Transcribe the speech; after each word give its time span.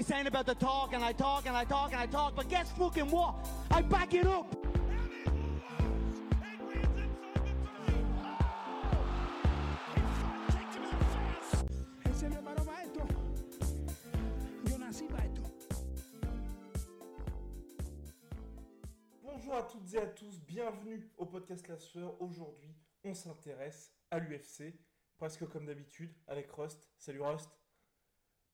Always 0.00 0.06
saying 0.06 0.26
about 0.26 0.46
the 0.46 0.54
talk, 0.54 0.94
and 0.94 1.04
I 1.04 1.12
talk, 1.12 1.46
and 1.46 1.54
I 1.54 1.64
talk, 1.64 1.92
and 1.92 2.00
I 2.00 2.06
talk, 2.06 2.34
but 2.34 2.48
guess 2.48 2.70
fucking 2.72 3.10
what? 3.10 3.34
I 3.70 3.82
back 3.82 4.14
it 4.14 4.26
up. 4.26 4.46
Bonjour 19.22 19.54
à 19.54 19.62
toutes 19.62 19.94
et 19.94 19.98
à 19.98 20.06
tous, 20.06 20.40
bienvenue 20.40 21.10
au 21.18 21.26
podcast 21.26 21.66
La 21.68 21.76
Sueur. 21.76 22.20
Aujourd'hui, 22.22 22.74
on 23.04 23.14
s'intéresse 23.14 23.92
à 24.10 24.18
l'UFC, 24.18 24.74
presque 25.18 25.46
comme 25.48 25.66
d'habitude, 25.66 26.14
avec 26.26 26.50
Rust. 26.52 26.80
Salut 26.98 27.20
Rust. 27.20 27.50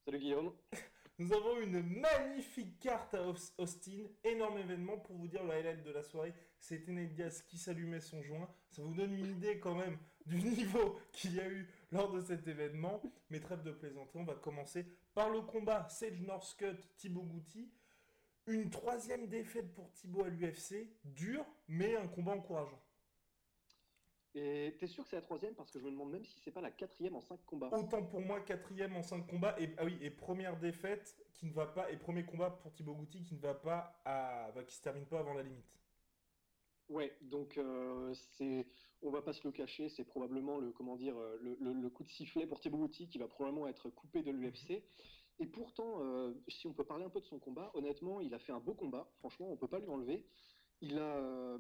Salut 0.05 0.19
Guillaume. 0.19 0.53
Nous 1.19 1.33
avons 1.33 1.59
une 1.61 1.83
magnifique 1.83 2.79
carte 2.79 3.15
à 3.15 3.23
Aus- 3.27 3.53
Austin, 3.57 4.05
énorme 4.23 4.59
événement 4.59 4.99
pour 4.99 5.17
vous 5.17 5.29
dire 5.29 5.43
le 5.45 5.51
highlight 5.53 5.83
de 5.83 5.91
la 5.91 6.03
soirée, 6.03 6.35
c'était 6.59 6.93
Nate 6.93 7.15
Diaz 7.15 7.43
qui 7.43 7.57
s'allumait 7.57 8.01
son 8.01 8.23
joint. 8.23 8.49
Ça 8.71 8.83
vous 8.83 8.93
donne 8.93 9.15
une 9.15 9.27
idée 9.27 9.59
quand 9.59 9.75
même 9.75 9.97
du 10.27 10.37
niveau 10.43 10.99
qu'il 11.13 11.35
y 11.35 11.41
a 11.41 11.49
eu 11.49 11.67
lors 11.91 12.13
de 12.13 12.21
cet 12.21 12.47
événement. 12.47 13.01
Mais 13.31 13.41
trêve 13.41 13.63
de 13.63 13.73
plaisanter, 13.73 14.19
on 14.19 14.25
va 14.25 14.35
commencer 14.35 14.85
par 15.15 15.31
le 15.31 15.41
combat 15.41 15.89
Sage 15.89 16.21
Northcutt, 16.21 16.77
Thibaut 16.99 17.23
Gouti. 17.23 17.73
Une 18.47 18.69
troisième 18.71 19.27
défaite 19.27 19.73
pour 19.75 19.91
Thibaut 19.93 20.23
à 20.25 20.29
l'UFC, 20.29 20.87
dur, 21.05 21.45
mais 21.67 21.97
un 21.97 22.07
combat 22.07 22.33
encourageant. 22.33 22.81
Et 24.37 24.77
t'es 24.79 24.87
sûr 24.87 25.03
que 25.05 25.09
c'est 25.11 25.17
la 25.17 25.23
troisième? 25.23 25.55
Parce 25.55 25.71
que 25.71 25.79
je 25.79 25.85
me 25.85 25.91
demande 25.91 26.11
même 26.11 26.25
si 26.25 26.39
c'est 26.41 26.51
pas 26.51 26.61
la 26.61 26.71
quatrième 26.71 27.17
en 27.17 27.23
cinq 27.23 27.41
combats. 27.47 27.71
Autant 27.73 28.05
pour 28.05 28.21
moi, 28.21 28.41
quatrième 28.41 28.95
en 28.95 29.03
cinq 29.03 29.27
combats. 29.27 29.57
Et, 29.59 29.71
ah 29.79 29.85
oui, 29.85 29.97
et 30.03 30.11
première 30.11 30.59
défaite 30.59 31.17
qui 31.33 31.47
ne 31.47 31.53
va 31.53 31.67
pas, 31.67 31.91
et 31.91 31.97
premier 31.97 32.25
combat 32.27 32.51
pour 32.51 32.73
Thibaut 32.73 32.95
Gouti 32.95 33.23
qui 33.23 33.35
ne 33.35 33.41
va 33.41 33.55
pas 33.55 34.01
à, 34.05 34.53
bah, 34.55 34.63
qui 34.65 34.75
se 34.75 34.83
termine 34.83 35.07
pas 35.07 35.21
avant 35.21 35.33
la 35.35 35.43
limite. 35.43 35.65
Ouais, 36.89 37.17
donc 37.23 37.59
euh, 37.59 38.15
c'est, 38.15 38.67
on 39.03 39.11
va 39.11 39.21
pas 39.21 39.33
se 39.33 39.45
le 39.45 39.51
cacher, 39.53 39.89
c'est 39.89 40.05
probablement 40.05 40.59
le 40.59 40.71
comment 40.71 40.95
dire 40.97 41.17
euh, 41.19 41.37
le, 41.41 41.57
le- 41.61 41.73
le 41.73 41.91
coup 41.91 42.05
de 42.05 42.09
sifflet 42.09 42.47
pour 42.47 42.61
Thibaut 42.61 42.79
Gouti 42.79 43.09
qui 43.09 43.19
va 43.19 43.27
probablement 43.27 43.67
être 43.67 43.91
coupé 43.91 44.23
de 44.23 44.31
l'UFC. 44.31 44.85
Et 45.39 45.47
pourtant, 45.47 46.01
euh, 46.03 46.33
si 46.49 46.67
on 46.67 46.73
peut 46.73 46.85
parler 46.85 47.05
un 47.05 47.11
peu 47.11 47.21
de 47.21 47.27
son 47.27 47.39
combat, 47.41 47.71
honnêtement, 47.75 48.21
il 48.21 48.33
a 48.35 48.39
fait 48.39 48.53
un 48.53 48.61
beau 48.61 48.75
combat. 48.75 49.11
Franchement, 49.19 49.49
on 49.51 49.57
peut 49.57 49.69
pas 49.69 49.81
lui 49.81 49.89
enlever. 49.89 50.27
Il 50.83 50.99
a, 50.99 51.17
euh, 51.17 51.59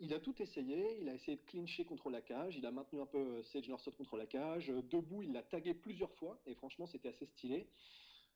il 0.00 0.14
a 0.14 0.20
tout 0.20 0.40
essayé. 0.40 0.98
Il 1.00 1.08
a 1.08 1.14
essayé 1.14 1.36
de 1.36 1.42
clincher 1.42 1.84
contre 1.84 2.10
la 2.10 2.20
cage. 2.20 2.56
Il 2.56 2.66
a 2.66 2.70
maintenu 2.70 3.00
un 3.00 3.06
peu 3.06 3.18
euh, 3.18 3.42
Sage 3.44 3.68
Northcutt 3.68 3.96
contre 3.96 4.16
la 4.16 4.26
cage. 4.26 4.70
Euh, 4.70 4.82
Debout, 4.82 5.22
il 5.22 5.32
l'a 5.32 5.42
tagué 5.42 5.74
plusieurs 5.74 6.12
fois. 6.12 6.40
Et 6.46 6.54
franchement, 6.54 6.86
c'était 6.86 7.08
assez 7.08 7.26
stylé. 7.26 7.68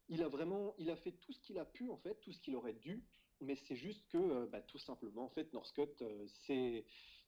Il 0.08 0.22
a 0.22 0.28
vraiment, 0.28 0.74
il 0.78 0.90
a 0.90 0.96
fait 0.96 1.12
tout 1.12 1.32
ce 1.32 1.40
qu'il 1.40 1.58
a 1.58 1.64
pu 1.64 1.90
en 1.90 1.96
fait, 1.96 2.20
tout 2.20 2.32
ce 2.32 2.40
qu'il 2.40 2.54
aurait 2.56 2.74
dû. 2.74 3.04
Mais 3.40 3.56
c'est 3.68 3.76
juste 3.76 4.06
que, 4.08 4.46
bah, 4.46 4.62
tout 4.62 4.78
simplement, 4.78 5.24
en 5.24 5.28
fait, 5.28 5.52
Northcutt, 5.52 6.00
euh, 6.00 6.26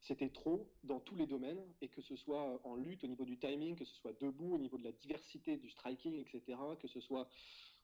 c'était 0.01 0.31
trop 0.31 0.73
dans 0.85 1.01
tous 1.01 1.17
les 1.17 1.27
domaines, 1.27 1.63
et 1.83 1.89
que 1.89 2.01
ce 2.01 2.17
soit 2.17 2.61
en 2.65 2.77
lutte 2.77 3.05
au 3.05 3.09
niveau 3.09 3.27
du 3.27 3.37
timing, 3.39 3.77
que 3.77 3.85
ce 3.85 3.95
soit 3.97 4.19
debout 4.19 4.55
au 4.55 4.59
niveau 4.59 4.79
de 4.79 4.85
la 4.85 4.93
diversité 4.93 5.59
du 5.59 5.69
striking, 5.69 6.15
etc., 6.15 6.59
que 6.81 6.89
ce 6.89 7.01
soit 7.01 7.29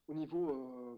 au 0.07 0.15
niveau, 0.15 0.97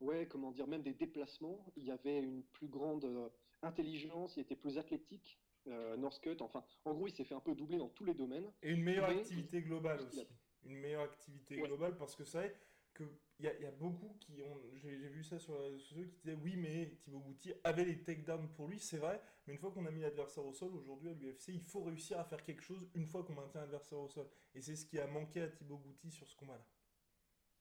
ouais, 0.00 0.26
comment 0.28 0.50
dire, 0.52 0.66
même 0.66 0.82
des 0.82 0.94
déplacements, 0.94 1.64
il 1.76 1.84
y 1.84 1.90
avait 1.90 2.18
une 2.20 2.42
plus 2.42 2.68
grande 2.68 3.04
euh, 3.04 3.28
intelligence, 3.62 4.36
il 4.36 4.40
était 4.40 4.56
plus 4.56 4.78
athlétique. 4.78 5.38
Euh, 5.66 5.96
Northcutt, 5.96 6.42
enfin, 6.42 6.62
en 6.84 6.92
gros, 6.92 7.06
il 7.08 7.14
s'est 7.14 7.24
fait 7.24 7.34
un 7.34 7.40
peu 7.40 7.54
doubler 7.54 7.78
dans 7.78 7.88
tous 7.88 8.04
les 8.04 8.12
domaines. 8.14 8.50
Et 8.62 8.70
une 8.70 8.82
meilleure 8.82 9.08
Mais- 9.08 9.20
activité 9.20 9.62
globale 9.62 9.98
Il 10.02 10.06
aussi. 10.06 10.28
Une 10.64 10.76
meilleure 10.78 11.02
activité 11.02 11.60
Ouais. 11.60 11.68
globale 11.68 11.96
parce 11.96 12.14
que 12.16 12.24
c'est 12.24 12.38
vrai 12.38 12.54
qu'il 12.94 13.06
y, 13.40 13.46
a- 13.46 13.58
y 13.60 13.64
a 13.66 13.70
beaucoup 13.70 14.14
qui 14.20 14.40
ont. 14.42 14.60
J'ai 14.74 14.94
vu 15.08 15.24
ça 15.24 15.38
sur 15.38 15.58
les 15.70 15.78
sociaux 15.78 16.04
qui 16.06 16.16
disaient 16.20 16.34
oui, 16.42 16.56
mais 16.56 16.96
Thibaut 17.02 17.18
Gouti 17.20 17.52
avait 17.64 17.84
les 17.84 18.02
takedowns 18.02 18.48
pour 18.54 18.68
lui, 18.68 18.78
c'est 18.78 18.98
vrai, 18.98 19.20
mais 19.46 19.54
une 19.54 19.58
fois 19.58 19.70
qu'on 19.72 19.84
a 19.86 19.90
mis 19.90 20.00
l'adversaire 20.02 20.44
au 20.44 20.52
sol, 20.52 20.74
aujourd'hui 20.74 21.08
à 21.10 21.12
l'UFC, 21.14 21.48
il 21.48 21.60
faut 21.60 21.82
réussir 21.82 22.18
à 22.18 22.24
faire 22.24 22.42
quelque 22.44 22.62
chose 22.62 22.86
une 22.94 23.06
fois 23.06 23.24
qu'on 23.24 23.34
maintient 23.34 23.60
l'adversaire 23.62 23.98
au 23.98 24.08
sol. 24.08 24.28
Et 24.54 24.60
c'est 24.62 24.76
ce 24.76 24.84
qui 24.86 24.98
a 24.98 25.06
manqué 25.06 25.40
à 25.42 25.48
Thibaut 25.48 25.78
Gouti 25.78 26.10
sur 26.10 26.26
ce 26.28 26.36
combat-là. 26.36 26.64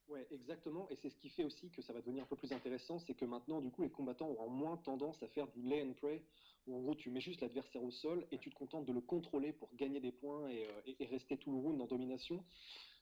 Ouais, 0.09 0.27
exactement. 0.31 0.87
Et 0.89 0.95
c'est 0.97 1.09
ce 1.09 1.17
qui 1.17 1.29
fait 1.29 1.43
aussi 1.43 1.69
que 1.69 1.81
ça 1.81 1.93
va 1.93 2.01
devenir 2.01 2.23
un 2.23 2.27
peu 2.27 2.35
plus 2.35 2.51
intéressant, 2.51 2.99
c'est 2.99 3.13
que 3.13 3.25
maintenant, 3.25 3.61
du 3.61 3.71
coup, 3.71 3.83
les 3.83 3.89
combattants 3.89 4.29
auront 4.29 4.49
moins 4.49 4.77
tendance 4.77 5.21
à 5.23 5.27
faire 5.29 5.47
du 5.47 5.61
lay 5.61 5.81
and 5.81 5.93
pray, 5.93 6.21
où 6.67 6.75
en 6.75 6.81
gros, 6.81 6.95
tu 6.95 7.09
mets 7.09 7.21
juste 7.21 7.41
l'adversaire 7.41 7.83
au 7.83 7.91
sol 7.91 8.27
et 8.31 8.37
tu 8.37 8.49
te 8.49 8.55
contentes 8.55 8.85
de 8.85 8.93
le 8.93 9.01
contrôler 9.01 9.53
pour 9.53 9.73
gagner 9.75 10.01
des 10.01 10.11
points 10.11 10.49
et, 10.49 10.65
euh, 10.65 11.05
rester 11.09 11.37
tout 11.37 11.51
le 11.51 11.57
round 11.57 11.81
en 11.81 11.87
domination. 11.87 12.43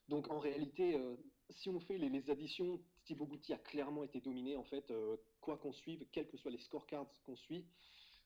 Donc, 0.09 0.29
en 0.29 0.39
réalité, 0.39 0.95
euh, 0.95 1.15
si 1.49 1.69
on 1.69 1.79
fait 1.79 1.97
les, 1.97 2.09
les 2.09 2.29
additions, 2.29 2.79
Thibaut 3.05 3.25
Gouti 3.25 3.53
a 3.53 3.57
clairement 3.57 4.03
été 4.03 4.21
dominé, 4.21 4.55
en 4.55 4.63
fait, 4.63 4.89
euh, 4.91 5.17
quoi 5.39 5.57
qu'on 5.57 5.73
suive, 5.73 6.05
quels 6.11 6.27
que 6.27 6.37
soient 6.37 6.51
les 6.51 6.59
scorecards 6.59 7.09
qu'on 7.23 7.35
suit. 7.35 7.65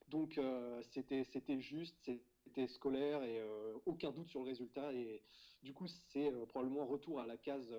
Donc, 0.10 0.40
c'était 0.92 1.24
c'était 1.34 1.60
juste, 1.60 2.12
c'était 2.44 2.68
scolaire 2.68 3.24
et 3.24 3.42
aucun 3.88 4.12
doute 4.12 4.30
sur 4.30 4.42
le 4.42 4.46
résultat. 4.46 4.94
Et 4.94 5.24
du 5.64 5.74
coup, 5.74 5.88
c'est 5.88 6.32
probablement 6.50 6.86
retour 6.86 7.20
à 7.20 7.26
la 7.26 7.38
case. 7.38 7.74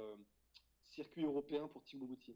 Circuit 0.97 1.25
européen 1.25 1.69
pour 1.69 1.84
Thibaut 1.84 2.07
Gouti. 2.07 2.34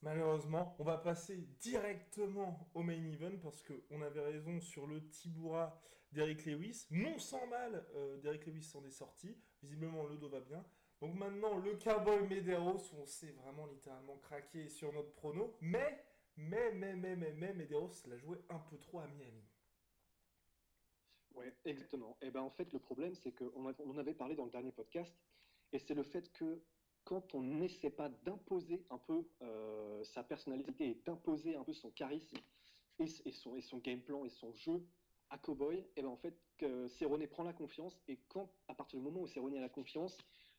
Malheureusement, 0.00 0.74
on 0.78 0.84
va 0.84 0.96
passer 0.96 1.36
directement 1.60 2.70
au 2.74 2.82
main 2.82 3.04
event 3.12 3.36
parce 3.42 3.62
qu'on 3.62 4.00
avait 4.00 4.24
raison 4.24 4.58
sur 4.60 4.86
le 4.86 5.06
Tiboura 5.10 5.78
d'Eric 6.12 6.46
Lewis. 6.46 6.86
Non 6.90 7.18
sans 7.18 7.46
mal, 7.46 7.86
euh, 7.94 8.16
d'Eric 8.18 8.46
Lewis 8.46 8.62
s'en 8.62 8.84
est 8.84 8.90
sorti. 8.90 9.36
Visiblement, 9.62 10.04
le 10.06 10.16
dos 10.16 10.30
va 10.30 10.40
bien. 10.40 10.64
Donc 11.00 11.14
maintenant, 11.14 11.58
le 11.58 11.76
Cowboy 11.76 12.26
Medeiros, 12.26 12.94
on 12.94 13.04
s'est 13.04 13.32
vraiment 13.32 13.66
littéralement 13.66 14.16
craqué 14.16 14.68
sur 14.68 14.92
notre 14.94 15.12
prono. 15.12 15.56
Mais, 15.60 16.04
mais, 16.36 16.72
mais, 16.72 16.94
mais, 16.96 17.16
mais, 17.16 17.32
mais, 17.32 17.52
Medeiros 17.52 18.06
l'a 18.06 18.16
joué 18.16 18.38
un 18.48 18.58
peu 18.58 18.78
trop 18.78 19.00
à 19.00 19.06
Miami. 19.08 19.44
Ouais, 21.34 21.54
exactement. 21.66 22.16
Et 22.22 22.30
ben 22.30 22.40
en 22.40 22.50
fait, 22.50 22.72
le 22.72 22.78
problème, 22.78 23.14
c'est 23.14 23.32
qu'on 23.32 23.50
on 23.54 23.90
en 23.90 23.98
avait 23.98 24.14
parlé 24.14 24.34
dans 24.34 24.46
le 24.46 24.50
dernier 24.50 24.72
podcast, 24.72 25.14
et 25.72 25.78
c'est 25.78 25.92
le 25.92 26.02
fait 26.02 26.32
que 26.32 26.62
quand 27.06 27.34
on 27.34 27.42
n'essaie 27.42 27.88
pas 27.88 28.10
d'imposer 28.24 28.84
un 28.90 28.98
peu 28.98 29.24
euh, 29.40 30.04
sa 30.04 30.24
personnalité 30.24 30.90
et 30.90 31.02
d'imposer 31.06 31.54
un 31.54 31.62
peu 31.62 31.72
son 31.72 31.90
charisme 31.92 32.36
et, 32.98 33.06
son, 33.06 33.56
et 33.56 33.62
son 33.62 33.78
game 33.78 34.00
plan 34.00 34.24
et 34.24 34.30
son 34.30 34.52
jeu 34.52 34.84
à 35.30 35.38
Cowboy, 35.38 35.84
et 35.96 36.02
ben 36.02 36.08
en 36.08 36.16
fait, 36.16 36.36
prend 37.30 37.44
la 37.44 37.52
confiance, 37.52 37.96
et 38.08 38.18
quand, 38.28 38.50
à 38.68 38.74
partir 38.74 38.98
du 38.98 39.04
moment 39.04 39.20
où 39.20 39.26
Cerrone 39.26 39.56
a 39.56 39.60
la 39.60 39.68
confiance, 39.68 40.16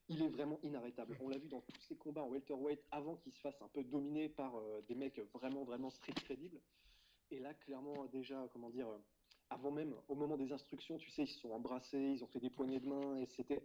il 0.09 0.21
est 0.21 0.29
vraiment 0.29 0.59
inarrêtable. 0.63 1.17
On 1.21 1.29
l'a 1.29 1.37
vu 1.37 1.47
dans 1.49 1.61
tous 1.61 1.81
ses 1.81 1.95
combats 1.95 2.21
en 2.21 2.29
welterweight 2.29 2.81
avant 2.91 3.17
qu'il 3.17 3.33
se 3.33 3.39
fasse 3.39 3.61
un 3.61 3.67
peu 3.67 3.83
dominer 3.83 4.29
par 4.29 4.55
euh, 4.55 4.81
des 4.87 4.95
mecs 4.95 5.19
vraiment, 5.33 5.63
vraiment 5.63 5.89
street 5.89 6.13
crédibles. 6.13 6.61
Et 7.31 7.39
là, 7.39 7.53
clairement, 7.53 8.05
déjà, 8.05 8.47
comment 8.53 8.69
dire, 8.69 8.87
euh, 8.87 8.97
avant 9.49 9.71
même, 9.71 9.95
au 10.07 10.15
moment 10.15 10.37
des 10.37 10.51
instructions, 10.51 10.97
tu 10.97 11.09
sais, 11.11 11.23
ils 11.23 11.27
se 11.27 11.39
sont 11.39 11.51
embrassés, 11.51 12.13
ils 12.15 12.23
ont 12.23 12.27
fait 12.27 12.39
des 12.39 12.49
poignées 12.49 12.79
de 12.79 12.87
main, 12.87 13.17
et 13.17 13.25
c'était 13.25 13.63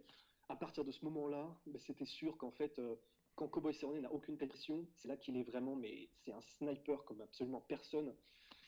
à 0.49 0.55
partir 0.55 0.83
de 0.83 0.91
ce 0.91 1.03
moment-là, 1.05 1.47
ben, 1.65 1.79
c'était 1.79 2.05
sûr 2.05 2.37
qu'en 2.37 2.51
fait, 2.51 2.77
euh, 2.79 2.95
quand 3.35 3.47
Cowboy 3.47 3.73
Cerrone 3.73 4.01
n'a 4.01 4.11
aucune 4.11 4.37
pression, 4.37 4.85
c'est 4.95 5.07
là 5.07 5.17
qu'il 5.17 5.37
est 5.37 5.43
vraiment, 5.43 5.75
mais 5.75 6.09
c'est 6.23 6.33
un 6.33 6.41
sniper 6.57 7.03
comme 7.05 7.21
absolument 7.21 7.61
personne, 7.61 8.13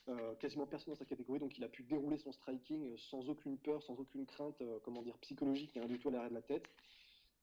euh, 0.07 0.35
quasiment 0.35 0.65
personne 0.65 0.93
dans 0.93 0.99
sa 0.99 1.05
catégorie, 1.05 1.39
donc 1.39 1.57
il 1.57 1.63
a 1.63 1.69
pu 1.69 1.83
dérouler 1.83 2.17
son 2.17 2.31
striking 2.31 2.85
euh, 2.85 2.97
sans 2.97 3.29
aucune 3.29 3.57
peur, 3.57 3.81
sans 3.83 3.95
aucune 3.99 4.25
crainte, 4.25 4.61
comment 4.83 5.01
dire, 5.01 5.17
psychologique, 5.19 5.71
rien 5.73 5.85
du 5.85 5.99
tout 5.99 6.09
à 6.09 6.11
l'arrêt 6.11 6.29
de 6.29 6.35
la 6.35 6.41
tête. 6.41 6.65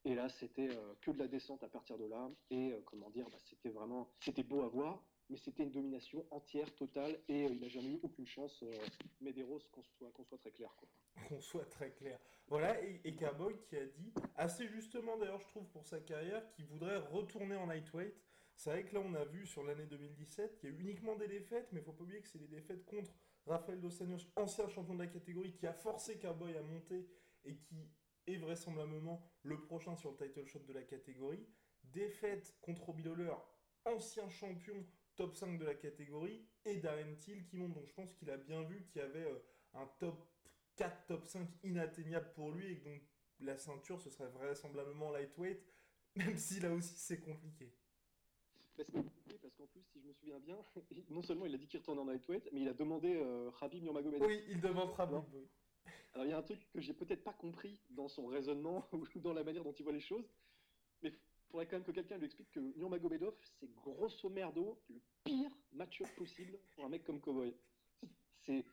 Et 0.04 0.16
là, 0.16 0.28
c'était 0.28 0.68
que 1.00 1.12
de 1.12 1.18
la 1.20 1.28
descente 1.28 1.62
à 1.62 1.68
partir 1.68 1.96
de 1.96 2.06
là, 2.06 2.28
et 2.50 2.74
comment 2.86 3.08
dire, 3.10 3.28
bah, 3.30 3.38
c'était 3.48 3.68
vraiment, 3.68 4.08
c'était 4.18 4.42
beau 4.42 4.62
à 4.62 4.66
voir, 4.66 5.00
mais 5.28 5.36
c'était 5.36 5.62
une 5.62 5.70
domination 5.70 6.24
entière, 6.30 6.72
totale, 6.74 7.18
et 7.28 7.44
euh, 7.44 7.50
il 7.50 7.60
n'a 7.60 7.68
jamais 7.68 7.90
eu 7.90 8.00
aucune 8.02 8.26
chance, 8.26 8.62
euh, 8.62 8.72
Medeiros, 9.20 9.60
qu'on 9.70 9.82
soit, 9.82 10.10
soit 10.24 10.38
très 10.38 10.50
clair. 10.50 10.74
Qu'on 11.28 11.40
soit 11.40 11.68
très 11.68 11.90
clair. 11.90 12.18
Voilà, 12.46 12.82
et, 12.82 13.00
et 13.04 13.14
Cowboy 13.14 13.54
qui 13.68 13.76
a 13.76 13.84
dit, 13.84 14.12
assez 14.36 14.66
justement 14.68 15.16
d'ailleurs, 15.18 15.40
je 15.40 15.48
trouve, 15.48 15.66
pour 15.68 15.84
sa 15.84 16.00
carrière, 16.00 16.48
qu'il 16.52 16.64
voudrait 16.66 16.98
retourner 16.98 17.56
en 17.56 17.66
lightweight. 17.66 18.14
C'est 18.54 18.70
vrai 18.70 18.84
que 18.84 18.94
là, 18.94 19.02
on 19.04 19.14
a 19.14 19.24
vu 19.24 19.46
sur 19.46 19.62
l'année 19.62 19.86
2017, 19.86 20.60
il 20.62 20.70
y 20.70 20.72
a 20.72 20.76
uniquement 20.78 21.16
des 21.16 21.28
défaites, 21.28 21.68
mais 21.72 21.80
il 21.80 21.84
faut 21.84 21.92
pas 21.92 22.04
oublier 22.04 22.20
que 22.20 22.28
c'est 22.28 22.38
des 22.38 22.48
défaites 22.48 22.84
contre 22.84 23.14
Rafael 23.46 23.80
Dos 23.80 24.02
Anjos, 24.02 24.26
ancien 24.36 24.68
champion 24.68 24.94
de 24.94 25.00
la 25.02 25.08
catégorie, 25.08 25.52
qui 25.52 25.66
a 25.66 25.72
forcé 25.72 26.18
Cowboy 26.18 26.56
à 26.56 26.62
monter 26.62 27.08
et 27.44 27.56
qui 27.56 27.88
et 28.26 28.36
vraisemblablement 28.36 29.22
le 29.42 29.60
prochain 29.60 29.96
sur 29.96 30.10
le 30.10 30.16
title 30.16 30.46
shot 30.46 30.60
de 30.60 30.72
la 30.72 30.82
catégorie. 30.82 31.46
Défaite 31.84 32.56
contre 32.60 32.84
Robbie 32.84 33.02
Lawler, 33.02 33.34
ancien 33.84 34.28
champion 34.28 34.86
top 35.16 35.36
5 35.36 35.58
de 35.58 35.64
la 35.64 35.74
catégorie, 35.74 36.46
et 36.64 36.76
Darren 36.76 37.14
Till 37.18 37.44
qui 37.44 37.56
monte. 37.56 37.74
Donc 37.74 37.86
je 37.86 37.94
pense 37.94 38.12
qu'il 38.14 38.30
a 38.30 38.36
bien 38.36 38.62
vu 38.62 38.84
qu'il 38.84 39.00
y 39.00 39.04
avait 39.04 39.24
euh, 39.24 39.38
un 39.74 39.86
top 39.98 40.24
4, 40.76 41.06
top 41.06 41.26
5 41.26 41.48
inatteignable 41.64 42.32
pour 42.34 42.50
lui 42.50 42.72
et 42.72 42.78
que 42.78 42.84
donc 42.84 43.00
la 43.40 43.56
ceinture 43.58 44.00
ce 44.00 44.10
serait 44.10 44.28
vraisemblablement 44.28 45.10
lightweight, 45.10 45.60
même 46.16 46.36
si 46.36 46.60
là 46.60 46.72
aussi 46.72 46.94
c'est 46.96 47.20
compliqué. 47.20 47.72
Parce 48.76 48.90
qu'en 48.90 49.02
plus, 49.66 49.82
si 49.92 50.00
je 50.00 50.06
me 50.06 50.12
souviens 50.14 50.38
bien, 50.40 50.56
non 51.10 51.22
seulement 51.22 51.46
il 51.46 51.54
a 51.54 51.58
dit 51.58 51.66
qu'il 51.66 51.78
retourne 51.78 51.98
en 51.98 52.04
lightweight, 52.04 52.48
mais 52.52 52.62
il 52.62 52.68
a 52.68 52.72
demandé 52.72 53.14
euh, 53.16 53.50
Nurmagomedov. 53.80 54.26
Oui, 54.26 54.42
il 54.48 54.60
demande 54.60 54.96
Khabib, 54.96 55.22
oui. 55.34 55.46
Alors 56.14 56.26
il 56.26 56.30
y 56.30 56.32
a 56.32 56.38
un 56.38 56.42
truc 56.42 56.58
que 56.70 56.80
j'ai 56.80 56.92
peut-être 56.92 57.24
pas 57.24 57.32
compris 57.32 57.80
dans 57.90 58.08
son 58.08 58.26
raisonnement 58.26 58.86
ou 58.92 59.06
dans 59.20 59.32
la 59.32 59.44
manière 59.44 59.64
dont 59.64 59.72
il 59.72 59.82
voit 59.82 59.92
les 59.92 60.00
choses, 60.00 60.28
faudrait 61.52 61.66
quand 61.66 61.76
même 61.76 61.84
que 61.84 61.92
quelqu'un 61.92 62.16
lui 62.16 62.24
explique 62.24 62.50
que 62.50 62.60
Nurmagomedov, 62.78 63.34
c'est 63.60 63.70
grosso 63.74 64.28
merdo 64.30 64.80
le 64.88 65.00
pire 65.22 65.50
match 65.72 66.02
possible 66.16 66.58
pour 66.74 66.86
un 66.86 66.88
mec 66.88 67.04
comme 67.04 67.20
Cowboy. 67.20 67.54
C'est 68.38 68.64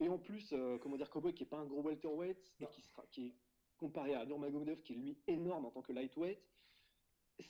et 0.00 0.08
en 0.08 0.18
plus, 0.18 0.52
euh, 0.52 0.78
comment 0.78 0.96
dire, 0.96 1.10
Cowboy 1.10 1.34
qui 1.34 1.42
est 1.42 1.46
pas 1.46 1.58
un 1.58 1.66
gros 1.66 1.82
welterweight 1.82 2.38
et 2.60 2.66
qui, 2.68 2.82
sera, 2.82 3.04
qui 3.10 3.26
est 3.26 3.34
comparé 3.76 4.14
à 4.14 4.24
Nurmagomedov 4.24 4.80
qui 4.82 4.92
est 4.92 4.96
lui 4.96 5.18
énorme 5.26 5.66
en 5.66 5.72
tant 5.72 5.82
que 5.82 5.92
lightweight, 5.92 6.38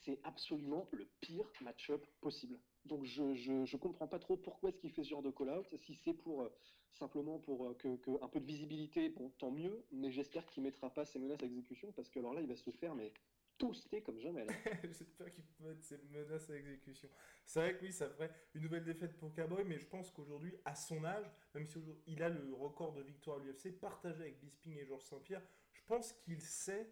c'est 0.04 0.18
absolument 0.24 0.88
le 0.92 1.06
pire 1.20 1.50
match-up 1.60 2.06
possible. 2.22 2.58
Donc 2.86 3.04
je, 3.04 3.34
je, 3.34 3.76
comprends 3.76 4.08
pas 4.08 4.18
trop 4.18 4.38
pourquoi 4.38 4.70
est-ce 4.70 4.78
qu'il 4.78 4.90
fait 4.92 5.04
ce 5.04 5.10
genre 5.10 5.22
de 5.22 5.30
call-out. 5.30 5.66
Si 5.76 5.94
c'est 5.96 6.14
pour 6.14 6.40
euh, 6.40 6.48
simplement 6.92 7.38
pour 7.38 7.66
euh, 7.66 7.74
que, 7.74 7.88
un 8.22 8.28
peu 8.28 8.40
de 8.40 8.46
visibilité, 8.46 9.10
bon, 9.10 9.30
tant 9.38 9.50
mieux. 9.50 9.84
Mais 9.92 10.10
j'espère 10.10 10.46
qu'il 10.46 10.62
mettra 10.62 10.88
pas 10.88 11.04
ses 11.04 11.18
menaces 11.18 11.42
à 11.42 11.46
exécution 11.46 11.92
parce 11.92 12.08
que 12.08 12.18
alors 12.18 12.32
là, 12.32 12.40
il 12.40 12.48
va 12.48 12.56
se 12.56 12.70
faire 12.70 12.94
mais 12.94 13.12
toaster 13.58 14.02
comme 14.02 14.20
jamais. 14.20 14.46
j'espère 14.84 15.32
qu'il 15.32 15.44
peut 15.44 15.64
mettre 15.64 15.84
ses 15.84 15.98
menaces 16.10 16.48
à 16.48 16.56
exécution. 16.56 17.08
C'est 17.44 17.60
vrai 17.60 17.76
que 17.76 17.84
oui, 17.84 17.92
ça 17.92 18.08
ferait 18.08 18.30
une 18.54 18.62
nouvelle 18.62 18.84
défaite 18.84 19.18
pour 19.18 19.34
Cowboy, 19.34 19.64
mais 19.64 19.78
je 19.78 19.86
pense 19.86 20.10
qu'aujourd'hui, 20.10 20.54
à 20.64 20.74
son 20.74 21.04
âge, 21.04 21.26
même 21.54 21.66
si 21.66 21.78
il 22.06 22.22
a 22.22 22.28
le 22.28 22.54
record 22.54 22.92
de 22.92 23.02
victoire 23.02 23.38
à 23.38 23.40
l'UFC 23.40 23.78
partagé 23.78 24.22
avec 24.22 24.40
Bisping 24.40 24.78
et 24.78 24.86
Georges 24.86 25.04
Saint-Pierre, 25.04 25.42
je 25.72 25.82
pense 25.86 26.12
qu'il 26.12 26.40
sait 26.40 26.90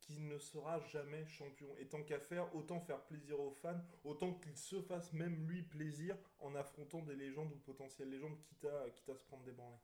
qu'il 0.00 0.26
ne 0.26 0.38
sera 0.38 0.80
jamais 0.80 1.26
champion. 1.26 1.68
Et 1.78 1.86
tant 1.86 2.02
qu'à 2.02 2.18
faire, 2.18 2.54
autant 2.56 2.80
faire 2.80 3.04
plaisir 3.04 3.38
aux 3.38 3.52
fans, 3.52 3.80
autant 4.04 4.34
qu'il 4.34 4.56
se 4.56 4.80
fasse 4.82 5.12
même 5.12 5.46
lui 5.46 5.62
plaisir 5.62 6.16
en 6.38 6.54
affrontant 6.54 7.02
des 7.02 7.14
légendes 7.14 7.52
ou 7.52 7.58
potentielles 7.58 8.10
légendes, 8.10 8.40
quitte 8.42 8.64
à, 8.64 8.90
quitte 8.90 9.08
à 9.10 9.16
se 9.16 9.24
prendre 9.24 9.44
des 9.44 9.52
branlées. 9.52 9.76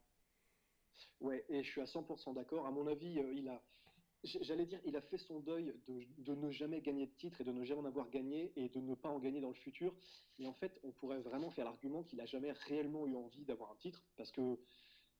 Ouais, 1.20 1.44
et 1.48 1.62
je 1.62 1.70
suis 1.70 1.80
à 1.80 1.84
100% 1.84 2.34
d'accord. 2.34 2.66
À 2.66 2.70
mon 2.70 2.86
avis, 2.86 3.18
euh, 3.18 3.32
il 3.32 3.48
a, 3.48 3.62
j'allais 4.26 4.66
dire, 4.66 4.80
il 4.84 4.96
a 4.96 5.00
fait 5.00 5.18
son 5.18 5.40
deuil 5.40 5.74
de, 5.86 6.34
ne 6.34 6.50
jamais 6.50 6.80
gagner 6.80 7.06
de 7.06 7.12
titre 7.12 7.40
et 7.40 7.44
de 7.44 7.52
ne 7.52 7.64
jamais 7.64 7.80
en 7.80 7.84
avoir 7.84 8.10
gagné 8.10 8.52
et 8.56 8.68
de 8.68 8.80
ne 8.80 8.94
pas 8.94 9.08
en 9.08 9.18
gagner 9.18 9.40
dans 9.40 9.48
le 9.48 9.54
futur. 9.54 9.94
Mais 10.38 10.46
en 10.46 10.54
fait, 10.54 10.78
on 10.84 10.92
pourrait 10.92 11.20
vraiment 11.20 11.50
faire 11.50 11.64
l'argument 11.64 12.02
qu'il 12.02 12.18
n'a 12.18 12.26
jamais 12.26 12.52
réellement 12.52 13.06
eu 13.06 13.14
envie 13.14 13.44
d'avoir 13.44 13.70
un 13.70 13.76
titre 13.76 14.04
parce 14.16 14.32
que 14.32 14.58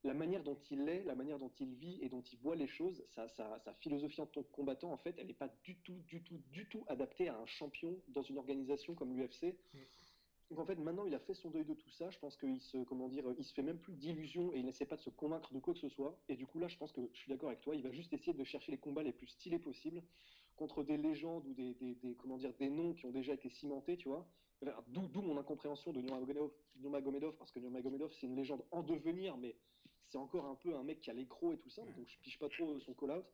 la 0.05 0.15
manière 0.15 0.43
dont 0.43 0.59
il 0.71 0.89
est, 0.89 1.05
la 1.05 1.15
manière 1.15 1.39
dont 1.39 1.51
il 1.59 1.75
vit 1.75 1.99
et 2.03 2.09
dont 2.09 2.23
il 2.23 2.39
voit 2.39 2.55
les 2.55 2.69
choses, 2.69 3.05
sa, 3.09 3.29
sa, 3.29 3.75
philosophie 3.81 4.21
en 4.21 4.27
tant 4.27 4.43
que 4.43 4.53
combattant, 4.53 4.93
en 4.93 4.97
fait, 4.97 5.15
elle 5.19 5.27
n'est 5.27 5.35
pas 5.35 5.51
du 5.65 5.77
tout, 5.79 6.01
du 6.07 6.23
tout, 6.23 6.41
du 6.53 6.69
tout 6.69 6.85
adaptée 6.89 7.29
à 7.29 7.37
un 7.37 7.47
champion 7.47 8.01
dans 8.09 8.23
une 8.23 8.39
organisation 8.39 8.95
comme 8.95 9.17
l'UFC. 9.17 9.57
Mm. 9.75 9.79
Donc 10.51 10.61
en 10.61 10.65
fait, 10.65 10.77
maintenant, 10.77 11.05
il 11.07 11.15
a 11.15 11.19
fait 11.19 11.35
son 11.35 11.51
deuil 11.51 11.65
de 11.65 11.75
tout 11.75 11.91
ça. 11.91 12.09
Je 12.11 12.19
pense 12.19 12.37
qu'il 12.37 12.61
se, 12.61 12.79
comment 12.85 13.09
dire, 13.09 13.25
il 13.37 13.45
se 13.45 13.53
fait 13.53 13.63
même 13.63 13.79
plus 13.79 13.95
d'illusions 13.95 14.53
et 14.53 14.59
il 14.59 14.65
n'essaie 14.65 14.87
pas 14.87 14.97
de 14.97 15.01
se 15.01 15.11
convaincre 15.11 15.53
de 15.53 15.59
quoi 15.59 15.75
que 15.75 15.81
ce 15.81 15.89
soit. 15.89 16.19
Et 16.29 16.37
du 16.37 16.47
coup, 16.47 16.59
là, 16.59 16.69
je 16.69 16.77
pense 16.77 16.93
que 16.93 17.01
je 17.13 17.19
suis 17.19 17.31
d'accord 17.31 17.49
avec 17.49 17.61
toi. 17.61 17.75
Il 17.75 17.83
va 17.83 17.91
juste 17.91 18.13
essayer 18.13 18.33
de 18.33 18.45
chercher 18.45 18.71
les 18.71 18.79
combats 18.79 19.03
les 19.03 19.13
plus 19.13 19.27
stylés 19.27 19.59
possibles 19.59 20.03
contre 20.57 20.85
des 20.85 20.97
légendes 20.97 21.47
ou 21.47 21.55
des, 21.55 21.75
des, 21.75 22.15
comment 22.15 22.39
dire, 22.39 22.53
des 22.59 22.71
noms 22.71 22.95
qui 22.95 23.07
ont 23.07 23.11
déjà 23.11 23.35
été 23.35 23.51
cimentés, 23.51 23.97
tu 23.97 24.09
vois. 24.09 24.27
D'où 24.89 25.21
mon 25.21 25.37
incompréhension 25.37 25.93
de 25.93 26.01
Nurmagomedov, 26.01 27.37
parce 27.37 27.53
que 27.53 27.59
Nurmagomedov, 27.59 28.11
c'est 28.15 28.27
une 28.27 28.37
légende 28.37 28.65
en 28.71 28.83
devenir, 28.83 29.37
mais 29.37 29.55
c'est 30.09 30.17
encore 30.17 30.47
un 30.47 30.55
peu 30.55 30.75
un 30.75 30.83
mec 30.83 31.01
qui 31.01 31.11
a 31.11 31.13
l'écro 31.13 31.53
et 31.53 31.59
tout 31.59 31.69
ça, 31.69 31.83
donc 31.83 32.09
je 32.09 32.19
piche 32.21 32.39
pas 32.39 32.49
trop 32.49 32.81
son 32.81 32.95
call-out. 32.95 33.27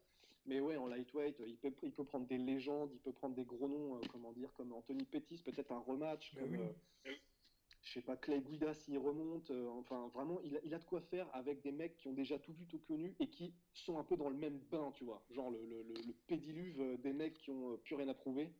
Mais 0.46 0.60
ouais, 0.60 0.76
en 0.76 0.86
lightweight, 0.86 1.40
il 1.46 1.56
peut, 1.56 1.72
il 1.82 1.92
peut 1.92 2.04
prendre 2.04 2.26
des 2.26 2.38
légendes, 2.38 2.90
il 2.92 2.98
peut 2.98 3.12
prendre 3.12 3.34
des 3.36 3.44
gros 3.44 3.68
noms, 3.68 3.96
euh, 3.96 4.00
comment 4.10 4.32
dire, 4.32 4.52
comme 4.54 4.72
Anthony 4.72 5.04
Pettis, 5.04 5.40
peut-être 5.44 5.70
un 5.70 5.78
rematch, 5.78 6.34
comme, 6.34 6.56
euh, 6.56 7.12
je 7.82 7.92
sais 7.92 8.02
pas, 8.02 8.16
Clay 8.16 8.40
Guida 8.40 8.74
s'il 8.74 8.98
remonte. 8.98 9.50
Euh, 9.52 9.68
enfin, 9.68 10.08
vraiment, 10.08 10.40
il 10.42 10.56
a, 10.56 10.60
il 10.64 10.74
a, 10.74 10.78
de 10.80 10.84
quoi 10.84 11.00
faire 11.00 11.28
avec 11.32 11.62
des 11.62 11.70
mecs 11.70 11.96
qui 11.96 12.08
ont 12.08 12.12
déjà 12.12 12.40
tout 12.40 12.52
vu, 12.54 12.66
tout 12.66 12.80
connu 12.80 13.14
et 13.20 13.28
qui 13.28 13.54
sont 13.72 13.98
un 13.98 14.04
peu 14.04 14.16
dans 14.16 14.30
le 14.30 14.36
même 14.36 14.58
bain, 14.70 14.90
tu 14.92 15.04
vois. 15.04 15.24
Genre 15.30 15.50
le, 15.50 15.64
le, 15.64 15.82
le 15.82 16.12
pédiluve 16.26 17.00
des 17.00 17.12
mecs 17.12 17.34
qui 17.34 17.50
ont 17.50 17.76
plus 17.78 17.94
rien 17.94 18.08
à 18.08 18.14
prouver. 18.14 18.52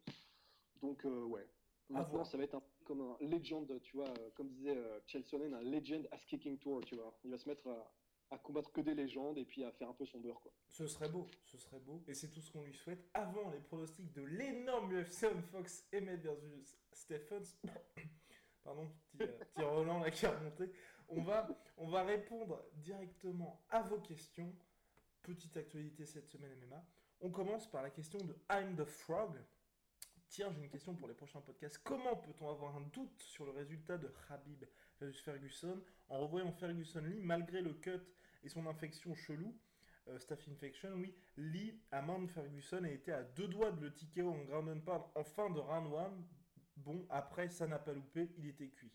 Donc, 0.82 1.05
ouais. 1.05 1.46
Maintenant, 1.88 2.25
ça 2.25 2.38
va 2.38 2.44
être 2.44 2.55
un, 2.55 2.62
comme 2.84 3.00
un 3.00 3.17
legend, 3.20 3.81
tu 3.82 3.96
vois, 3.96 4.12
comme 4.34 4.49
disait 4.49 4.79
Chelsonen, 5.06 5.52
un 5.52 5.62
legend 5.62 6.08
ass 6.11 6.25
kicking 6.25 6.58
tour, 6.58 6.81
tu 6.84 6.94
vois. 6.94 7.14
Il 7.25 7.31
va 7.31 7.38
se 7.38 7.49
mettre 7.49 7.67
à 7.69 7.93
à 8.32 8.38
combattre 8.38 8.73
que 8.73 8.81
des 8.81 8.94
légendes 8.94 9.37
et 9.37 9.44
puis 9.44 9.62
à 9.62 9.70
faire 9.70 9.90
un 9.90 9.93
peu 9.93 10.06
son 10.06 10.19
beurre. 10.19 10.40
Quoi. 10.40 10.52
Ce 10.69 10.87
serait 10.87 11.08
beau, 11.08 11.29
ce 11.44 11.58
serait 11.58 11.79
beau. 11.81 12.02
Et 12.08 12.14
c'est 12.14 12.29
tout 12.29 12.40
ce 12.40 12.50
qu'on 12.50 12.62
lui 12.62 12.75
souhaite. 12.75 13.06
Avant 13.12 13.50
les 13.50 13.61
pronostics 13.61 14.11
de 14.12 14.23
l'énorme 14.23 14.90
UFC 14.93 15.25
on 15.25 15.43
Fox 15.43 15.87
Emmett 15.94 16.23
versus 16.23 16.79
Stephens. 16.93 17.58
Pardon, 18.64 18.90
petit, 19.12 19.25
euh, 19.25 19.38
petit 19.55 19.64
Roland 19.64 19.99
là 19.99 20.11
qui 20.11 20.25
a 20.25 20.31
remonté. 20.31 20.73
On 21.08 21.20
va, 21.20 21.46
on 21.76 21.88
va 21.88 22.05
répondre 22.05 22.64
directement 22.76 23.62
à 23.69 23.82
vos 23.82 23.99
questions. 23.99 24.55
Petite 25.23 25.56
actualité 25.56 26.06
cette 26.06 26.29
semaine 26.29 26.56
MMA. 26.67 26.82
On 27.20 27.31
commence 27.31 27.70
par 27.70 27.82
la 27.82 27.90
question 27.90 28.19
de 28.19 28.34
I'm 28.50 28.76
the 28.76 28.84
Frog. 28.84 29.37
Tiens, 30.29 30.50
j'ai 30.52 30.62
une 30.62 30.70
question 30.70 30.94
pour 30.94 31.06
les 31.06 31.14
prochains 31.14 31.43
podcasts. 31.43 31.79
Comment 31.84 32.17
peut-on 32.17 32.49
avoir 32.49 32.75
un 32.76 32.81
doute 32.81 33.20
sur 33.20 33.44
le 33.44 33.50
résultat 33.52 33.99
de 33.99 34.11
Habib 34.31 34.64
versus 34.99 35.20
Ferguson 35.20 35.82
en 36.08 36.20
revoyant 36.20 36.50
Ferguson 36.52 37.02
Lee 37.02 37.20
malgré 37.20 37.61
le 37.61 37.75
cut 37.75 38.00
et 38.43 38.49
son 38.49 38.67
infection 38.67 39.15
chelou, 39.15 39.55
euh, 40.09 40.19
Staff 40.19 40.49
Infection, 40.49 40.93
oui, 40.94 41.15
Lee 41.37 41.81
a 41.93 42.03
Mount 42.03 42.27
Ferguson 42.27 42.83
a 42.85 42.91
été 42.91 43.12
à 43.12 43.23
deux 43.23 43.47
doigts 43.47 43.71
de 43.71 43.81
le 43.83 43.94
ticker 43.94 44.23
en 44.23 44.39
ground 44.44 44.69
and 44.69 44.81
pound 44.81 45.03
en 45.15 45.25
fin 45.25 45.49
de 45.50 45.61
round 45.61 45.94
1. 45.94 46.11
Bon, 46.77 47.06
après, 47.09 47.49
ça 47.49 47.67
n'a 47.67 47.79
pas 47.79 47.93
loupé, 47.93 48.31
il 48.39 48.49
était 48.49 48.69
cuit. 48.69 48.93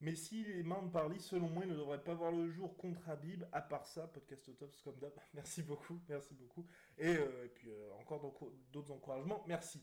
Mais 0.00 0.14
s'il 0.14 0.50
est 0.50 0.62
Mount 0.62 0.90
par 0.90 1.08
Lee, 1.08 1.20
selon 1.20 1.48
moi, 1.48 1.66
ne 1.66 1.74
devrait 1.74 2.02
pas 2.02 2.14
voir 2.14 2.30
le 2.32 2.48
jour 2.50 2.76
contre 2.76 3.08
Habib. 3.08 3.44
À 3.52 3.60
part 3.60 3.86
ça, 3.86 4.06
podcast 4.06 4.48
au 4.48 4.52
top, 4.52 4.74
comme 4.82 4.98
d'hab. 4.98 5.12
Merci 5.34 5.62
beaucoup, 5.62 6.00
merci 6.08 6.34
beaucoup. 6.34 6.66
Et, 6.98 7.16
euh, 7.16 7.48
puis 7.54 7.70
euh, 7.70 7.92
encore 8.00 8.20
d'autres 8.72 8.92
encouragements, 8.92 9.44
merci. 9.46 9.82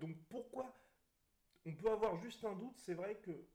donc 0.00 0.16
pourquoi 0.28 0.74
on 1.66 1.74
peut 1.74 1.90
avoir 1.90 2.16
juste 2.16 2.44
un 2.44 2.54
doute? 2.54 2.76
C'est 2.78 2.94
vrai 2.94 3.16
que 3.16 3.46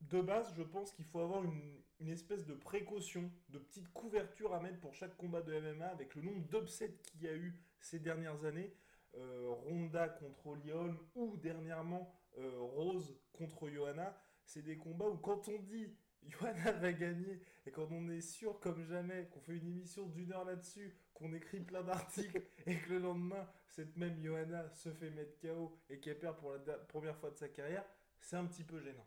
de 0.00 0.20
base, 0.20 0.52
je 0.56 0.62
pense 0.62 0.92
qu'il 0.92 1.04
faut 1.04 1.20
avoir 1.20 1.44
une, 1.44 1.80
espèce 2.08 2.46
de 2.46 2.54
précaution, 2.54 3.30
de 3.50 3.58
petite 3.58 3.92
couverture 3.92 4.54
à 4.54 4.60
mettre 4.60 4.80
pour 4.80 4.94
chaque 4.94 5.16
combat 5.16 5.42
de 5.42 5.58
MMA 5.58 5.86
avec 5.86 6.14
le 6.14 6.22
nombre 6.22 6.46
d'upsets 6.48 6.96
qu'il 7.02 7.22
y 7.22 7.28
a 7.28 7.34
eu 7.34 7.54
ces 7.80 7.98
dernières 7.98 8.44
années. 8.44 8.74
Euh, 9.16 9.48
Ronda 9.48 10.08
contre 10.08 10.54
Lyon 10.54 10.96
ou 11.16 11.36
dernièrement 11.36 12.14
euh, 12.38 12.58
Rose 12.58 13.18
contre 13.32 13.68
Johanna, 13.68 14.16
c'est 14.44 14.62
des 14.62 14.76
combats 14.76 15.08
où 15.08 15.16
quand 15.16 15.48
on 15.48 15.58
dit 15.58 15.88
Johanna 16.28 16.72
va 16.72 16.92
gagner 16.92 17.40
et 17.66 17.70
quand 17.72 17.88
on 17.90 18.08
est 18.08 18.20
sûr 18.20 18.60
comme 18.60 18.84
jamais 18.84 19.26
qu'on 19.32 19.40
fait 19.40 19.56
une 19.56 19.66
émission 19.66 20.06
d'une 20.06 20.32
heure 20.32 20.44
là-dessus, 20.44 20.94
qu'on 21.12 21.32
écrit 21.32 21.60
plein 21.60 21.82
d'articles 21.82 22.42
et 22.66 22.76
que 22.76 22.90
le 22.90 22.98
lendemain 23.00 23.48
cette 23.70 23.96
même 23.96 24.20
Johanna 24.22 24.68
se 24.70 24.90
fait 24.90 25.10
mettre 25.10 25.38
KO 25.40 25.76
et 25.88 25.98
qu'elle 26.00 26.18
perd 26.18 26.36
pour 26.38 26.52
la 26.52 26.74
première 26.74 27.16
fois 27.16 27.30
de 27.30 27.36
sa 27.36 27.48
carrière, 27.48 27.84
c'est 28.20 28.36
un 28.36 28.44
petit 28.46 28.64
peu 28.64 28.80
gênant. 28.80 29.06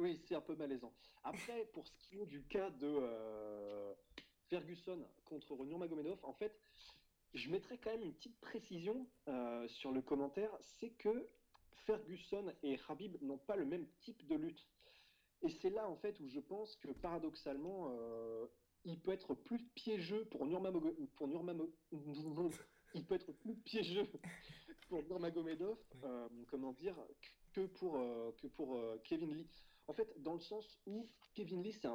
Oui, 0.00 0.18
c'est 0.26 0.34
un 0.34 0.40
peu 0.40 0.56
malaisant. 0.56 0.94
Après, 1.24 1.66
pour 1.74 1.86
ce 1.86 1.92
qui 1.98 2.20
est 2.20 2.26
du 2.26 2.42
cas 2.44 2.70
de 2.70 2.86
euh, 2.86 3.92
Ferguson 4.48 5.06
contre 5.26 5.62
Nurmagomedov, 5.62 6.18
en 6.22 6.32
fait, 6.32 6.58
je 7.34 7.50
mettrais 7.50 7.76
quand 7.76 7.90
même 7.90 8.04
une 8.04 8.14
petite 8.14 8.40
précision 8.40 9.06
euh, 9.28 9.68
sur 9.68 9.92
le 9.92 10.00
commentaire, 10.00 10.50
c'est 10.62 10.88
que 10.88 11.28
Ferguson 11.84 12.50
et 12.62 12.78
Habib 12.88 13.18
n'ont 13.20 13.36
pas 13.36 13.56
le 13.56 13.66
même 13.66 13.86
type 14.00 14.26
de 14.26 14.36
lutte. 14.36 14.66
Et 15.42 15.50
c'est 15.50 15.68
là, 15.68 15.86
en 15.86 15.96
fait, 15.96 16.18
où 16.20 16.28
je 16.28 16.40
pense 16.40 16.76
que 16.76 16.88
paradoxalement, 16.88 17.88
euh, 17.90 18.46
il 18.86 18.98
peut 19.00 19.12
être 19.12 19.34
plus 19.34 19.62
piégeux 19.74 20.24
pour 20.30 20.46
Nurmagomedov, 20.46 20.96
pour 21.16 21.28
il 22.94 23.04
peut 23.04 23.16
être 23.16 23.32
plus 23.32 23.56
piégeux 23.56 24.10
pour 24.88 25.02
Nurmagomedov, 25.02 25.76
comment 26.48 26.72
dire, 26.72 26.96
que 27.52 27.66
pour, 27.66 27.92
que 28.38 28.46
pour 28.46 28.82
Kevin 29.04 29.34
Lee. 29.34 29.50
En 29.90 29.92
fait, 29.92 30.22
dans 30.22 30.34
le 30.34 30.40
sens 30.40 30.78
où 30.86 31.08
Kevin 31.34 31.64
Lee, 31.64 31.72
c'est 31.72 31.88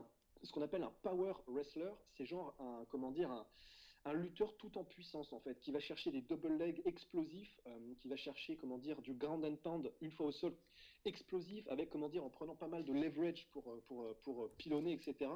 ce 0.43 0.51
qu'on 0.51 0.61
appelle 0.61 0.83
un 0.83 0.91
power 1.01 1.31
wrestler, 1.47 1.91
c'est 2.17 2.25
genre 2.25 2.53
un, 2.59 2.83
comment 2.89 3.09
dire, 3.09 3.31
un, 4.03 4.13
lutteur 4.13 4.53
tout 4.57 4.77
en 4.77 4.83
puissance 4.83 5.31
en 5.31 5.39
fait, 5.39 5.57
qui 5.61 5.71
va 5.71 5.79
chercher 5.79 6.11
des 6.11 6.21
double 6.21 6.57
legs 6.57 6.81
explosifs, 6.83 7.57
euh, 7.67 7.93
qui 8.01 8.09
va 8.09 8.17
chercher 8.17 8.57
comment 8.57 8.77
dire 8.77 9.01
du 9.01 9.13
ground 9.13 9.45
and 9.45 9.55
pound 9.63 9.93
une 10.01 10.11
fois 10.11 10.25
au 10.25 10.33
sol 10.33 10.53
explosif, 11.05 11.65
avec 11.69 11.89
comment 11.89 12.09
dire 12.09 12.25
en 12.25 12.29
prenant 12.29 12.57
pas 12.57 12.67
mal 12.67 12.83
de 12.83 12.91
leverage 12.91 13.47
pour 13.53 13.71
euh, 13.71 13.81
pour, 13.87 14.03
euh, 14.03 14.19
pour 14.23 14.51
pilonner 14.57 14.91
etc. 14.91 15.31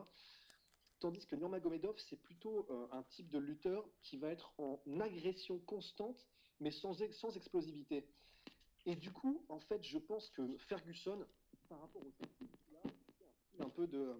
Tandis 1.00 1.26
que 1.28 1.38
Nurmagomedov, 1.38 1.98
c'est 1.98 2.22
plutôt 2.22 2.68
un 2.92 3.04
type 3.04 3.30
de 3.30 3.40
lutteur 3.40 3.88
qui 4.04 4.18
va 4.18 4.28
être 4.32 4.52
en 4.58 4.82
agression 5.00 5.58
constante, 5.60 6.28
mais 6.60 6.72
sans, 6.72 6.94
sans 7.14 7.38
explosivité. 7.38 8.06
Et 8.86 8.98
du 8.98 9.10
coup, 9.10 9.46
en 9.48 9.60
fait, 9.60 9.82
je 9.82 9.98
pense 9.98 10.30
que 10.32 10.58
Ferguson, 10.58 11.26
par 11.70 11.80
rapport 11.80 12.02
au 12.02 12.12
un 13.62 13.70
peu 13.70 13.88
de. 13.88 14.16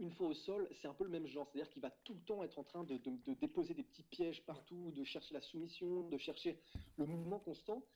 Une 0.00 0.10
fois 0.10 0.28
au 0.28 0.34
sol, 0.34 0.68
c'est 0.72 0.88
un 0.88 0.94
peu 0.94 1.04
le 1.04 1.10
même 1.10 1.26
genre, 1.26 1.48
c'est-à-dire 1.48 1.70
qu'il 1.70 1.80
va 1.80 1.90
tout 2.02 2.14
le 2.14 2.20
temps 2.20 2.42
être 2.42 2.58
en 2.58 2.64
train 2.64 2.82
de, 2.82 2.98
déposer 3.34 3.74
des 3.74 3.84
petits 3.84 4.02
pièges 4.02 4.44
partout, 4.44 4.90
de 4.90 5.04
chercher 5.04 5.32
la 5.34 5.40
soumission, 5.40 6.08
de 6.08 6.18
chercher 6.18 6.58
le 6.96 7.06
mouvement 7.06 7.38
constant. 7.38 7.86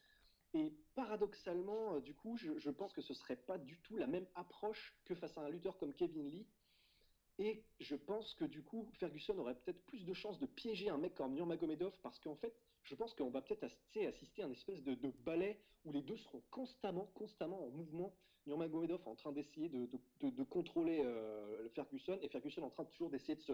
Et 0.55 0.73
paradoxalement, 0.95 1.95
euh, 1.95 2.01
du 2.01 2.15
coup, 2.15 2.37
je, 2.37 2.57
je 2.57 2.71
pense 2.71 2.93
que 2.93 3.03
ce 3.03 3.15
serait 3.15 3.37
pas 3.37 3.59
du 3.59 3.81
tout 3.81 3.97
la 3.97 4.07
même 4.07 4.27
approche 4.37 4.97
que 5.05 5.15
face 5.17 5.37
à 5.37 5.43
un 5.43 5.49
lutteur 5.51 5.77
comme 5.77 5.93
Kevin 5.93 6.29
Lee, 6.29 6.47
et 7.39 7.63
je 7.79 7.95
pense 7.95 8.35
que 8.35 8.45
du 8.45 8.63
coup, 8.63 8.89
Ferguson 8.95 9.39
aurait 9.39 9.55
peut-être 9.55 9.81
plus 9.87 10.05
de 10.05 10.13
chances 10.13 10.41
de 10.41 10.47
piéger 10.47 10.89
un 10.89 10.99
mec 10.99 11.15
comme 11.15 11.35
Nurmagomedov 11.35 11.93
parce 12.03 12.19
qu'en 12.19 12.35
fait, 12.35 12.53
je 12.83 12.95
pense 12.97 13.15
qu'on 13.15 13.31
va 13.31 13.43
peut-être 13.43 13.65
assister 13.65 14.43
à 14.43 14.47
un 14.47 14.51
espèce 14.51 14.83
de, 14.83 14.97
ballet 15.25 15.61
où 15.85 15.93
les 15.93 16.03
deux 16.03 16.17
seront 16.17 16.43
constamment, 16.51 17.07
constamment 17.15 17.65
en 17.65 17.71
mouvement. 17.71 18.15
Nurmagomedov 18.47 19.07
en 19.07 19.15
train 19.15 19.33
d'essayer 19.33 19.69
de, 19.69 19.89
de, 20.23 20.43
contrôler 20.43 21.03
euh, 21.05 21.69
Ferguson 21.75 22.19
et 22.23 22.29
Ferguson 22.29 22.63
en 22.63 22.71
train 22.71 22.87
toujours 22.87 23.11
d'essayer 23.11 23.37
de 23.37 23.43
se, 23.43 23.53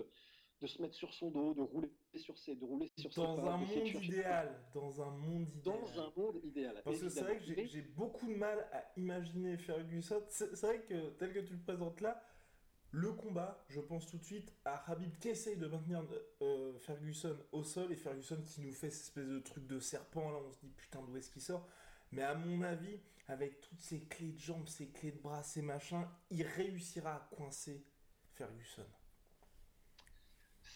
de 0.61 0.67
se 0.67 0.81
mettre 0.81 0.95
sur 0.95 1.13
son 1.13 1.31
dos, 1.31 1.53
de 1.53 1.63
rouler 1.63 1.91
sur 2.15 2.39
ses, 2.39 2.55
de 2.55 2.65
rouler 2.65 2.91
sur 2.97 3.11
dans 3.11 3.39
un 3.45 3.57
monde 3.57 3.89
idéal, 4.03 4.63
dans 4.73 5.03
un 5.03 5.11
monde 5.11 5.49
idéal. 5.53 5.65
Dans 5.65 6.01
un 6.01 6.13
monde 6.17 6.41
idéal. 6.45 6.81
Parce 6.85 7.01
que 7.01 7.09
c'est 7.09 7.23
vrai 7.23 7.39
que 7.39 7.45
j'ai 7.45 7.83
beaucoup 7.83 8.29
de 8.29 8.37
mal 8.37 8.67
à 8.73 8.85
imaginer 8.97 9.59
Ferguson. 9.59 10.23
C'est 10.29 10.55
vrai 10.63 10.81
que 10.83 11.11
tel 11.19 11.33
que 11.33 11.41
tu 11.41 11.55
le 11.55 11.61
présentes 11.61 12.01
là, 12.01 12.23
le 12.95 13.11
combat, 13.13 13.65
je 13.69 13.81
pense 13.81 14.07
tout 14.07 14.19
de 14.19 14.23
suite 14.23 14.53
à 14.65 14.89
Habib 14.89 15.19
qui 15.19 15.29
essaye 15.29 15.57
de 15.57 15.67
maintenir 15.67 16.05
euh, 16.43 16.79
Ferguson 16.79 17.37
au 17.51 17.65
sol 17.65 17.91
et 17.91 17.97
Ferguson 17.97 18.41
qui 18.47 18.61
nous 18.61 18.73
fait 18.73 18.89
cette 18.89 19.07
espèce 19.07 19.27
de 19.27 19.41
truc 19.41 19.67
de 19.67 19.81
serpent 19.81 20.31
là, 20.31 20.39
on 20.47 20.53
se 20.53 20.61
dit 20.61 20.71
putain 20.77 21.03
d'où 21.03 21.17
est-ce 21.17 21.29
qu'il 21.29 21.43
sort? 21.43 21.67
Mais 22.13 22.23
à 22.23 22.37
mon 22.37 22.63
avis, 22.63 23.01
avec 23.27 23.61
toutes 23.61 23.81
ces 23.81 24.05
clés 24.05 24.31
de 24.31 24.39
jambes, 24.39 24.69
ces 24.69 24.91
clés 24.91 25.11
de 25.11 25.19
bras, 25.19 25.43
ces 25.43 25.61
machins, 25.61 26.07
il 26.31 26.47
réussira 26.47 27.17
à 27.17 27.29
coincer 27.35 27.85
Ferguson. 28.35 28.87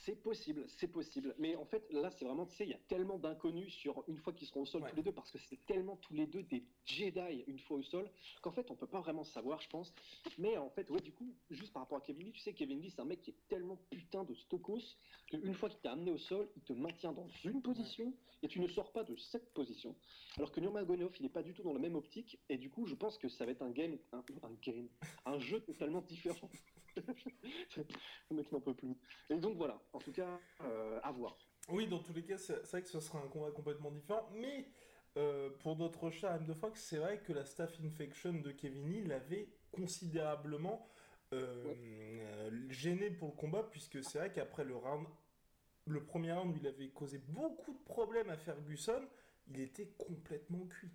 C'est 0.09 0.23
possible, 0.23 0.65
c'est 0.79 0.89
possible. 0.89 1.35
Mais 1.39 1.55
en 1.57 1.67
fait, 1.67 1.87
là, 1.93 2.11
c'est 2.13 2.25
vraiment, 2.25 2.47
tu 2.47 2.57
sais, 2.57 2.65
il 2.65 2.71
y 2.71 2.75
a 2.75 2.79
tellement 2.89 3.19
d'inconnus 3.19 3.75
sur 3.75 4.05
une 4.09 4.17
fois 4.17 4.33
qu'ils 4.33 4.49
seront 4.49 4.63
au 4.63 4.65
sol 4.65 4.83
tous 4.89 4.97
les 4.97 5.03
deux, 5.03 5.13
parce 5.13 5.31
que 5.31 5.37
c'est 5.51 5.67
tellement 5.67 5.97
tous 5.97 6.15
les 6.15 6.27
deux 6.27 6.45
des 6.45 6.65
Jedi 6.87 7.45
une 7.47 7.59
fois 7.59 7.77
au 7.77 7.83
sol, 7.83 8.11
qu'en 8.41 8.51
fait, 8.51 8.71
on 8.71 8.75
peut 8.75 8.87
pas 8.87 9.01
vraiment 9.01 9.25
savoir, 9.25 9.61
je 9.61 9.69
pense. 9.69 9.93
Mais 10.39 10.57
en 10.57 10.71
fait, 10.71 10.89
ouais, 10.89 11.03
du 11.03 11.13
coup, 11.13 11.35
juste 11.51 11.75
par 11.75 11.83
rapport 11.83 11.99
à 11.99 12.01
Kevin 12.01 12.25
Lee, 12.25 12.33
tu 12.33 12.41
sais, 12.41 12.55
Kevin 12.55 12.81
Lee, 12.81 12.91
c'est 12.91 13.03
un 13.03 13.05
mec 13.05 13.21
qui 13.21 13.33
est 13.33 13.49
tellement 13.51 13.77
putain 13.91 14.25
de 14.25 14.35
stokos 14.35 14.81
qu'une 15.27 15.53
fois 15.53 15.69
qu'il 15.69 15.81
t'a 15.81 15.93
amené 15.93 16.11
au 16.11 16.19
sol, 16.19 16.49
il 16.57 16.63
te 16.63 16.73
maintient 16.73 17.13
dans 17.13 17.29
une 17.45 17.61
position 17.61 18.15
et 18.43 18.49
tu 18.49 18.61
ne 18.61 18.69
sors 18.69 18.91
pas 18.93 19.05
de 19.05 19.15
cette 19.15 19.53
position. 19.53 19.95
Alors 20.39 20.53
que 20.53 20.61
Nurmagomedov, 20.61 21.13
il 21.19 21.25
n'est 21.25 21.29
pas 21.29 21.43
du 21.43 21.53
tout 21.53 21.63
dans 21.63 21.75
la 21.75 21.81
même 21.81 21.97
optique, 21.97 22.39
et 22.49 22.57
du 22.57 22.71
coup, 22.71 22.87
je 22.87 22.95
pense 22.95 23.19
que 23.19 23.29
ça 23.29 23.45
va 23.45 23.53
être 23.53 23.61
un 23.61 23.73
game, 23.73 23.99
un, 24.13 24.25
un 24.43 24.55
game, 24.63 24.89
un 25.27 25.39
jeu 25.39 25.61
totalement 25.61 26.01
différent. 26.01 26.49
le 28.31 28.37
mec 28.37 28.51
n'en 28.53 28.61
peut 28.61 28.75
plus. 28.75 28.97
Et 29.31 29.37
donc 29.37 29.57
voilà, 29.57 29.81
en 29.93 29.99
tout 29.99 30.13
cas, 30.13 30.41
euh, 30.63 31.01
à 31.03 31.13
voir. 31.13 31.37
Oui, 31.69 31.87
dans 31.87 31.99
tous 31.99 32.13
les 32.15 32.23
cas, 32.23 32.39
c'est 32.39 32.63
vrai 32.71 32.83
que 32.83 32.89
ce 32.89 33.01
sera 33.01 33.19
un 33.19 33.29
combat 33.29 33.51
complètement 33.51 33.91
différent, 33.91 34.29
mais 34.35 34.67
euh, 35.17 35.51
pour 35.61 35.77
notre 35.77 36.11
chat 36.11 36.37
M 36.37 36.47
de 36.47 36.55
Fox, 36.55 36.81
c'est 36.81 36.99
vrai 36.99 37.21
que 37.21 37.33
la 37.33 37.45
staff 37.45 37.79
infection 37.85 38.33
de 38.33 38.51
Kevin 38.53 39.09
l'avait 39.09 39.49
considérablement 39.71 40.89
euh, 41.35 42.51
gêné 42.71 43.11
pour 43.11 43.29
le 43.29 43.35
combat, 43.35 43.63
puisque 43.65 44.03
c'est 44.03 44.19
vrai 44.19 44.33
qu'après 44.33 44.65
le 44.65 44.77
round, 44.77 45.07
le 45.87 46.05
premier 46.05 46.33
round 46.33 46.55
où 46.55 46.59
il 46.59 46.67
avait 46.67 46.89
causé 46.89 47.19
beaucoup 47.19 47.73
de 47.73 47.85
problèmes 47.85 48.31
à 48.31 48.37
Ferguson, 48.37 49.03
il 49.49 49.61
était 49.61 49.89
complètement 49.99 50.67
cuit. 50.67 50.93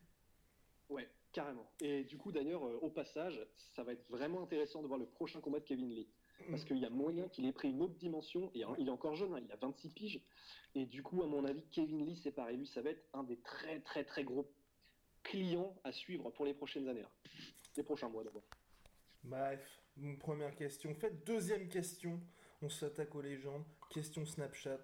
Ouais, 0.90 1.08
Carrément. 1.34 1.68
Et 1.82 2.04
du 2.04 2.18
coup, 2.18 2.32
d'ailleurs, 2.32 2.64
euh, 2.64 2.78
au 2.82 2.90
passage, 2.90 3.46
ça 3.76 3.84
va 3.84 3.94
être 3.94 4.08
vraiment 4.10 4.44
intéressant 4.44 4.82
de 4.84 4.88
voir 4.88 5.00
le 5.00 5.08
prochain 5.08 5.42
combat 5.42 5.60
de 5.60 5.66
Kevin 5.66 5.90
Lee. 5.90 6.08
Parce 6.50 6.66
qu'il 6.66 6.78
y 6.78 6.86
a 6.86 6.90
moyen 6.90 7.28
qu'il 7.30 7.46
ait 7.46 7.54
pris 7.54 7.70
une 7.70 7.82
autre 7.82 7.96
dimension, 7.96 8.52
et 8.54 8.64
il 8.78 8.88
est 8.88 8.92
encore 8.92 9.16
jeune, 9.16 9.34
hein, 9.34 9.42
il 9.44 9.52
a 9.52 9.56
26 9.56 9.90
piges. 9.90 10.22
Et 10.76 10.86
du 10.86 11.02
coup, 11.02 11.24
à 11.24 11.28
mon 11.28 11.46
avis, 11.46 11.64
Kevin 11.72 12.06
Lee, 12.06 12.18
c'est 12.18 12.32
pareil. 12.32 12.58
Lui, 12.58 12.68
ça 12.68 12.82
va 12.82 12.90
être 12.90 13.04
un 13.14 13.24
des 13.24 13.38
très, 13.38 13.80
très, 13.80 14.04
très 14.04 14.24
gros 14.24 14.52
clients 15.24 15.76
à 15.84 15.92
suivre 15.92 16.30
pour 16.32 16.46
les 16.46 16.54
prochaines 16.54 16.88
années. 16.88 17.06
Les 17.78 17.84
prochains 17.84 18.10
mois 18.10 18.24
d'abord. 18.24 18.44
Bref, 19.24 19.82
première 20.20 20.56
question. 20.56 20.94
Faites 20.96 21.26
deuxième 21.26 21.70
question. 21.70 22.20
On 22.62 22.70
s'attaque 22.70 23.16
aux 23.16 23.22
légendes. 23.22 23.66
Question 23.90 24.26
Snapchat. 24.26 24.84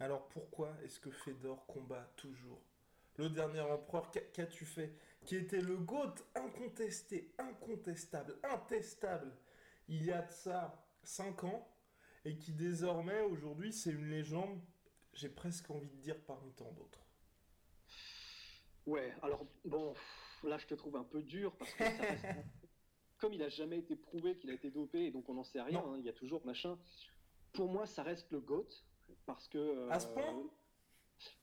Alors 0.00 0.26
pourquoi 0.28 0.74
est-ce 0.82 0.98
que 0.98 1.10
Fedor 1.10 1.66
combat 1.66 2.10
toujours 2.16 2.62
le 3.22 3.30
dernier 3.30 3.60
empereur, 3.60 4.10
qu'as-tu 4.10 4.64
fait? 4.64 4.92
Qui 5.24 5.36
était 5.36 5.60
le 5.60 5.76
GOAT 5.76 6.14
incontesté, 6.34 7.32
incontestable, 7.38 8.36
intestable, 8.42 9.32
il 9.88 10.04
y 10.04 10.10
a 10.10 10.22
de 10.22 10.30
ça 10.30 10.84
5 11.04 11.44
ans, 11.44 11.68
et 12.24 12.36
qui 12.36 12.52
désormais, 12.52 13.20
aujourd'hui, 13.22 13.72
c'est 13.72 13.90
une 13.90 14.08
légende, 14.08 14.60
j'ai 15.12 15.28
presque 15.28 15.70
envie 15.70 15.90
de 15.90 15.96
dire, 15.96 16.20
parmi 16.26 16.52
tant 16.52 16.72
d'autres. 16.72 17.06
Ouais, 18.86 19.14
alors, 19.22 19.46
bon, 19.64 19.94
là, 20.42 20.58
je 20.58 20.66
te 20.66 20.74
trouve 20.74 20.96
un 20.96 21.04
peu 21.04 21.22
dur, 21.22 21.54
parce 21.56 21.72
que 21.74 21.84
comme 23.18 23.32
il 23.32 23.38
n'a 23.38 23.48
jamais 23.48 23.78
été 23.78 23.94
prouvé 23.94 24.36
qu'il 24.36 24.50
a 24.50 24.54
été 24.54 24.70
dopé, 24.70 25.06
et 25.06 25.10
donc 25.12 25.28
on 25.28 25.34
n'en 25.34 25.44
sait 25.44 25.62
rien, 25.62 25.78
hein, 25.78 25.96
il 25.98 26.04
y 26.04 26.08
a 26.08 26.12
toujours 26.12 26.44
machin, 26.44 26.76
pour 27.52 27.68
moi, 27.70 27.86
ça 27.86 28.02
reste 28.02 28.32
le 28.32 28.40
GOAT, 28.40 28.68
parce 29.26 29.46
que... 29.46 29.88
à 29.90 30.00
ce 30.00 30.08
point? 30.08 30.24
euh, 30.24 30.48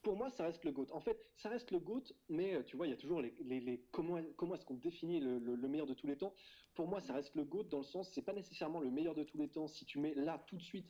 pour 0.02 0.16
moi, 0.16 0.30
ça 0.30 0.44
reste 0.44 0.64
le 0.64 0.72
GOAT. 0.72 0.86
En 0.92 1.00
fait, 1.00 1.18
ça 1.36 1.48
reste 1.48 1.70
le 1.70 1.78
GOAT, 1.78 2.04
mais 2.28 2.54
euh, 2.54 2.62
tu 2.62 2.76
vois, 2.76 2.86
il 2.86 2.90
y 2.90 2.92
a 2.92 2.96
toujours 2.96 3.20
les, 3.20 3.82
comment, 3.92 4.20
comment 4.36 4.54
est-ce 4.54 4.64
qu'on 4.64 4.74
définit 4.74 5.20
le, 5.20 5.68
meilleur 5.68 5.86
de 5.86 5.94
tous 5.94 6.06
les 6.06 6.16
temps? 6.16 6.34
Pour 6.74 6.88
moi, 6.88 7.00
ça 7.00 7.14
reste 7.14 7.34
le 7.34 7.44
GOAT 7.44 7.64
dans 7.64 7.78
le 7.78 7.84
sens, 7.84 8.10
c'est 8.14 8.22
pas 8.22 8.32
nécessairement 8.32 8.80
le 8.80 8.90
meilleur 8.90 9.14
de 9.14 9.24
tous 9.24 9.38
les 9.38 9.48
temps. 9.48 9.68
Si 9.68 9.84
tu 9.84 9.98
mets 9.98 10.14
là 10.14 10.42
tout 10.46 10.56
de 10.56 10.62
suite 10.62 10.86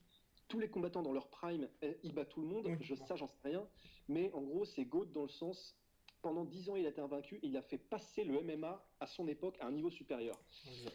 tous 0.48 0.58
les 0.58 0.68
combattants 0.68 1.02
dans 1.02 1.12
leur 1.12 1.28
prime, 1.28 1.68
eh, 1.82 1.96
il 2.02 2.12
bat 2.12 2.24
tout 2.24 2.40
le 2.40 2.46
monde. 2.48 2.68
je, 2.80 2.94
ça, 2.94 3.14
j'en 3.16 3.28
sais 3.28 3.40
rien. 3.44 3.66
Mais 4.08 4.32
en 4.32 4.42
gros, 4.42 4.64
c'est 4.64 4.84
GOAT 4.84 5.06
dans 5.06 5.22
le 5.22 5.28
sens, 5.28 5.76
pendant 6.22 6.44
10 6.44 6.70
ans, 6.70 6.76
il 6.76 6.86
a 6.86 6.90
été 6.90 7.00
invaincu 7.00 7.36
et 7.36 7.46
il 7.46 7.56
a 7.56 7.62
fait 7.62 7.78
passer 7.78 8.24
le 8.24 8.40
MMA 8.42 8.84
à 9.00 9.06
son 9.06 9.26
époque 9.28 9.56
à 9.60 9.66
un 9.66 9.72
niveau 9.72 9.90
supérieur. 9.90 10.38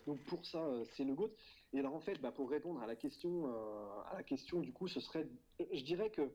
Donc 0.06 0.20
pour 0.26 0.46
ça, 0.46 0.60
euh, 0.60 0.86
c'est 0.96 1.04
le 1.04 1.16
GOAT. 1.16 1.32
Et 1.74 1.80
alors 1.80 1.96
en 1.96 2.00
fait, 2.00 2.20
bah, 2.22 2.32
pour 2.32 2.50
répondre 2.50 2.82
à 2.82 2.88
la 2.88 2.96
question, 2.96 3.48
euh, 3.48 4.02
à 4.12 4.16
la 4.16 4.24
question, 4.24 4.60
du 4.60 4.72
coup, 4.72 4.88
ce 4.88 5.00
serait, 5.00 5.28
je 5.60 5.84
dirais 5.84 6.10
que 6.10 6.32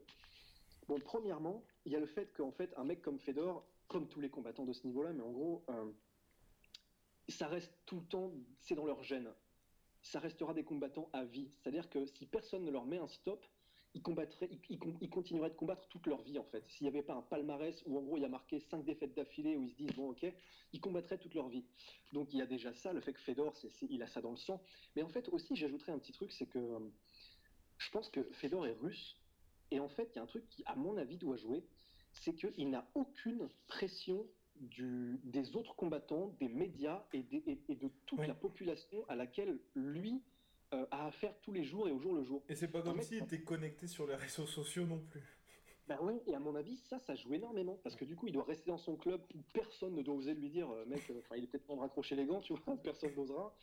Bon, 0.91 0.99
premièrement, 0.99 1.63
il 1.85 1.93
y 1.93 1.95
a 1.95 2.01
le 2.01 2.05
fait 2.05 2.33
qu'en 2.33 2.51
fait, 2.51 2.73
un 2.75 2.83
mec 2.83 3.01
comme 3.01 3.17
Fedor, 3.17 3.65
comme 3.87 4.09
tous 4.09 4.19
les 4.19 4.29
combattants 4.29 4.65
de 4.65 4.73
ce 4.73 4.85
niveau-là, 4.85 5.13
mais 5.13 5.23
en 5.23 5.31
gros, 5.31 5.63
euh, 5.69 5.89
ça 7.29 7.47
reste 7.47 7.73
tout 7.85 7.95
le 7.95 8.05
temps, 8.07 8.33
c'est 8.59 8.75
dans 8.75 8.85
leur 8.85 9.01
gène. 9.01 9.31
Ça 10.01 10.19
restera 10.19 10.53
des 10.53 10.65
combattants 10.65 11.09
à 11.13 11.23
vie. 11.23 11.49
C'est-à-dire 11.55 11.89
que 11.89 12.05
si 12.05 12.25
personne 12.25 12.65
ne 12.65 12.71
leur 12.71 12.85
met 12.85 12.97
un 12.97 13.07
stop, 13.07 13.41
ils, 13.93 14.01
combattraient, 14.01 14.49
ils, 14.67 15.09
continueraient 15.09 15.51
de 15.51 15.55
combattre 15.55 15.87
toute 15.87 16.07
leur 16.07 16.23
vie, 16.23 16.37
en 16.37 16.43
fait. 16.43 16.67
S'il 16.67 16.83
n'y 16.83 16.89
avait 16.89 17.03
pas 17.03 17.13
un 17.13 17.21
palmarès 17.21 17.81
où, 17.85 17.97
en 17.97 18.01
gros, 18.01 18.17
il 18.17 18.23
y 18.23 18.25
a 18.25 18.29
marqué 18.29 18.59
cinq 18.59 18.83
défaites 18.83 19.13
d'affilée, 19.13 19.55
où 19.55 19.63
ils 19.63 19.71
se 19.71 19.77
disent, 19.77 19.95
bon, 19.95 20.09
ok, 20.09 20.25
ils 20.73 20.81
combattraient 20.81 21.19
toute 21.19 21.35
leur 21.35 21.47
vie. 21.47 21.63
Donc, 22.11 22.33
il 22.33 22.39
y 22.39 22.41
a 22.41 22.45
déjà 22.45 22.73
ça, 22.73 22.91
le 22.91 22.99
fait 22.99 23.13
que 23.13 23.21
Fedor, 23.21 23.55
il 23.89 24.03
a 24.03 24.07
ça 24.07 24.19
dans 24.19 24.31
le 24.31 24.37
sang. 24.37 24.61
Mais 24.97 25.03
en 25.03 25.09
fait, 25.09 25.29
aussi, 25.29 25.55
j'ajouterais 25.55 25.93
un 25.93 25.99
petit 25.99 26.11
truc, 26.11 26.33
c'est 26.33 26.47
que 26.47 26.59
euh, 26.59 26.79
je 27.77 27.89
pense 27.91 28.09
que 28.09 28.23
Fedor 28.33 28.67
est 28.67 28.73
russe, 28.73 29.20
et 29.71 29.79
en 29.79 29.87
fait, 29.87 30.09
il 30.13 30.17
y 30.17 30.19
a 30.19 30.23
un 30.23 30.27
truc 30.27 30.47
qui, 30.49 30.63
à 30.65 30.75
mon 30.75 30.97
avis, 30.97 31.17
doit 31.17 31.37
jouer, 31.37 31.63
c'est 32.13 32.33
qu'il 32.35 32.69
n'a 32.69 32.87
aucune 32.93 33.49
pression 33.67 34.27
du, 34.55 35.19
des 35.23 35.55
autres 35.55 35.75
combattants, 35.75 36.35
des 36.39 36.49
médias 36.49 37.05
et, 37.13 37.23
de 37.23 37.89
toute 38.05 38.27
la 38.27 38.35
population 38.35 39.03
à 39.07 39.15
laquelle 39.15 39.57
lui 39.75 40.21
euh, 40.73 40.85
a 40.91 41.07
affaire 41.07 41.33
tous 41.41 41.51
les 41.51 41.63
jours 41.63 41.87
et 41.87 41.91
au 41.91 41.99
jour 41.99 42.13
le 42.13 42.23
jour. 42.23 42.43
Et 42.49 42.55
c'est 42.55 42.67
pas 42.67 42.81
comme 42.81 43.01
s'il 43.01 43.23
était 43.23 43.41
connecté 43.41 43.87
sur 43.87 44.05
les 44.05 44.15
réseaux 44.15 44.45
sociaux 44.45 44.85
non 44.85 44.99
plus. 44.99 45.23
Ben 45.87 45.97
oui, 46.01 46.21
et 46.27 46.35
à 46.35 46.39
mon 46.39 46.55
avis, 46.55 46.77
ça, 46.77 46.99
ça 46.99 47.15
joue 47.15 47.33
énormément. 47.33 47.79
Parce 47.83 47.95
que 47.95 48.05
du 48.05 48.15
coup, 48.15 48.27
il 48.27 48.33
doit 48.33 48.45
rester 48.45 48.69
dans 48.69 48.77
son 48.77 48.95
club 48.95 49.21
où 49.33 49.39
personne 49.53 49.95
ne 49.95 50.01
doit 50.01 50.15
oser 50.15 50.33
lui 50.33 50.49
dire, 50.49 50.69
euh, 50.69 50.85
mec, 50.85 51.09
euh, 51.09 51.21
il 51.35 51.43
est 51.43 51.47
peut-être 51.47 51.65
temps 51.65 51.75
de 51.75 51.81
raccrocher 51.81 52.15
les 52.15 52.25
gants, 52.25 52.39
tu 52.39 52.53
vois, 52.53 52.77
personne 52.83 53.13
n'osera. 53.15 53.53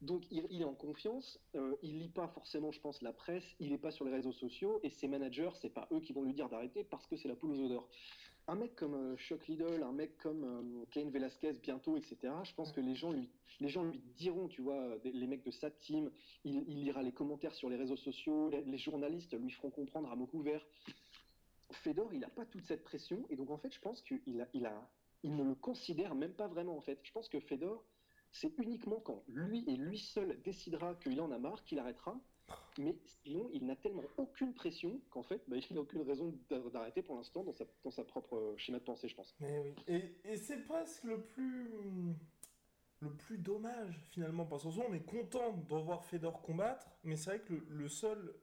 Donc 0.00 0.24
il, 0.30 0.60
est 0.60 0.64
en 0.64 0.74
confiance, 0.74 1.40
euh, 1.56 1.74
il 1.82 1.98
lit 1.98 2.08
pas 2.08 2.28
forcément, 2.28 2.70
je 2.70 2.80
pense, 2.80 3.02
la 3.02 3.12
presse, 3.12 3.44
il 3.58 3.70
n'est 3.70 3.78
pas 3.78 3.90
sur 3.90 4.04
les 4.04 4.12
réseaux 4.12 4.32
sociaux, 4.32 4.78
et 4.84 4.90
ses 4.90 5.08
managers, 5.08 5.50
c'est 5.60 5.74
pas 5.74 5.88
eux 5.92 5.98
qui 5.98 6.12
vont 6.12 6.22
lui 6.22 6.34
dire 6.34 6.48
d'arrêter 6.48 6.84
parce 6.84 7.06
que 7.08 7.16
c'est 7.16 7.26
la 7.26 7.34
poule 7.34 7.50
aux 7.50 7.60
odeurs. 7.60 7.88
Un 8.46 8.54
mec 8.54 8.76
comme 8.76 8.94
euh, 8.94 9.16
Chuck 9.16 9.48
Liddell, 9.48 9.82
un 9.82 9.92
mec 9.92 10.16
comme 10.18 10.44
euh, 10.44 10.84
Kane 10.92 11.10
Velasquez 11.10 11.52
bientôt, 11.54 11.96
etc. 11.96 12.32
Je 12.44 12.54
pense 12.54 12.70
que 12.70 12.80
les 12.80 12.94
gens 12.94 13.10
lui, 13.10 13.28
les 13.58 13.68
gens 13.68 13.82
lui 13.82 14.00
diront, 14.16 14.46
tu 14.46 14.62
vois, 14.62 14.96
les 15.04 15.26
mecs 15.26 15.42
de 15.42 15.50
sa 15.50 15.68
team, 15.68 16.12
il, 16.44 16.62
lira 16.64 17.02
les 17.02 17.12
commentaires 17.12 17.54
sur 17.54 17.68
les 17.68 17.76
réseaux 17.76 17.96
sociaux, 17.96 18.50
les, 18.50 18.78
journalistes 18.78 19.36
lui 19.38 19.50
feront 19.50 19.70
comprendre 19.70 20.12
à 20.12 20.16
mots 20.16 20.26
couverts. 20.26 20.64
Fedor, 21.72 22.14
il 22.14 22.20
n'a 22.20 22.30
pas 22.30 22.46
toute 22.46 22.64
cette 22.66 22.84
pression, 22.84 23.26
et 23.30 23.36
donc 23.36 23.50
en 23.50 23.58
fait, 23.58 23.74
je 23.74 23.80
pense 23.80 24.00
qu'il 24.02 24.40
a, 24.40 24.46
il 24.54 24.64
a, 24.64 24.88
il 25.24 25.34
ne 25.34 25.42
le 25.42 25.54
considère 25.56 26.14
même 26.14 26.32
pas 26.32 26.46
vraiment 26.46 26.76
en 26.76 26.80
fait. 26.80 27.00
Je 27.02 27.10
pense 27.12 27.28
que 27.28 27.40
Fedor, 27.40 27.84
c'est 28.30 28.56
uniquement 28.58 29.00
quand 29.00 29.22
lui 29.28 29.64
et 29.68 29.76
lui 29.76 29.98
seul 29.98 30.40
décidera 30.42 30.94
qu'il 30.96 31.20
en 31.20 31.30
a 31.30 31.38
marre 31.38 31.64
qu'il 31.64 31.78
arrêtera. 31.78 32.20
Mais 32.78 32.96
sinon, 33.04 33.50
il 33.52 33.66
n'a 33.66 33.76
tellement 33.76 34.04
aucune 34.16 34.54
pression 34.54 35.00
qu'en 35.10 35.22
fait, 35.22 35.42
bah, 35.48 35.56
il 35.56 35.74
n'a 35.74 35.82
aucune 35.82 36.02
raison 36.02 36.32
d'arrêter 36.72 37.02
pour 37.02 37.16
l'instant 37.16 37.44
dans 37.44 37.90
sa, 37.90 38.04
propre 38.04 38.54
schéma 38.56 38.78
de 38.78 38.84
pensée, 38.84 39.08
je 39.08 39.14
pense. 39.14 39.36
Et, 39.86 40.36
c'est 40.36 40.64
presque 40.64 41.04
le 41.04 41.22
plus 41.22 42.14
le 43.00 43.14
plus 43.14 43.38
dommage 43.38 43.96
finalement 44.10 44.44
parce 44.44 44.64
qu'en 44.64 44.72
soi 44.72 44.84
on 44.88 44.92
est 44.92 45.06
content 45.06 45.52
de 45.52 45.76
voir 45.76 46.04
Fedor 46.04 46.42
combattre 46.42 46.90
mais 47.04 47.14
c'est 47.14 47.30
vrai 47.30 47.40
que 47.42 47.54
le 47.68 47.88
seul 47.88 48.34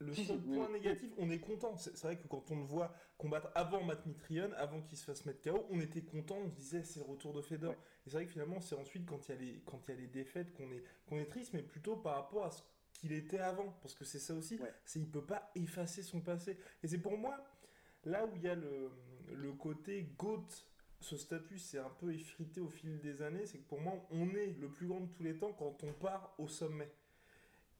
le 0.00 0.14
seul 0.14 0.40
point 0.54 0.68
négatif, 0.70 1.10
on 1.18 1.30
est 1.30 1.38
content. 1.38 1.76
C'est 1.76 2.00
vrai 2.02 2.16
que 2.16 2.26
quand 2.26 2.50
on 2.50 2.56
le 2.56 2.64
voit 2.64 2.94
combattre 3.18 3.50
avant 3.54 3.82
Matt 3.82 4.04
Mitrion, 4.06 4.50
avant 4.56 4.80
qu'il 4.82 4.98
se 4.98 5.04
fasse 5.04 5.24
mettre 5.24 5.42
KO, 5.42 5.66
on 5.70 5.80
était 5.80 6.02
content, 6.02 6.36
on 6.36 6.50
se 6.50 6.54
disait 6.54 6.82
c'est 6.84 7.00
le 7.00 7.06
retour 7.06 7.32
de 7.32 7.42
Fedor. 7.42 7.72
Et 7.72 8.10
c'est 8.10 8.12
vrai 8.12 8.26
que 8.26 8.32
finalement, 8.32 8.60
c'est 8.60 8.74
ensuite 8.74 9.06
quand 9.06 9.28
il 9.28 9.32
y 9.32 9.34
a 9.34 9.40
les, 9.40 9.62
quand 9.64 9.80
il 9.88 9.94
y 9.94 9.96
a 9.96 10.00
les 10.00 10.06
défaites 10.06 10.52
qu'on 10.54 10.70
est, 10.72 10.82
qu'on 11.06 11.18
est 11.18 11.26
triste, 11.26 11.52
mais 11.52 11.62
plutôt 11.62 11.96
par 11.96 12.16
rapport 12.16 12.44
à 12.44 12.50
ce 12.50 12.62
qu'il 12.92 13.12
était 13.12 13.38
avant. 13.38 13.76
Parce 13.82 13.94
que 13.94 14.04
c'est 14.04 14.18
ça 14.18 14.34
aussi, 14.34 14.58
c'est 14.84 14.98
il 14.98 15.10
peut 15.10 15.24
pas 15.24 15.50
effacer 15.54 16.02
son 16.02 16.20
passé. 16.20 16.58
Et 16.82 16.88
c'est 16.88 16.98
pour 16.98 17.16
moi, 17.16 17.36
là 18.04 18.26
où 18.26 18.30
il 18.36 18.42
y 18.42 18.48
a 18.48 18.54
le, 18.54 18.90
le 19.32 19.52
côté 19.52 20.08
GOAT, 20.18 20.46
ce 21.00 21.16
statut 21.16 21.58
s'est 21.58 21.78
un 21.78 21.90
peu 21.90 22.14
effrité 22.14 22.60
au 22.60 22.68
fil 22.68 22.98
des 23.00 23.20
années, 23.22 23.46
c'est 23.46 23.58
que 23.58 23.68
pour 23.68 23.80
moi, 23.80 23.94
on 24.10 24.30
est 24.30 24.56
le 24.58 24.68
plus 24.70 24.86
grand 24.86 25.00
de 25.00 25.06
tous 25.12 25.22
les 25.22 25.36
temps 25.36 25.52
quand 25.52 25.84
on 25.84 25.92
part 25.92 26.34
au 26.38 26.48
sommet. 26.48 26.90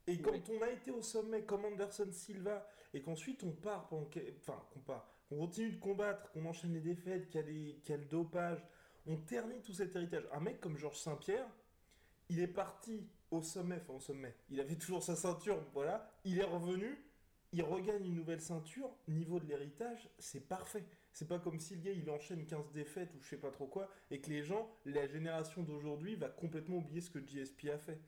Et 0.06 0.18
quand 0.18 0.50
on 0.50 0.62
a 0.62 0.70
été 0.70 0.90
au 0.90 1.02
sommet 1.02 1.42
comme 1.42 1.64
Anderson 1.64 2.08
Silva, 2.12 2.66
et 2.94 3.02
qu'ensuite 3.02 3.42
on 3.42 3.50
part 3.50 3.88
pendant. 3.88 4.08
Enfin, 4.38 4.62
qu'on 4.73 4.80
part. 4.80 5.11
On 5.30 5.38
continue 5.38 5.73
de 5.73 5.80
combattre, 5.80 6.30
qu'on 6.32 6.44
enchaîne 6.46 6.75
les 6.75 6.80
défaites, 6.80 7.28
qu'il 7.28 7.40
y, 7.88 7.92
a 7.92 7.96
le 7.96 8.04
dopage, 8.04 8.64
on 9.06 9.16
ternit 9.16 9.61
tout 9.62 9.73
cet 9.73 9.96
héritage. 9.96 10.28
Un 10.32 10.40
mec 10.40 10.61
comme 10.61 10.76
Georges 10.76 11.00
Saint-Pierre, 11.00 11.49
il 12.28 12.40
est 12.40 12.46
parti 12.46 13.08
au 13.30 13.42
sommet, 13.42 13.80
enfin 13.82 13.94
au 13.94 14.00
sommet. 14.00 14.34
Il 14.50 14.61
avait 14.61 14.76
toujours 14.76 15.02
sa 15.02 15.16
ceinture, 15.16 15.58
voilà. 15.73 16.12
Il 16.25 16.38
est 16.38 16.44
revenu, 16.44 17.04
il 17.52 17.62
regagne 17.62 18.04
une 18.04 18.14
nouvelle 18.14 18.40
ceinture. 18.40 18.90
Niveau 19.08 19.40
de 19.40 19.46
l'héritage, 19.46 20.08
c'est 20.18 20.46
parfait. 20.46 20.84
C'est 21.12 21.26
pas 21.26 21.38
comme 21.38 21.58
si 21.58 21.75
le 21.76 21.80
gars 21.80 21.92
il 21.92 22.08
enchaîne 22.11 22.46
15 22.46 22.73
défaites 22.73 23.12
ou 23.14 23.20
je 23.23 23.28
sais 23.28 23.37
pas 23.37 23.50
trop 23.50 23.66
quoi, 23.66 23.88
et 24.11 24.20
que 24.20 24.30
les 24.30 24.42
gens, 24.42 24.70
la 24.84 25.06
génération 25.06 25.62
d'aujourd'hui, 25.62 26.16
va 26.16 26.28
complètement 26.28 26.76
oublier 26.76 27.00
ce 27.00 27.11
que 27.11 27.18
GSP 27.18 27.70
a 27.73 27.78
fait. 27.78 28.00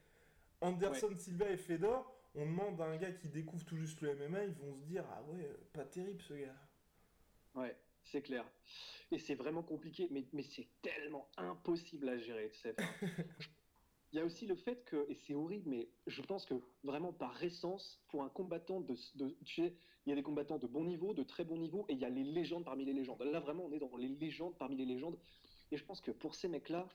Anderson 0.61 1.15
Silva 1.19 1.51
et 1.51 1.57
Fedor, 1.57 2.13
on 2.35 2.47
demande 2.47 2.81
à 2.81 2.85
un 2.87 2.97
gars 2.97 3.13
qui 3.13 3.29
découvre 3.29 3.65
tout 3.65 3.77
juste 3.77 4.01
le 4.01 4.15
MMA, 4.15 4.45
ils 4.45 4.55
vont 4.55 4.75
se 4.75 4.83
dire 4.83 5.05
Ah 5.11 5.23
ouais, 5.25 5.51
pas 5.73 5.85
terrible 5.85 6.21
ce 6.23 6.35
gars. 6.35 6.57
Ouais, 7.55 7.77
c'est 8.05 8.23
clair. 8.23 8.45
Et 9.11 9.19
c'est 9.19 9.35
vraiment 9.35 9.63
compliqué, 9.63 10.09
mais, 10.11 10.27
mais 10.33 10.43
c'est 10.43 10.69
tellement 10.83 11.29
impossible 11.37 12.09
à 12.09 12.19
gérer, 12.19 12.51
tu 12.51 12.59
sais. 12.59 12.77
Il 14.13 14.19
y 14.19 14.23
a 14.23 14.25
aussi 14.25 14.47
le 14.47 14.55
fait 14.55 14.85
que, 14.85 15.05
et 15.11 15.15
c'est 15.15 15.35
horrible, 15.35 15.69
mais 15.69 15.89
je 16.07 16.23
pense 16.23 16.47
que 16.47 16.55
vraiment 16.85 17.13
par 17.13 17.43
essence, 17.43 18.01
pour 18.09 18.23
un 18.23 18.29
combattant 18.29 18.81
de, 18.81 18.95
de, 19.17 19.37
tu 19.45 19.63
sais, 19.63 19.75
il 20.07 20.11
y 20.11 20.13
a 20.13 20.15
des 20.15 20.23
combattants 20.23 20.59
de 20.59 20.67
bon 20.67 20.85
niveau, 20.85 21.13
de 21.13 21.25
très 21.25 21.45
bon 21.45 21.59
niveau, 21.59 21.85
et 21.89 21.95
il 21.95 21.99
y 21.99 22.05
a 22.05 22.09
les 22.09 22.23
légendes 22.23 22.65
parmi 22.65 22.85
les 22.85 22.93
légendes. 22.93 23.21
Là, 23.23 23.41
vraiment, 23.41 23.65
on 23.65 23.73
est 23.73 23.81
dans 23.81 23.97
les 23.97 24.09
légendes 24.09 24.57
parmi 24.57 24.77
les 24.77 24.85
légendes. 24.85 25.19
Et 25.73 25.77
je 25.77 25.85
pense 25.85 26.01
que 26.01 26.13
pour 26.13 26.37
ces 26.37 26.49
mecs-là, 26.49 26.89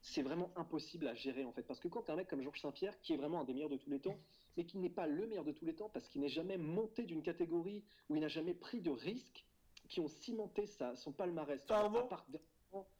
c'est 0.00 0.22
vraiment 0.22 0.50
impossible 0.56 1.08
à 1.08 1.14
gérer 1.14 1.44
en 1.44 1.52
fait. 1.52 1.62
Parce 1.62 1.80
que 1.80 1.88
quand 1.88 2.02
tu 2.02 2.10
as 2.10 2.14
un 2.14 2.16
mec 2.16 2.28
comme 2.28 2.42
Georges 2.42 2.60
Saint-Pierre, 2.60 2.98
qui 3.00 3.14
est 3.14 3.16
vraiment 3.16 3.40
un 3.40 3.44
des 3.44 3.54
meilleurs 3.54 3.70
de 3.70 3.76
tous 3.76 3.90
les 3.90 4.00
temps, 4.00 4.18
mais 4.56 4.64
qui 4.64 4.78
n'est 4.78 4.90
pas 4.90 5.06
le 5.06 5.26
meilleur 5.26 5.44
de 5.44 5.52
tous 5.52 5.64
les 5.64 5.74
temps 5.74 5.88
parce 5.88 6.08
qu'il 6.08 6.20
n'est 6.20 6.28
jamais 6.28 6.58
monté 6.58 7.04
d'une 7.04 7.22
catégorie 7.22 7.84
où 8.08 8.16
il 8.16 8.20
n'a 8.20 8.28
jamais 8.28 8.54
pris 8.54 8.80
de 8.80 8.90
risques 8.90 9.44
qui 9.88 10.00
ont 10.00 10.08
cimenté 10.08 10.66
sa, 10.66 10.96
son 10.96 11.12
palmarès. 11.12 11.64
Pardon? 11.66 12.08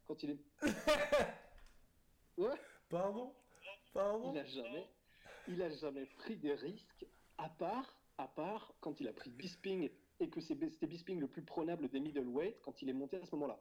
Quand 0.07 0.23
il 0.23 0.31
est. 0.31 0.39
ouais 2.39 2.55
Pardon? 2.89 3.35
Pardon? 3.93 4.31
Il 4.31 4.35
n'a 4.35 4.45
jamais, 4.45 4.89
il 5.49 5.63
a 5.63 5.71
jamais 5.71 6.07
pris 6.07 6.37
des 6.37 6.55
risques 6.55 7.07
à 7.37 7.49
part, 7.49 7.99
à 8.17 8.29
part 8.29 8.75
quand 8.81 9.01
il 9.01 9.09
a 9.09 9.13
pris 9.13 9.31
Bisping 9.31 9.91
et 10.21 10.31
que 10.31 10.41
c'était 10.41 10.87
Bisping 10.87 11.21
le 11.21 11.29
plus 11.29 11.43
prenable 11.43 11.89
des 11.89 12.01
middleweight 12.01 12.61
quand 12.63 12.83
il 12.83 12.89
est 12.89 12.95
monté 12.95 13.19
à 13.19 13.27
ce 13.27 13.35
moment-là 13.37 13.61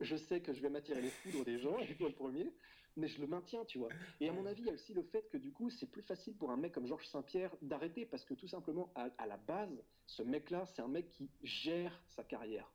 je 0.00 0.16
sais 0.16 0.40
que 0.40 0.52
je 0.52 0.60
vais 0.60 0.68
m'attirer 0.68 1.00
les 1.00 1.10
foudres 1.10 1.44
des 1.44 1.58
gens, 1.58 1.78
et 1.78 1.94
toi 1.96 2.08
le 2.08 2.14
premier, 2.14 2.52
mais 2.96 3.08
je 3.08 3.20
le 3.20 3.26
maintiens, 3.26 3.64
tu 3.64 3.78
vois. 3.78 3.88
Et 4.20 4.28
à 4.28 4.32
mon 4.32 4.46
avis, 4.46 4.62
il 4.62 4.66
y 4.66 4.70
a 4.70 4.74
aussi 4.74 4.94
le 4.94 5.02
fait 5.02 5.28
que 5.30 5.36
du 5.36 5.52
coup, 5.52 5.70
c'est 5.70 5.86
plus 5.86 6.02
facile 6.02 6.34
pour 6.34 6.50
un 6.50 6.56
mec 6.56 6.72
comme 6.72 6.86
Georges 6.86 7.06
Saint-Pierre 7.08 7.54
d'arrêter, 7.62 8.06
parce 8.06 8.24
que 8.24 8.34
tout 8.34 8.48
simplement, 8.48 8.90
à, 8.94 9.26
la 9.26 9.36
base, 9.36 9.82
ce 10.06 10.22
mec-là, 10.22 10.66
c'est 10.66 10.82
un 10.82 10.88
mec 10.88 11.10
qui 11.10 11.30
gère 11.42 12.02
sa 12.08 12.24
carrière. 12.24 12.70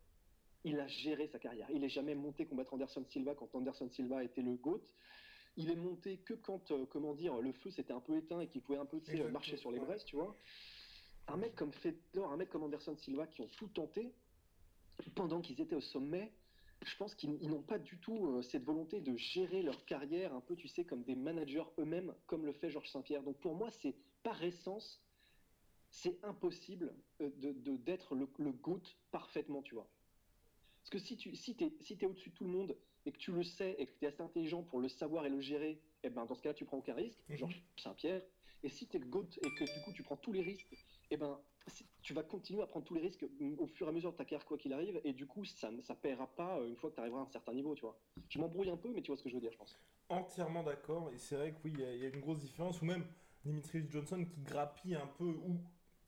Il 0.63 0.79
a 0.79 0.88
géré 0.88 1.27
sa 1.27 1.39
carrière. 1.39 1.67
Il 1.71 1.81
n'est 1.81 1.89
jamais 1.89 2.13
monté 2.13 2.45
combattre 2.45 2.73
Anderson 2.75 3.03
Silva 3.10 3.34
quand 3.34 3.53
Anderson 3.55 3.89
Silva 3.89 4.23
était 4.23 4.43
le 4.43 4.53
GOAT. 4.53 4.84
Il 5.57 5.71
est 5.71 5.75
monté 5.75 6.17
que 6.17 6.36
quand, 6.36 6.71
euh, 6.71 6.86
comment 6.86 7.15
dire, 7.15 7.41
le 7.41 7.51
feu 7.51 7.71
s'était 7.71 7.93
un 7.93 7.99
peu 7.99 8.15
éteint 8.15 8.39
et 8.41 8.47
qu'il 8.47 8.62
pouvait 8.62 8.77
un 8.77 8.86
peu 8.86 9.01
marcher 9.31 9.57
sur 9.57 9.71
les 9.71 9.79
braises, 9.79 10.05
tu 10.05 10.15
vois. 10.15 10.38
Un 11.27 11.38
mec 11.38 11.55
comme 11.55 11.73
Fedor, 11.73 12.31
un 12.31 12.38
mec 12.38 12.49
comme 12.49 12.63
Anderson 12.63 12.95
Silva 12.95 13.25
qui 13.25 13.41
ont 13.41 13.49
tout 13.57 13.67
tenté 13.67 14.13
pendant 15.15 15.41
qu'ils 15.41 15.60
étaient 15.60 15.75
au 15.75 15.81
sommet, 15.81 16.31
je 16.84 16.96
pense 16.98 17.13
qu'ils 17.15 17.50
n'ont 17.50 17.62
pas 17.62 17.78
du 17.78 17.98
tout 18.00 18.28
euh, 18.28 18.41
cette 18.41 18.63
volonté 18.63 19.02
de 19.02 19.15
gérer 19.15 19.62
leur 19.62 19.86
carrière 19.86 20.34
un 20.34 20.41
peu, 20.41 20.56
tu 20.56 20.67
sais, 20.67 20.84
comme 20.84 21.04
des 21.04 21.15
managers 21.15 21.63
eux-mêmes, 21.78 22.13
comme 22.26 22.46
le 22.46 22.54
fait 22.54 22.70
Georges 22.70 22.89
Saint-Pierre. 22.89 23.24
Donc 23.24 23.38
pour 23.39 23.56
moi, 23.56 23.70
c'est 23.70 23.96
par 24.24 24.44
essence, 24.44 25.04
c'est 25.89 26.24
impossible 26.24 26.94
euh, 27.22 27.30
de 27.38 27.78
d'être 27.78 28.15
le, 28.15 28.28
le 28.39 28.52
GOAT 28.52 28.82
parfaitement, 29.12 29.62
tu 29.62 29.76
vois. 29.76 29.88
Parce 30.80 30.89
que 30.89 31.00
si 31.00 31.17
tu 31.17 31.36
si 31.36 31.56
es, 31.60 31.74
si 31.82 31.98
es 32.00 32.06
au-dessus 32.06 32.32
de 32.32 32.36
tout 32.36 32.46
le 32.46 32.52
monde 32.52 32.76
et 33.06 33.12
que 33.12 33.17
tu 33.17 33.32
le 33.32 33.44
sais 33.44 33.76
et 33.78 33.86
que 33.86 33.91
tu 34.00 34.06
es 34.06 34.08
assez 34.08 34.22
intelligent 34.22 34.63
pour 34.63 34.80
le 34.80 34.89
savoir 34.89 35.26
et 35.26 35.30
le 35.30 35.39
gérer, 35.39 35.80
eh 36.04 36.10
ben 36.10 36.26
dans 36.26 36.34
ce 36.34 36.41
cas-là, 36.41 36.56
tu 36.56 36.65
prends 36.65 36.78
aucun 36.78 36.96
risque, 36.96 37.20
mhm. 37.30 37.38
Georges 37.38 37.63
Saint-Pierre. 37.78 38.24
Et 38.63 38.70
si 38.70 38.88
tu 38.88 38.98
es 38.98 39.00
GOAT 39.00 39.28
et 39.44 39.54
que 39.56 39.63
du 39.63 39.84
coup 39.84 39.91
tu 39.94 40.04
prends 40.04 40.17
tous 40.17 40.34
les 40.34 40.41
risques, 40.41 40.67
eh 41.12 41.17
ben 41.17 41.39
tu 42.01 42.13
vas 42.13 42.23
continuer 42.23 42.61
à 42.63 42.67
prendre 42.67 42.85
tous 42.85 42.95
les 42.95 43.01
risques 43.01 43.25
au 43.57 43.67
fur 43.67 43.87
et 43.87 43.89
à 43.89 43.93
mesure 43.93 44.11
de 44.11 44.17
ta 44.17 44.25
carrière, 44.25 44.45
quoi 44.45 44.57
qu'il 44.57 44.73
arrive, 44.73 44.99
et 45.03 45.13
du 45.13 45.27
coup, 45.27 45.45
ça 45.45 45.71
ne 45.71 45.81
paiera 45.93 46.27
pas 46.27 46.57
euh, 46.59 46.67
une 46.67 46.75
fois 46.75 46.89
que 46.89 46.95
tu 46.95 47.01
arriveras 47.01 47.21
à 47.21 47.23
un 47.23 47.29
certain 47.29 47.53
niveau, 47.53 47.75
tu 47.75 47.81
vois. 47.81 47.97
Je 48.29 48.39
m'embrouille 48.39 48.69
un 48.69 48.77
peu, 48.77 48.91
mais 48.93 49.01
tu 49.01 49.07
vois 49.11 49.17
ce 49.17 49.23
que 49.23 49.29
je 49.29 49.35
veux 49.35 49.41
dire, 49.41 49.51
je 49.51 49.57
pense. 49.57 49.79
Entièrement 50.09 50.63
d'accord, 50.63 51.11
et 51.13 51.17
c'est 51.17 51.35
vrai 51.35 51.51
que 51.51 51.57
oui, 51.63 51.73
il 51.77 51.81
y, 51.81 52.05
a 52.05 52.09
une 52.09 52.19
grosse 52.19 52.39
différence, 52.39 52.81
ou 52.81 52.85
même 52.85 53.05
Dimitri 53.45 53.85
Johnson 53.89 54.25
qui 54.25 54.41
grappille 54.41 54.95
un 54.95 55.07
peu, 55.07 55.25
ou 55.25 55.59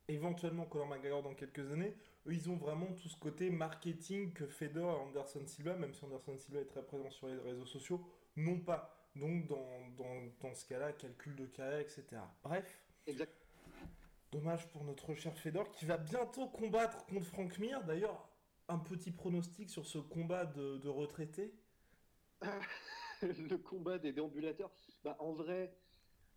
éventuellement 0.08 0.66
Conor 0.66 0.88
McGregor 0.88 1.24
dans 1.24 1.36
quelques 1.36 1.72
années, 1.72 1.96
eux, 2.28 2.34
ils 2.34 2.50
ont 2.50 2.56
vraiment 2.56 2.88
tout 2.94 3.08
ce 3.08 3.18
côté 3.18 3.50
marketing 3.50 4.34
que 4.34 4.48
Fedor 4.48 4.98
et 4.98 5.02
Anderson 5.02 5.46
Silva, 5.46 5.76
même 5.76 5.94
si 5.94 6.04
Anderson 6.06 6.38
Silva 6.38 6.62
est 6.62 6.66
très 6.66 6.84
présent 6.84 7.10
sur 7.12 7.28
les 7.28 7.38
réseaux 7.38 7.66
sociaux, 7.66 8.02
n'ont 8.36 8.60
pas. 8.60 9.00
Donc, 9.16 9.46
dans, 9.46 9.90
dans, 9.96 10.24
dans 10.42 10.56
ce 10.56 10.66
cas-là, 10.66 10.92
calcul 10.94 11.36
de 11.36 11.46
carrière, 11.46 11.80
etc. 11.80 12.04
Bref. 12.44 12.82
Exactement. 13.06 13.43
Dommage 14.34 14.68
pour 14.70 14.84
notre 14.84 15.14
cher 15.14 15.38
Fedor 15.38 15.70
qui 15.70 15.86
va 15.86 15.98
bientôt 15.98 16.48
combattre 16.48 17.06
contre 17.06 17.28
Frank 17.28 17.60
Mir. 17.60 17.84
D'ailleurs, 17.84 18.28
un 18.68 18.80
petit 18.80 19.12
pronostic 19.12 19.70
sur 19.70 19.86
ce 19.86 20.00
combat 20.00 20.48
de, 20.48 20.80
de 20.80 20.90
retraité 20.90 21.54
Le 23.22 23.58
combat 23.58 24.00
des 24.00 24.12
déambulateurs. 24.12 24.72
Bah, 25.04 25.16
en 25.20 25.34
vrai, 25.34 25.78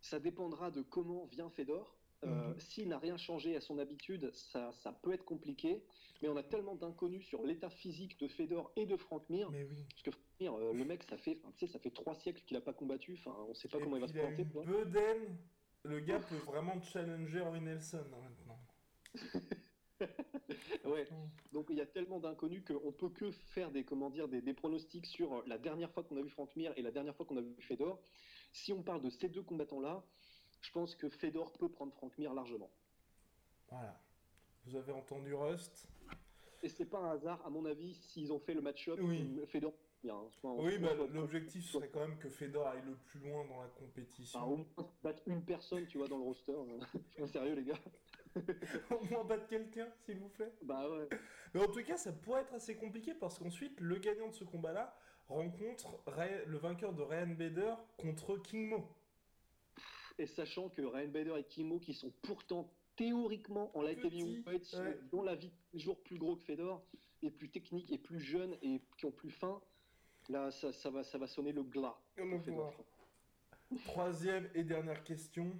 ça 0.02 0.20
dépendra 0.20 0.70
de 0.70 0.82
comment 0.82 1.24
vient 1.24 1.48
Fedor. 1.48 1.96
Euh, 2.24 2.48
mhm. 2.50 2.61
S'il 2.61 2.88
n'a 2.88 2.98
rien 2.98 3.16
changé 3.16 3.56
à 3.56 3.62
son 3.62 3.78
habitude, 3.78 4.30
ça, 4.35 4.72
ça, 4.72 4.92
peut 4.92 5.14
être 5.14 5.24
compliqué. 5.24 5.82
Mais 6.20 6.28
on 6.28 6.37
a 6.37 6.42
tellement 6.42 6.74
d'inconnus 6.74 7.24
sur 7.24 7.42
l'état 7.44 7.70
physique 7.70 8.20
de 8.20 8.28
Fedor 8.28 8.72
et 8.76 8.85
de 8.85 8.98
Frank 8.98 9.26
Mir. 9.30 9.50
Mais 9.50 9.64
oui. 9.64 9.87
Parce 9.88 10.02
que 10.02 10.11
Frank 10.11 10.26
Mir, 10.38 10.54
euh, 10.54 10.74
le 10.74 10.85
mec, 10.85 11.02
ça 11.04 11.16
fait, 11.16 11.40
ça 11.66 11.78
fait 11.78 11.90
trois 11.90 12.14
siècles 12.14 12.42
qu'il 12.44 12.59
n'a 12.59 12.61
pas 12.61 12.74
combattu. 12.74 13.14
Enfin, 13.14 13.35
on 13.46 13.50
ne 13.50 13.54
sait 13.54 13.68
pas 13.68 13.78
comment 13.78 13.96
il 13.96 14.02
va 14.02 14.09
se 14.09 14.12
planter. 14.12 14.44
Beuden 14.44 15.38
le 15.87 16.01
gars 16.01 16.18
peut 16.18 16.37
vraiment 16.37 16.81
challenger 16.81 17.40
Roy 17.40 17.61
Nelson 17.61 18.05
hein, 18.12 18.29
maintenant. 18.29 18.61
ouais. 20.85 21.09
Donc 21.53 21.66
il 21.70 21.77
y 21.77 21.81
a 21.81 21.87
tellement 21.87 22.20
d'inconnus 22.20 22.62
qu'on 22.64 22.92
peut 22.92 23.09
que 23.09 23.31
faire 23.31 23.70
des 23.70 23.85
comment 23.85 24.11
dire 24.11 24.29
des, 24.29 24.55
pronostics 24.55 25.07
sur 25.07 25.42
la 25.46 25.59
dernière 25.59 25.90
fois 25.90 26.05
qu'on 26.05 26.16
a 26.16 26.22
vu 26.22 26.29
Frank 26.29 26.55
Mir 26.57 26.72
et 26.77 26.83
la 26.83 26.90
dernière 26.90 27.14
fois 27.14 27.25
qu'on 27.27 27.37
a 27.37 27.40
vu 27.40 27.55
Fedor. 27.61 28.01
Si 28.53 28.72
on 28.72 28.83
parle 28.83 29.03
de 29.03 29.11
ces 29.11 29.29
deux 29.29 29.42
combattants 29.42 29.81
là, 29.81 30.05
je 30.61 30.70
pense 30.72 30.94
que 30.94 31.09
Fedor 31.09 31.53
peut 31.53 31.68
prendre 31.68 31.92
Frank 31.92 32.16
Mir 32.18 32.35
largement. 32.35 32.70
Voilà. 33.70 34.01
Vous 34.66 34.77
avez 34.77 34.92
entendu 34.92 35.35
Rust? 35.35 35.88
Et 36.62 36.68
c'est 36.68 36.87
pas 36.87 36.99
un 36.99 37.12
hasard, 37.12 37.44
à 37.46 37.51
mon 37.51 37.64
avis, 37.66 37.94
s'ils 37.94 38.33
ont 38.33 38.40
fait 38.40 38.55
le 38.55 38.61
match-up, 38.61 38.99
oui. 39.01 39.40
Fedor 39.46 39.72
oui, 40.42 40.78
bah, 40.78 40.94
l'objectif 41.12 41.64
serait 41.64 41.88
quand 41.88 42.00
même 42.00 42.18
que 42.18 42.28
Fedor 42.28 42.66
aille 42.66 42.82
le 42.86 42.94
plus 42.94 43.20
loin 43.20 43.44
dans 43.46 43.60
la 43.60 43.68
compétition. 43.68 44.42
au 44.44 44.56
moins 44.56 44.90
battre 45.02 45.22
une 45.26 45.44
personne, 45.44 45.86
tu 45.86 45.98
vois, 45.98 46.08
dans 46.08 46.18
le 46.18 46.24
roster. 46.24 46.52
Hein. 47.18 47.26
sérieux, 47.26 47.54
les 47.54 47.64
gars. 47.64 47.78
au 48.90 49.04
moins 49.10 49.24
battre 49.24 49.46
quelqu'un, 49.46 49.88
s'il 50.04 50.18
vous 50.18 50.28
plaît. 50.28 50.52
Bah 50.62 50.88
ouais. 50.88 51.08
Mais 51.54 51.60
en 51.60 51.66
tout 51.66 51.82
cas, 51.82 51.96
ça 51.96 52.12
pourrait 52.12 52.42
être 52.42 52.54
assez 52.54 52.76
compliqué 52.76 53.14
parce 53.14 53.38
qu'ensuite, 53.38 53.80
le 53.80 53.96
gagnant 53.96 54.28
de 54.28 54.34
ce 54.34 54.44
combat-là 54.44 54.94
rencontre 55.28 55.98
le 56.46 56.58
vainqueur 56.58 56.92
de 56.92 57.02
Ryan 57.02 57.34
Bader 57.34 57.74
contre 57.96 58.36
King 58.36 58.68
Mo. 58.68 58.88
Et 60.18 60.26
sachant 60.26 60.68
que 60.68 60.82
Ryan 60.82 61.08
Bader 61.08 61.34
et 61.38 61.44
King 61.44 61.68
Mo, 61.68 61.78
qui 61.78 61.94
sont 61.94 62.12
pourtant 62.22 62.72
théoriquement 62.96 63.76
en 63.76 63.82
light 63.82 64.02
heavyweight, 64.04 64.72
ouais. 64.74 64.98
dont 65.10 65.22
la 65.22 65.34
vie 65.34 65.52
toujours 65.70 66.02
plus 66.02 66.18
gros 66.18 66.36
que 66.36 66.42
Fedor, 66.42 66.82
et 67.22 67.30
plus 67.30 67.48
technique 67.48 67.90
et 67.92 67.98
plus 67.98 68.20
jeune 68.20 68.56
et 68.62 68.80
qui 68.96 69.06
ont 69.06 69.12
plus 69.12 69.30
faim, 69.30 69.60
Là, 70.28 70.50
ça, 70.50 70.72
ça 70.72 70.90
va, 70.90 71.02
ça 71.04 71.18
va 71.18 71.26
sonner 71.26 71.52
le 71.52 71.62
glas. 71.62 71.94
On 72.20 72.30
va 72.30 72.38
Fais 72.44 72.50
voir. 72.50 72.70
gaffe. 72.70 73.84
Troisième 73.86 74.48
et 74.54 74.64
dernière 74.64 75.02
question. 75.04 75.52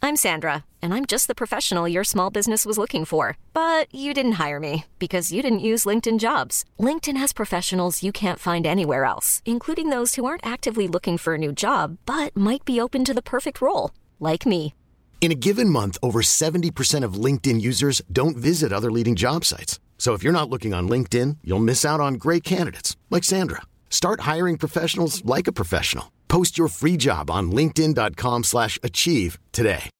I'm 0.00 0.14
Sandra, 0.16 0.64
and 0.80 0.94
I'm 0.94 1.04
just 1.06 1.26
the 1.26 1.34
professional 1.34 1.88
your 1.88 2.04
small 2.04 2.30
business 2.30 2.64
was 2.64 2.78
looking 2.78 3.04
for. 3.04 3.36
But 3.52 3.92
you 3.92 4.14
didn't 4.14 4.38
hire 4.38 4.60
me 4.60 4.84
because 4.98 5.32
you 5.32 5.42
didn't 5.42 5.58
use 5.58 5.84
LinkedIn 5.86 6.18
jobs. 6.18 6.64
LinkedIn 6.78 7.16
has 7.18 7.32
professionals 7.32 8.02
you 8.02 8.12
can't 8.12 8.38
find 8.38 8.64
anywhere 8.66 9.04
else, 9.04 9.42
including 9.44 9.90
those 9.90 10.14
who 10.14 10.24
aren't 10.24 10.46
actively 10.46 10.86
looking 10.88 11.18
for 11.18 11.34
a 11.34 11.38
new 11.38 11.52
job 11.52 11.98
but 12.06 12.34
might 12.36 12.64
be 12.64 12.80
open 12.80 13.04
to 13.04 13.12
the 13.12 13.22
perfect 13.22 13.60
role, 13.60 13.90
like 14.20 14.46
me. 14.46 14.72
In 15.20 15.32
a 15.32 15.34
given 15.34 15.68
month, 15.68 15.98
over 16.02 16.20
70% 16.22 17.04
of 17.04 17.14
LinkedIn 17.24 17.60
users 17.60 18.00
don't 18.10 18.36
visit 18.36 18.72
other 18.72 18.90
leading 18.92 19.16
job 19.16 19.44
sites. 19.44 19.78
So 19.98 20.14
if 20.14 20.22
you're 20.22 20.32
not 20.40 20.48
looking 20.48 20.72
on 20.72 20.88
LinkedIn, 20.88 21.38
you'll 21.44 21.68
miss 21.72 21.84
out 21.84 22.00
on 22.00 22.14
great 22.14 22.44
candidates 22.44 22.96
like 23.10 23.24
Sandra. 23.24 23.62
Start 23.90 24.20
hiring 24.20 24.56
professionals 24.56 25.22
like 25.24 25.48
a 25.48 25.52
professional. 25.52 26.12
Post 26.28 26.56
your 26.56 26.68
free 26.68 26.96
job 26.96 27.30
on 27.30 27.50
linkedin.com/achieve 27.50 28.44
slash 28.44 28.78
achieve 28.82 29.38
today. 29.52 29.90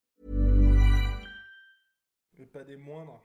mais 2.39 2.47
pas 2.47 2.65
des 2.65 2.77
moindres. 2.77 3.21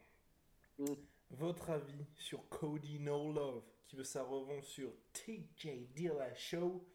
Mm. 0.79 0.95
Votre 1.31 1.71
avis 1.71 2.05
sur 2.15 2.47
Cody 2.49 2.99
No 2.99 3.31
Love 3.31 3.63
qui 3.87 3.95
veut 3.95 4.03
sa 4.03 4.23
revanche 4.23 4.65
sur 4.65 4.89
TJ 5.13 5.87
Dilla 5.95 6.33
Show 6.35 6.85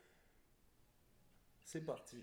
C'est 1.65 1.85
parti. 1.85 2.17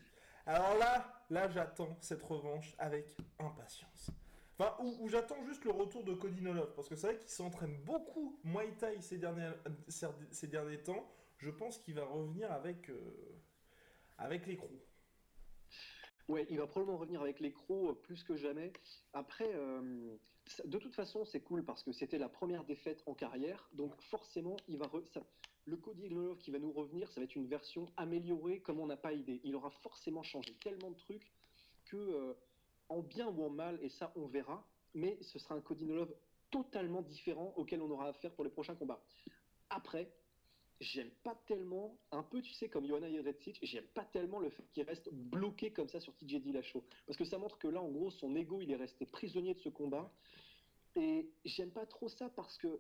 Alors 0.46 0.78
là, 0.78 1.24
là 1.30 1.50
j'attends 1.50 1.98
cette 2.02 2.24
revanche 2.24 2.74
avec 2.78 3.18
impatience. 3.40 4.12
Enfin, 4.58 4.76
ou 4.82 5.08
j'attends 5.10 5.44
juste 5.46 5.66
le 5.66 5.72
retour 5.72 6.04
de 6.04 6.14
Cody 6.14 6.42
No 6.42 6.54
Love 6.54 6.74
parce 6.76 6.88
que 6.88 6.96
c'est 6.96 7.08
vrai 7.08 7.18
qu'il 7.18 7.30
s'entraîne 7.30 7.76
beaucoup 7.84 8.40
Muay 8.44 8.72
Thai 8.78 9.02
ces 9.02 9.18
derniers, 9.18 9.52
ces- 9.90 10.48
derniers 10.48 10.82
temps. 10.82 11.06
Je 11.38 11.50
pense 11.50 11.78
qu'il 11.78 11.96
va 11.96 12.06
revenir 12.06 12.50
avec, 12.52 12.90
euh, 12.90 13.02
avec 14.18 14.48
les 14.48 14.56
crocs. 14.56 14.70
Ouais, 16.30 16.48
il 16.50 16.58
va 16.58 16.68
probablement 16.68 16.98
revenir 16.98 17.22
avec 17.22 17.40
les 17.42 17.52
crocs 17.52 17.90
euh, 17.90 17.94
plus 17.94 18.24
que 18.24 18.36
jamais. 18.38 18.72
Après, 19.14 19.52
euh, 19.54 20.16
de 20.64 20.78
toute 20.78 20.96
façon, 20.96 21.26
c'est 21.26 21.42
cool 21.42 21.64
parce 21.66 21.84
que 21.84 21.92
c'était 21.92 22.18
la 22.18 22.30
première 22.30 22.64
défaite 22.64 23.04
en 23.08 23.14
carrière. 23.14 23.68
Donc 23.74 24.02
forcément, 24.02 24.56
il 24.70 24.78
va 24.78 24.90
ça- 25.14 25.26
le 25.66 25.76
Cody 25.76 26.08
Glove 26.08 26.38
qui 26.38 26.52
va 26.52 26.60
nous 26.60 26.72
revenir, 26.72 27.12
ça 27.12 27.20
va 27.20 27.26
être 27.26 27.36
une 27.36 27.48
version 27.48 27.88
améliorée 27.98 28.62
comme 28.62 28.80
on 28.80 28.86
n'a 28.88 28.98
pas 28.98 29.12
idée. 29.14 29.42
Il 29.44 29.56
aura 29.56 29.70
forcément 29.70 30.24
changé 30.24 30.54
tellement 30.64 30.92
de 30.92 30.96
trucs 30.98 31.34
que, 31.86 31.98
euh, 31.98 32.34
en 32.90 33.02
bien 33.02 33.28
ou 33.28 33.44
en 33.44 33.50
mal, 33.50 33.80
et 33.82 33.90
ça 33.90 34.12
on 34.16 34.28
verra, 34.28 34.66
mais 34.94 35.18
ce 35.22 35.40
sera 35.40 35.56
un 35.56 35.62
Cody 35.62 35.86
Love 35.86 36.14
totalement 36.52 37.02
différent 37.02 37.54
auquel 37.58 37.82
on 37.82 37.90
aura 37.90 38.10
affaire 38.10 38.32
pour 38.34 38.44
les 38.44 38.50
prochains 38.50 38.76
combats. 38.76 39.02
Après, 39.70 40.12
j'aime 40.80 41.10
pas 41.24 41.36
tellement, 41.48 41.98
un 42.12 42.24
peu 42.24 42.42
tu 42.42 42.54
sais 42.54 42.70
comme 42.70 42.86
Johanna 42.86 43.10
Jedrzejczyk, 43.10 43.60
j'aime 43.62 43.86
pas 43.94 44.06
tellement 44.06 44.40
le 44.40 44.50
fait 44.50 44.64
qu'il 44.72 44.84
reste 44.84 45.10
bloqué 45.12 45.72
comme 45.72 45.90
ça 45.90 46.00
sur 46.00 46.14
TJ 46.16 46.42
Dillashaw. 46.42 46.84
Parce 47.06 47.18
que 47.18 47.26
ça 47.26 47.38
montre 47.38 47.58
que 47.58 47.68
là, 47.68 47.82
en 47.82 47.90
gros, 47.90 48.12
son 48.12 48.36
ego, 48.36 48.62
il 48.62 48.72
est 48.72 48.76
resté 48.76 49.06
prisonnier 49.06 49.54
de 49.54 49.60
ce 49.60 49.70
combat. 49.70 50.12
Et 50.96 51.30
j'aime 51.44 51.72
pas 51.72 51.86
trop 51.86 52.08
ça 52.08 52.30
parce 52.30 52.58
que 52.58 52.80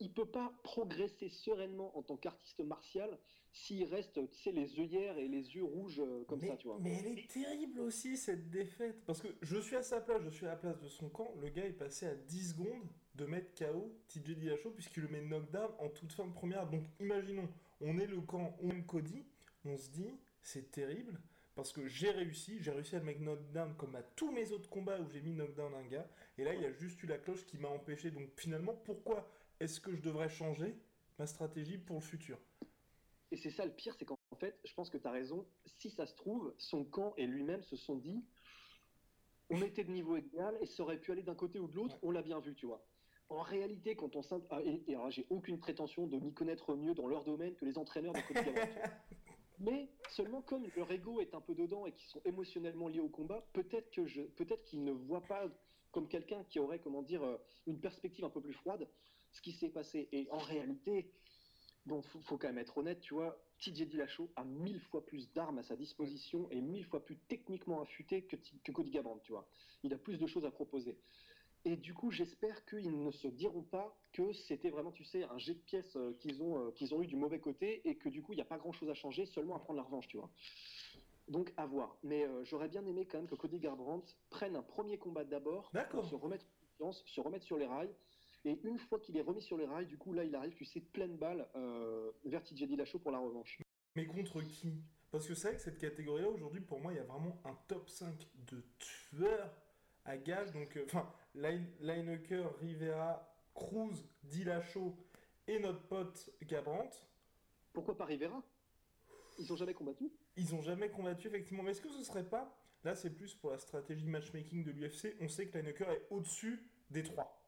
il 0.00 0.12
peut 0.12 0.26
pas 0.26 0.52
progresser 0.62 1.28
sereinement 1.28 1.96
en 1.96 2.02
tant 2.02 2.16
qu'artiste 2.16 2.60
martial 2.60 3.18
s'il 3.52 3.84
reste, 3.84 4.20
tu 4.30 4.38
sais, 4.38 4.52
les 4.52 4.78
œillères 4.78 5.18
et 5.18 5.28
les 5.28 5.54
yeux 5.54 5.64
rouges 5.64 6.00
euh, 6.00 6.24
comme 6.28 6.40
mais, 6.40 6.48
ça, 6.48 6.56
tu 6.56 6.68
vois. 6.68 6.78
mais 6.80 6.96
elle 6.98 7.18
est 7.18 7.30
terrible 7.30 7.80
aussi 7.80 8.16
cette 8.16 8.48
défaite. 8.48 9.04
Parce 9.06 9.20
que 9.20 9.28
je 9.42 9.58
suis 9.58 9.76
à 9.76 9.82
sa 9.82 10.00
place, 10.00 10.22
je 10.22 10.30
suis 10.30 10.46
à 10.46 10.50
la 10.50 10.56
place 10.56 10.80
de 10.80 10.88
son 10.88 11.08
camp. 11.08 11.34
Le 11.40 11.48
gars 11.48 11.66
est 11.66 11.72
passé 11.72 12.06
à 12.06 12.14
10 12.14 12.50
secondes 12.50 12.88
de 13.16 13.26
mettre 13.26 13.52
KO 13.54 13.92
TJ 14.08 14.36
Dillashaw 14.36 14.70
puisqu'il 14.70 15.02
le 15.02 15.08
met 15.08 15.20
knockdown 15.20 15.70
en 15.78 15.88
toute 15.88 16.12
fin 16.12 16.26
de 16.26 16.32
première. 16.32 16.68
Donc 16.68 16.84
imaginons, 17.00 17.48
on 17.80 17.98
est 17.98 18.06
le 18.06 18.20
camp, 18.20 18.56
on 18.62 18.70
aime 18.70 18.86
Cody, 18.86 19.24
on 19.64 19.76
se 19.76 19.90
dit 19.90 20.14
c'est 20.42 20.70
terrible 20.70 21.20
parce 21.56 21.72
que 21.72 21.86
j'ai 21.88 22.10
réussi, 22.10 22.58
j'ai 22.60 22.70
réussi 22.70 22.94
à 22.96 23.00
le 23.00 23.04
mettre 23.04 23.20
knockdown 23.20 23.74
comme 23.76 23.96
à 23.96 24.02
tous 24.02 24.30
mes 24.30 24.52
autres 24.52 24.70
combats 24.70 24.98
où 25.00 25.08
j'ai 25.10 25.20
mis 25.20 25.32
knockdown 25.32 25.74
un 25.74 25.86
gars. 25.88 26.08
Et 26.38 26.44
là 26.44 26.54
il 26.54 26.62
y 26.62 26.64
a 26.64 26.72
juste 26.72 27.02
eu 27.02 27.06
la 27.06 27.18
cloche 27.18 27.44
qui 27.46 27.58
m'a 27.58 27.68
empêché. 27.68 28.12
Donc 28.12 28.28
finalement, 28.36 28.74
pourquoi 28.84 29.28
est-ce 29.60 29.80
que 29.80 29.94
je 29.94 30.02
devrais 30.02 30.28
changer 30.28 30.74
ma 31.18 31.26
stratégie 31.26 31.78
pour 31.78 31.96
le 31.96 32.02
futur? 32.02 32.38
Et 33.30 33.36
c'est 33.36 33.50
ça 33.50 33.64
le 33.64 33.72
pire, 33.72 33.94
c'est 33.98 34.04
qu'en 34.04 34.16
fait, 34.40 34.58
je 34.64 34.74
pense 34.74 34.90
que 34.90 34.98
tu 34.98 35.06
as 35.06 35.12
raison. 35.12 35.46
Si 35.78 35.90
ça 35.90 36.06
se 36.06 36.14
trouve, 36.16 36.52
son 36.58 36.84
camp 36.84 37.14
et 37.16 37.26
lui-même 37.26 37.62
se 37.62 37.76
sont 37.76 37.96
dit 37.96 38.24
on 39.50 39.62
était 39.62 39.84
de 39.84 39.90
niveau 39.90 40.16
égal 40.16 40.56
et 40.60 40.66
ça 40.66 40.82
aurait 40.82 40.98
pu 40.98 41.12
aller 41.12 41.22
d'un 41.22 41.34
côté 41.34 41.58
ou 41.58 41.66
de 41.66 41.74
l'autre, 41.74 41.98
on 42.02 42.10
l'a 42.10 42.22
bien 42.22 42.40
vu, 42.40 42.54
tu 42.54 42.66
vois. 42.66 42.84
En 43.28 43.42
réalité, 43.42 43.94
quand 43.94 44.16
on 44.16 44.22
ah, 44.50 44.60
et, 44.64 44.82
et 44.88 44.94
alors 44.94 45.10
j'ai 45.10 45.26
aucune 45.28 45.58
prétention 45.58 46.06
de 46.06 46.18
m'y 46.18 46.32
connaître 46.32 46.74
mieux 46.74 46.94
dans 46.94 47.06
leur 47.06 47.24
domaine 47.24 47.54
que 47.54 47.64
les 47.64 47.78
entraîneurs 47.78 48.12
de 48.12 48.32
Garbrandt. 48.32 48.56
Mais 49.60 49.90
seulement 50.08 50.40
comme 50.40 50.66
leur 50.74 50.90
ego 50.90 51.20
est 51.20 51.34
un 51.34 51.40
peu 51.40 51.54
dedans 51.54 51.84
et 51.84 51.92
qu'ils 51.92 52.08
sont 52.08 52.22
émotionnellement 52.24 52.88
liés 52.88 53.00
au 53.00 53.08
combat, 53.08 53.46
peut-être 53.52 53.90
que 53.90 54.06
je, 54.06 54.22
peut-être 54.22 54.64
qu'ils 54.64 54.82
ne 54.84 54.92
voient 54.92 55.26
pas 55.26 55.48
comme 55.92 56.08
quelqu'un 56.08 56.44
qui 56.44 56.58
aurait, 56.58 56.78
comment 56.78 57.02
dire, 57.02 57.22
euh, 57.22 57.36
une 57.66 57.78
perspective 57.78 58.24
un 58.24 58.30
peu 58.30 58.40
plus 58.40 58.54
froide, 58.54 58.88
ce 59.32 59.40
qui 59.40 59.52
s'est 59.52 59.68
passé. 59.68 60.08
Et 60.12 60.28
en 60.30 60.38
réalité, 60.38 61.10
bon, 61.86 62.02
faut, 62.02 62.20
faut 62.20 62.38
quand 62.38 62.48
même 62.48 62.58
être 62.58 62.78
honnête, 62.78 63.00
tu 63.00 63.14
vois, 63.14 63.42
Dillashaw 63.58 64.30
a 64.36 64.44
mille 64.44 64.80
fois 64.80 65.04
plus 65.04 65.30
d'armes 65.32 65.58
à 65.58 65.62
sa 65.62 65.76
disposition 65.76 66.48
et 66.50 66.60
mille 66.60 66.84
fois 66.84 67.04
plus 67.04 67.16
techniquement 67.28 67.82
affûté 67.82 68.22
que, 68.22 68.36
que 68.36 68.72
Cody 68.72 68.90
Garbrandt, 68.90 69.22
tu 69.22 69.32
vois. 69.32 69.46
Il 69.82 69.92
a 69.92 69.98
plus 69.98 70.18
de 70.18 70.26
choses 70.26 70.44
à 70.44 70.50
proposer. 70.50 70.96
Et 71.66 71.76
du 71.76 71.92
coup, 71.92 72.10
j'espère 72.10 72.64
qu'ils 72.64 73.04
ne 73.04 73.10
se 73.10 73.28
diront 73.28 73.62
pas 73.62 73.94
que 74.12 74.32
c'était 74.32 74.70
vraiment, 74.70 74.92
tu 74.92 75.04
sais, 75.04 75.24
un 75.24 75.36
jet 75.36 75.54
de 75.54 75.60
pièces 75.60 75.94
euh, 75.96 76.14
qu'ils 76.20 76.42
ont, 76.42 76.58
euh, 76.58 76.70
qu'ils 76.70 76.94
ont 76.94 77.02
eu 77.02 77.06
du 77.06 77.16
mauvais 77.16 77.38
côté 77.38 77.86
et 77.86 77.96
que 77.96 78.08
du 78.08 78.22
coup, 78.22 78.32
il 78.32 78.36
n'y 78.36 78.42
a 78.42 78.46
pas 78.46 78.56
grand-chose 78.56 78.88
à 78.88 78.94
changer, 78.94 79.26
seulement 79.26 79.56
à 79.56 79.58
prendre 79.58 79.76
la 79.76 79.82
revanche, 79.82 80.08
tu 80.08 80.16
vois. 80.16 80.30
Donc, 81.28 81.52
à 81.58 81.66
voir. 81.66 81.98
Mais 82.02 82.24
euh, 82.24 82.44
j'aurais 82.44 82.68
bien 82.68 82.84
aimé 82.86 83.06
quand 83.06 83.18
même 83.18 83.28
que 83.28 83.34
Cody 83.34 83.58
Garbrandt 83.58 84.16
prenne 84.30 84.56
un 84.56 84.62
premier 84.62 84.96
combat 84.96 85.24
d'abord 85.24 85.70
pour 85.90 86.06
se 86.06 86.14
remettre 86.14 86.46
se 86.88 87.20
remettre 87.20 87.44
sur 87.44 87.58
les 87.58 87.66
rails. 87.66 87.94
Et 88.44 88.58
une 88.64 88.78
fois 88.78 88.98
qu'il 88.98 89.16
est 89.16 89.22
remis 89.22 89.42
sur 89.42 89.56
les 89.56 89.66
rails, 89.66 89.86
du 89.86 89.98
coup, 89.98 90.12
là, 90.12 90.24
il 90.24 90.34
arrive, 90.34 90.54
tu 90.54 90.64
sais, 90.64 90.80
pleine 90.80 91.16
balle 91.16 91.46
euh, 91.56 92.10
vers 92.24 92.42
Dillashaw 92.42 92.98
pour 92.98 93.10
la 93.12 93.18
revanche. 93.18 93.58
Mais 93.96 94.06
contre 94.06 94.40
qui? 94.42 94.82
Parce 95.10 95.26
que 95.26 95.34
c'est 95.34 95.48
vrai 95.48 95.56
que 95.56 95.62
cette 95.62 95.78
catégorie-là, 95.78 96.28
aujourd'hui, 96.28 96.60
pour 96.60 96.80
moi, 96.80 96.92
il 96.92 96.96
y 96.96 97.00
a 97.00 97.04
vraiment 97.04 97.40
un 97.44 97.54
top 97.68 97.88
5 97.90 98.14
de 98.50 98.62
tueurs 98.78 99.52
à 100.04 100.16
gage. 100.16 100.52
Donc, 100.52 100.76
euh, 100.76 100.84
enfin, 100.86 101.12
Line- 101.34 101.66
Lineker, 101.80 102.56
Rivera, 102.60 103.28
Cruz, 103.54 104.04
Dillashaw 104.22 104.96
et 105.48 105.58
notre 105.58 105.82
pote 105.88 106.30
Gabrandt, 106.42 106.96
Pourquoi 107.72 107.96
pas 107.96 108.04
Rivera? 108.04 108.42
Ils 109.38 109.52
ont 109.52 109.56
jamais 109.56 109.74
combattu 109.74 110.10
ils 110.36 110.54
ont 110.54 110.62
jamais 110.62 110.88
combattu, 110.90 111.26
effectivement. 111.28 111.62
Mais 111.62 111.72
est-ce 111.72 111.82
que 111.82 111.90
ce 111.90 112.02
serait 112.02 112.24
pas... 112.24 112.56
Là, 112.84 112.94
c'est 112.94 113.10
plus 113.10 113.34
pour 113.34 113.50
la 113.50 113.58
stratégie 113.58 114.06
matchmaking 114.06 114.64
de 114.64 114.70
l'UFC. 114.70 115.14
On 115.20 115.28
sait 115.28 115.46
que 115.48 115.58
Lineker 115.58 115.90
est 115.90 116.06
au-dessus 116.08 116.64
des 116.88 117.02
trois. 117.02 117.39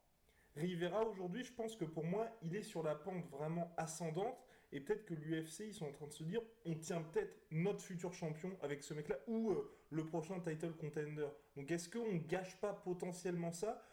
Rivera, 0.57 1.07
aujourd'hui, 1.07 1.45
je 1.45 1.53
pense 1.53 1.77
que 1.77 1.85
pour 1.85 2.05
moi, 2.05 2.29
il 2.43 2.55
est 2.55 2.63
sur 2.63 2.83
la 2.83 2.95
pente 2.95 3.25
vraiment 3.31 3.73
ascendante. 3.77 4.37
Et 4.75 4.81
peut-être 4.81 5.05
que 5.05 5.13
l'UFC, 5.15 5.67
ils 5.67 5.75
sont 5.75 5.87
en 5.87 5.93
train 5.93 6.07
de 6.07 6.13
se 6.13 6.25
dire, 6.25 6.41
on 6.65 6.75
tient 6.75 7.03
peut-être 7.03 7.37
notre 7.51 7.81
futur 7.83 8.13
champion 8.15 8.57
avec 8.63 8.83
ce 8.83 8.95
mec-là, 8.95 9.19
ou 9.27 9.51
euh, 9.51 9.71
le 9.91 10.07
prochain 10.07 10.41
title 10.41 10.73
contender. 10.73 11.29
Donc 11.57 11.71
est-ce 11.71 11.91
qu'on 11.91 12.17
gâche 12.17 12.57
pas 12.59 12.73
potentiellement 12.73 13.53
ça, 13.53 13.87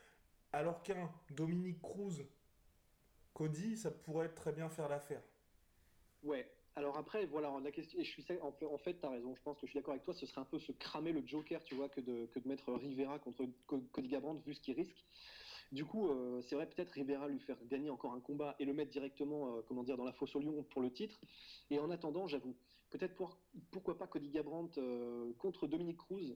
alors 0.53 0.81
qu'un 0.81 1.11
Dominique 1.31 1.81
Cruz, 1.81 2.23
Cody, 3.33 3.75
ça 3.75 3.91
pourrait 3.91 4.29
très 4.29 4.53
bien 4.53 4.69
faire 4.69 4.87
l'affaire 4.87 5.21
Ouais. 6.23 6.49
Alors 6.75 6.97
après, 6.97 7.25
voilà, 7.25 7.51
la 7.61 7.71
question, 7.71 7.99
et 7.99 8.05
je 8.05 8.09
suis, 8.09 8.25
en 8.41 8.51
fait- 8.53 8.77
fait, 8.77 8.93
t'as 8.93 9.09
raison, 9.09 9.35
je 9.35 9.41
pense 9.41 9.57
que 9.59 9.65
je 9.67 9.71
suis 9.71 9.79
d'accord 9.79 9.93
avec 9.93 10.03
toi, 10.03 10.13
ce 10.13 10.25
serait 10.25 10.39
un 10.39 10.45
peu 10.45 10.59
se 10.59 10.71
cramer 10.71 11.11
le 11.11 11.25
Joker, 11.27 11.61
tu 11.63 11.75
vois, 11.75 11.89
que 11.89 11.99
de, 11.99 12.29
mettre 12.45 12.71
Rivera 12.71 13.19
contre 13.19 13.45
Co- 13.67 13.83
Cody 13.91 14.07
Garbrandt, 14.07 14.41
vu 14.45 14.53
ce 14.53 14.61
qu'il 14.61 14.75
risque. 14.75 15.03
Du 15.71 15.85
coup, 15.85 16.09
euh, 16.09 16.41
c'est 16.41 16.55
vrai, 16.55 16.67
peut-être 16.67 16.89
Rivera 16.91 17.27
lui 17.27 17.39
faire 17.39 17.57
gagner 17.65 17.89
encore 17.89 18.13
un 18.13 18.19
combat 18.19 18.55
et 18.59 18.65
le 18.65 18.73
mettre 18.73 18.91
directement, 18.91 19.57
euh, 19.57 19.61
comment 19.67 19.83
dire, 19.83 19.97
dans 19.97 20.03
la 20.03 20.13
fosse 20.13 20.35
au 20.35 20.39
lion 20.39 20.63
pour 20.63 20.81
le 20.81 20.91
titre. 20.91 21.19
Et 21.69 21.79
en 21.79 21.91
attendant, 21.91 22.27
j'avoue, 22.27 22.55
peut-être 22.89 23.15
pour, 23.15 23.37
pourquoi 23.71 23.97
pas 23.97 24.07
Cody 24.07 24.29
Garbrandt 24.29 24.79
euh, 24.79 25.31
contre 25.37 25.67
Dominique 25.67 25.97
Cruz 25.97 26.35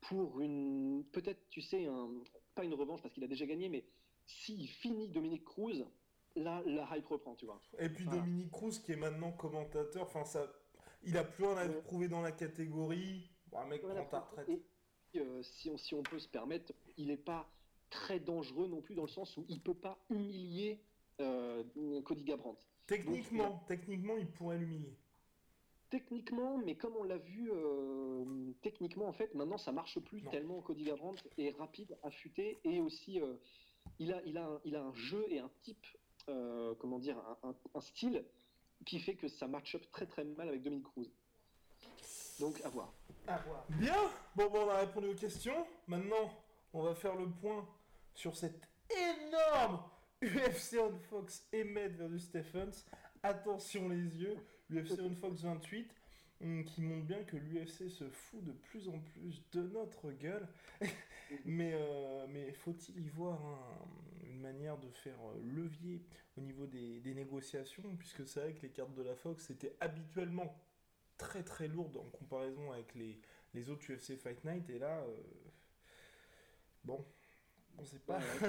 pour 0.00 0.40
une, 0.40 1.04
peut-être, 1.12 1.48
tu 1.48 1.60
sais, 1.60 1.86
un, 1.86 2.10
pas 2.56 2.64
une 2.64 2.74
revanche 2.74 3.00
parce 3.02 3.14
qu'il 3.14 3.22
a 3.22 3.28
déjà 3.28 3.46
gagné, 3.46 3.68
mais 3.68 3.84
s'il 4.26 4.66
finit 4.68 5.08
Dominique 5.08 5.44
Cruz, 5.44 5.84
là, 6.34 6.60
la 6.66 6.96
hype 6.96 7.06
reprend, 7.06 7.36
tu 7.36 7.46
vois. 7.46 7.60
Et 7.78 7.88
puis 7.88 8.04
Voilà. 8.04 8.20
Dominique 8.20 8.50
Cruz, 8.50 8.80
qui 8.84 8.92
est 8.92 8.96
maintenant 8.96 9.30
commentateur, 9.32 10.02
enfin 10.02 10.24
ça... 10.24 10.52
Il 11.04 11.16
a 11.16 11.24
plus 11.24 11.44
rien 11.44 11.56
à 11.56 11.68
prouver 11.68 12.06
dans 12.08 12.20
la 12.20 12.30
catégorie. 12.30 13.28
Bon, 13.48 13.58
un 13.58 13.66
mec 13.66 13.82
Voilà, 13.82 14.02
prend 14.02 14.18
ta 14.18 14.20
retraite. 14.20 14.48
et, 15.14 15.18
euh, 15.18 15.42
si, 15.42 15.68
on, 15.68 15.76
si 15.76 15.94
on 15.94 16.02
peut 16.04 16.20
se 16.20 16.28
permettre, 16.28 16.72
il 16.96 17.08
n'est 17.08 17.16
pas 17.16 17.48
très 17.92 18.18
dangereux 18.18 18.66
non 18.68 18.80
plus 18.80 18.94
dans 18.94 19.02
le 19.02 19.08
sens 19.08 19.36
où 19.36 19.44
il 19.48 19.60
peut 19.60 19.74
pas 19.74 19.98
humilier 20.10 20.80
euh, 21.20 21.62
Cody 22.04 22.24
Garbrandt. 22.24 22.58
Techniquement, 22.86 23.62
techniquement, 23.68 24.16
il 24.16 24.26
pourrait 24.26 24.58
l'humilier. 24.58 24.96
Techniquement, 25.90 26.56
mais 26.56 26.74
comme 26.74 26.96
on 26.96 27.04
l'a 27.04 27.18
vu, 27.18 27.50
euh, 27.52 28.24
techniquement 28.62 29.06
en 29.08 29.12
fait, 29.12 29.34
maintenant 29.34 29.58
ça 29.58 29.72
marche 29.72 29.98
plus 30.00 30.22
Non. 30.22 30.30
tellement 30.30 30.60
Cody 30.62 30.84
Garbrandt 30.84 31.22
est 31.36 31.50
rapide, 31.58 31.96
affûté 32.02 32.60
et 32.64 32.80
aussi 32.80 33.20
euh, 33.20 33.34
il 33.98 34.10
a, 34.12 34.22
il 34.24 34.38
a, 34.38 34.46
un, 34.46 34.60
il 34.64 34.74
a 34.74 34.82
un 34.82 34.94
jeu 34.94 35.24
et 35.28 35.38
un 35.38 35.50
type 35.62 35.86
comment 36.78 36.98
dire, 36.98 37.18
un, 37.42 37.48
un- 37.50 37.54
un 37.74 37.80
style 37.82 38.24
qui 38.86 39.00
fait 39.00 39.16
que 39.16 39.28
ça 39.28 39.46
match 39.48 39.74
up 39.74 39.82
très 39.90 40.06
très 40.06 40.24
mal 40.24 40.48
avec 40.48 40.62
Dominic 40.62 40.84
Cruz. 40.86 41.10
Donc 42.40 42.58
à 42.62 42.68
voir. 42.70 42.92
Bien 43.78 43.94
Bon, 44.34 44.48
bon, 44.50 44.60
on 44.66 44.68
a 44.70 44.78
répondu 44.78 45.08
aux 45.08 45.14
questions. 45.14 45.66
Maintenant, 45.86 46.30
on 46.72 46.82
va 46.82 46.94
faire 46.94 47.16
le 47.16 47.28
point 47.28 47.68
sur 48.14 48.36
cette 48.36 48.60
énorme 48.90 49.82
UFC 50.22 50.78
on 50.80 50.96
Fox 50.98 51.48
Emmett 51.54 51.92
versus 51.96 52.24
Stephens. 52.24 52.84
Attention 53.22 53.88
les 53.88 54.16
yeux, 54.22 54.36
UFC 54.70 54.98
on 55.00 55.14
Fox 55.14 55.42
28, 55.42 55.90
hum, 56.42 56.64
qui 56.64 56.80
montre 56.82 57.06
bien 57.06 57.22
que 57.24 57.36
l'UFC 57.36 57.88
se 57.88 58.08
fout 58.10 58.42
de 58.44 58.52
plus 58.52 58.88
en 58.88 58.98
plus 58.98 59.42
de 59.52 59.62
notre 59.62 60.10
gueule. 60.12 60.46
mais 61.44 61.72
euh, 61.74 62.26
mais 62.28 62.52
faut-il 62.52 63.00
y 63.00 63.08
voir 63.08 63.40
un- 63.44 64.26
une 64.26 64.40
manière 64.40 64.76
de 64.78 64.88
faire 64.90 65.18
euh, 65.30 65.40
levier 65.54 66.02
au 66.36 66.40
niveau 66.40 66.66
des, 66.66 67.00
des 67.00 67.14
négociations? 67.14 67.96
Puisque 67.96 68.26
c'est 68.26 68.40
vrai 68.40 68.54
que 68.54 68.62
les 68.62 68.70
cartes 68.70 68.94
de 68.94 69.02
la 69.02 69.14
Fox 69.14 69.50
étaient 69.50 69.76
habituellement 69.80 70.56
très 71.16 71.44
très 71.44 71.68
lourdes 71.68 71.96
en 71.98 72.10
comparaison 72.10 72.72
avec 72.72 72.94
les, 72.96 73.20
les 73.54 73.70
autres 73.70 73.92
UFC 73.92 74.16
Fight 74.16 74.44
Night 74.44 74.68
et 74.70 74.78
là 74.80 74.98
euh, 75.02 75.16
bon 76.84 77.04
on 77.78 77.84
sait 77.84 77.98
pas. 78.00 78.20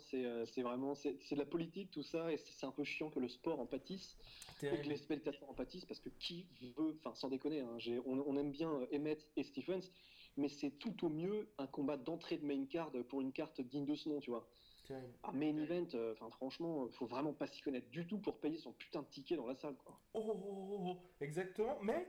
C'est 0.00 0.24
euh, 0.24 0.46
c'est 0.46 0.62
vraiment 0.62 0.94
c'est 0.94 1.18
de 1.32 1.36
la 1.36 1.44
politique 1.44 1.90
tout 1.90 2.02
ça 2.02 2.32
et 2.32 2.36
c'est 2.36 2.64
un 2.64 2.70
peu 2.70 2.84
chiant 2.84 3.10
que 3.10 3.18
le 3.18 3.28
sport 3.28 3.58
en 3.58 3.66
pâtisse 3.66 4.16
et 4.62 4.68
que 4.68 4.88
les 4.88 4.96
spectateurs 4.96 5.50
en 5.50 5.54
pâtissent 5.54 5.84
parce 5.84 5.98
que 5.98 6.10
qui 6.10 6.46
veut, 6.76 6.96
enfin 7.00 7.14
sans 7.14 7.28
déconner, 7.28 7.60
hein, 7.60 7.76
on, 8.06 8.20
on 8.20 8.36
aime 8.36 8.52
bien 8.52 8.70
euh, 8.70 8.86
Emmett 8.94 9.26
et 9.36 9.42
Stephens, 9.42 9.90
mais 10.36 10.48
c'est 10.48 10.70
tout 10.70 11.04
au 11.04 11.08
mieux 11.08 11.48
un 11.58 11.66
combat 11.66 11.96
d'entrée 11.96 12.38
de 12.38 12.46
main 12.46 12.66
card 12.66 12.92
pour 13.08 13.20
une 13.20 13.32
carte 13.32 13.60
digne 13.60 13.84
de 13.84 13.94
ce 13.94 14.08
nom, 14.08 14.20
tu 14.20 14.30
vois. 14.30 14.48
Un 14.90 15.32
main 15.32 15.56
event, 15.56 15.88
euh, 15.94 16.12
enfin 16.12 16.30
franchement, 16.30 16.88
faut 16.90 17.06
vraiment 17.06 17.32
pas 17.32 17.46
s'y 17.46 17.62
connaître 17.62 17.88
du 17.88 18.06
tout 18.06 18.18
pour 18.18 18.38
payer 18.38 18.58
son 18.58 18.72
putain 18.72 19.02
de 19.02 19.08
ticket 19.08 19.36
dans 19.36 19.46
la 19.46 19.54
salle, 19.54 19.76
quoi. 19.84 19.98
Oh, 20.12 20.22
oh, 20.24 20.42
oh, 20.44 20.80
oh, 20.86 20.96
exactement. 21.20 21.78
Mais 21.82 22.06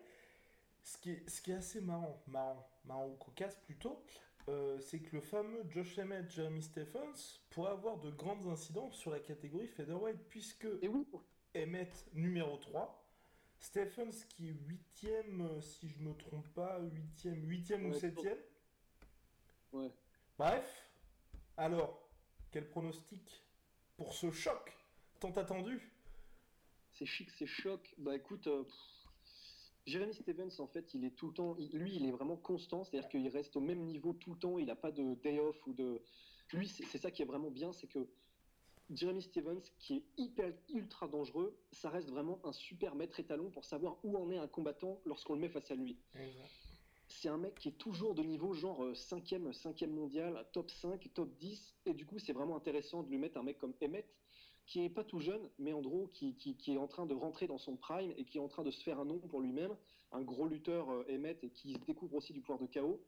ce 0.84 0.98
qui 0.98 1.12
est, 1.12 1.30
ce 1.30 1.42
qui 1.42 1.52
est 1.52 1.56
assez 1.56 1.82
marrant 1.82 2.22
marrant 2.28 2.68
marrant 2.84 3.08
ou 3.08 3.16
cocasse 3.16 3.58
plutôt 3.66 4.04
euh, 4.48 4.80
c'est 4.80 5.00
que 5.00 5.16
le 5.16 5.22
fameux 5.22 5.64
Josh 5.70 5.98
Emmett 6.00 6.30
Jeremy 6.30 6.62
Stephens 6.62 7.40
pourrait 7.50 7.72
avoir 7.72 7.98
de 7.98 8.12
grandes 8.12 8.46
incidences 8.48 8.96
sur 8.96 9.12
la 9.12 9.20
catégorie 9.20 9.68
featherweight 9.68 10.20
puisque 10.30 10.68
Et 10.82 10.88
oui, 10.88 11.04
pour- 11.06 11.24
Emmett 11.56 12.06
numéro 12.14 12.58
3 12.58 13.02
Stephens 13.60 14.26
qui 14.30 14.50
est 14.50 14.54
8ème 14.54 15.62
si 15.62 15.88
je 15.90 16.00
me 16.00 16.14
trompe 16.16 16.48
pas 16.54 16.80
8ème 16.82 17.44
8ème 17.48 17.86
ou 17.86 17.92
Ouais, 17.92 18.00
7ème 18.00 18.38
ouais. 19.74 19.92
Bref, 20.38 20.90
alors, 21.58 22.08
quel 22.52 22.68
pronostic 22.70 23.44
pour 23.98 24.14
ce 24.14 24.30
choc 24.32 24.76
tant 25.20 25.32
attendu? 25.32 25.92
C'est 26.92 27.06
chic, 27.06 27.30
c'est 27.32 27.48
choc. 27.48 27.94
Bah 27.98 28.16
écoute, 28.16 28.48
euh, 28.48 28.64
pff, 28.64 28.76
Jeremy 29.86 30.14
Stevens, 30.14 30.50
en 30.60 30.68
fait, 30.68 30.94
il 30.94 31.04
est 31.06 31.12
tout 31.16 31.28
le 31.28 31.34
temps, 31.34 31.56
il- 31.58 31.70
lui, 31.78 31.96
il 31.96 32.06
est 32.06 32.12
vraiment 32.12 32.38
constant, 32.38 32.84
c'est-à-dire 32.84 33.08
qu'il 33.10 33.28
reste 33.28 33.56
au 33.56 33.60
même 33.62 33.84
niveau 33.86 34.14
tout 34.14 34.32
le 34.34 34.40
temps, 34.40 34.58
il 34.58 34.66
n'a 34.66 34.76
pas 34.76 34.92
de 34.92 35.14
day 35.16 35.40
off 35.40 35.56
ou 35.68 35.74
de. 35.74 36.02
Lui, 36.54 36.68
c'est 36.68 36.98
ça 36.98 37.12
qui 37.12 37.22
est 37.22 37.26
vraiment 37.26 37.52
bien, 37.52 37.72
c'est 37.72 37.88
que 37.88 38.08
Jeremy 38.92 39.22
Stevens, 39.22 39.62
qui 39.80 39.96
est 39.98 40.04
hyper, 40.18 40.54
ultra 40.70 41.08
dangereux, 41.08 41.58
ça 41.72 41.90
reste 41.90 42.10
vraiment 42.10 42.40
un 42.44 42.52
super 42.52 42.96
maître 42.96 43.20
étalon 43.20 43.50
pour 43.50 43.66
savoir 43.66 43.98
où 44.04 44.16
en 44.18 44.30
est 44.32 44.38
un 44.38 44.48
combattant 44.48 45.02
lorsqu'on 45.06 45.34
le 45.34 45.40
met 45.40 45.50
face 45.50 45.70
à 45.72 45.76
lui. 45.76 45.98
C'est 47.08 47.30
un 47.30 47.38
mec 47.38 47.56
qui 47.56 47.70
est 47.70 47.78
toujours 47.78 48.16
de 48.16 48.24
niveau 48.24 48.54
genre 48.54 48.84
5e, 48.96 49.52
5e 49.54 49.92
mondial, 49.92 50.46
top 50.52 50.72
5, 50.72 51.12
top 51.14 51.36
10, 51.38 51.76
et 51.86 51.94
du 51.94 52.06
coup, 52.06 52.18
c'est 52.18 52.34
vraiment 52.34 52.56
intéressant 52.56 53.04
de 53.04 53.10
lui 53.10 53.18
mettre 53.20 53.38
un 53.38 53.44
mec 53.44 53.58
comme 53.60 53.74
Emmett, 53.84 54.08
qui 54.66 54.84
est 54.84 54.90
pas 54.90 55.04
tout 55.04 55.20
jeune, 55.20 55.50
mais 55.60 55.74
en 55.74 55.82
gros, 55.82 56.08
qui, 56.08 56.58
est 56.68 56.78
en 56.78 56.88
train 56.88 57.06
de 57.06 57.14
rentrer 57.14 57.48
dans 57.48 57.58
son 57.58 57.76
prime 57.76 58.14
et 58.18 58.26
qui 58.26 58.38
est 58.38 58.42
en 58.42 58.48
train 58.48 58.64
de 58.64 58.72
se 58.72 58.84
faire 58.84 59.00
un 59.00 59.06
nom 59.06 59.20
pour 59.20 59.42
lui-même, 59.42 59.76
un 60.12 60.22
gros 60.22 60.48
lutteur 60.48 60.90
euh, 60.90 61.06
Emmett 61.10 61.44
et 61.44 61.50
qui 61.50 61.74
découvre 61.86 62.16
aussi 62.16 62.34
du 62.34 62.42
pouvoir 62.42 62.60
de 62.60 62.68
chaos. 62.68 63.02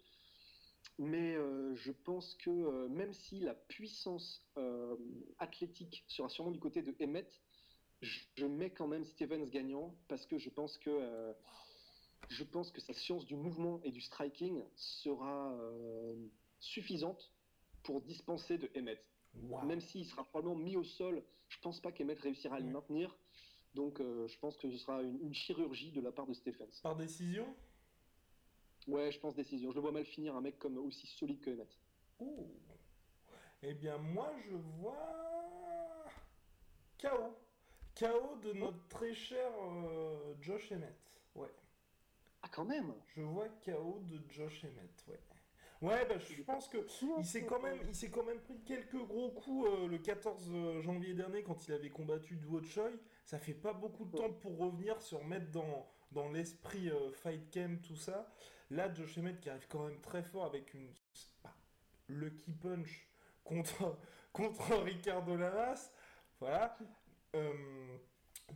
Mais 1.00 1.36
euh, 1.36 1.76
je 1.76 1.92
pense 1.92 2.36
que 2.36 2.50
euh, 2.50 2.88
même 2.90 3.14
si 3.14 3.40
la 3.40 3.54
puissance 3.54 4.44
euh, 4.58 4.96
athlétique 5.38 6.04
sera 6.08 6.30
sûrement 6.30 6.52
du 6.52 6.60
côté 6.60 6.82
de 6.82 6.96
Emmett, 7.02 7.32
je, 8.02 8.46
mets 8.46 8.72
quand 8.72 8.88
même 8.88 9.04
Stevens 9.06 9.50
gagnant 9.50 9.96
parce 10.08 10.26
que 10.26 10.38
je 10.38 10.50
pense 10.50 10.78
que 10.78 11.34
je 12.30 12.44
pense 12.44 12.72
que 12.72 12.80
sa 12.80 12.94
science 12.94 13.26
du 13.26 13.36
mouvement 13.36 13.82
et 13.84 13.92
du 13.92 14.02
striking 14.02 14.64
sera 14.76 15.58
suffisante 16.60 17.32
pour 17.82 18.02
dispenser 18.02 18.60
de 18.60 18.70
Emmett. 18.78 19.04
Même 19.66 19.82
s'il 19.82 20.06
sera 20.06 20.24
probablement 20.24 20.56
mis 20.56 20.76
au 20.76 20.84
sol, 20.84 21.24
je 21.50 21.60
pense 21.60 21.80
pas 21.80 21.92
qu'Emmett 21.92 22.20
réussira 22.20 22.56
à 22.56 22.60
le 22.60 22.66
maintenir. 22.66 23.16
Donc 23.74 24.00
euh, 24.00 24.28
je 24.28 24.38
pense 24.40 24.58
que 24.58 24.70
ce 24.72 24.78
sera 24.78 25.02
une, 25.04 25.20
une 25.22 25.34
chirurgie 25.34 25.92
de 25.92 26.02
la 26.02 26.12
part 26.12 26.26
de 26.26 26.34
Stephens. 26.34 26.82
Par 26.82 26.96
décision? 26.96 27.46
Ouais, 28.88 29.12
je 29.12 29.20
pense 29.20 29.36
décision. 29.36 29.72
Je 29.72 29.76
le 29.76 29.82
vois 29.82 29.92
mal 29.92 30.06
finir 30.06 30.36
un 30.36 30.42
mec 30.42 30.58
comme 30.58 30.78
aussi 30.78 31.06
solide 31.08 31.42
que 31.42 31.52
Emmett. 31.52 31.78
Oh. 32.20 32.48
Eh 33.62 33.74
bien, 33.74 33.98
moi, 33.98 34.32
je 34.50 34.56
vois. 34.80 36.06
KO. 37.00 37.36
KO 38.00 38.36
de 38.44 38.54
notre 38.54 38.88
très 38.88 39.14
cher 39.14 39.52
euh, 39.62 40.34
Josh 40.42 40.72
Emmett. 40.72 40.98
Ouais. 41.36 41.54
Ah 42.42 42.50
quand 42.50 42.66
même? 42.66 42.94
Je 43.16 43.22
vois 43.22 43.50
KO 43.66 44.00
de 44.04 44.22
Josh 44.30 44.64
Emmett, 44.64 45.04
ouais. 45.08 45.20
Ouais, 45.82 46.06
bah, 46.08 46.16
je 46.18 46.42
pense 46.42 46.68
que 46.68 46.78
il 47.20 47.26
s'est 47.26 47.46
quand 47.46 47.62
même, 47.62 47.78
il 47.88 47.94
s'est 47.94 48.10
quand 48.10 48.24
même 48.24 48.40
pris 48.40 48.60
quelques 48.66 48.98
gros 49.06 49.30
coups 49.30 49.70
euh, 49.70 49.88
le 49.88 50.00
14 50.00 50.82
janvier 50.82 51.14
dernier 51.14 51.44
quand 51.44 51.68
il 51.68 51.74
avait 51.74 51.90
combattu 51.90 52.36
Duo 52.36 52.62
Choi. 52.64 52.90
Ça 53.26 53.38
fait 53.38 53.54
pas 53.54 53.74
beaucoup 53.74 54.06
de 54.06 54.18
temps 54.18 54.32
pour 54.32 54.58
revenir, 54.58 55.00
se 55.02 55.16
remettre 55.16 55.52
dans, 55.52 55.88
dans 56.12 56.30
l'esprit 56.30 56.90
euh, 56.90 57.12
fight 57.12 57.54
camp, 57.54 57.80
tout 57.84 57.96
ça. 57.96 58.34
Là, 58.70 58.92
Josh 58.94 59.18
Emmett 59.18 59.40
qui 59.40 59.50
arrive 59.50 59.68
quand 59.68 59.86
même 59.88 60.00
très 60.02 60.24
fort 60.24 60.46
avec 60.46 60.74
une 60.74 60.92
bah, 61.44 61.54
lucky 62.08 62.54
punch 62.54 63.08
contre 63.44 63.98
contre 64.34 64.76
Ricardo 64.84 65.36
Lamas. 65.36 65.92
Voilà. 66.40 66.78
Euh, 67.36 67.98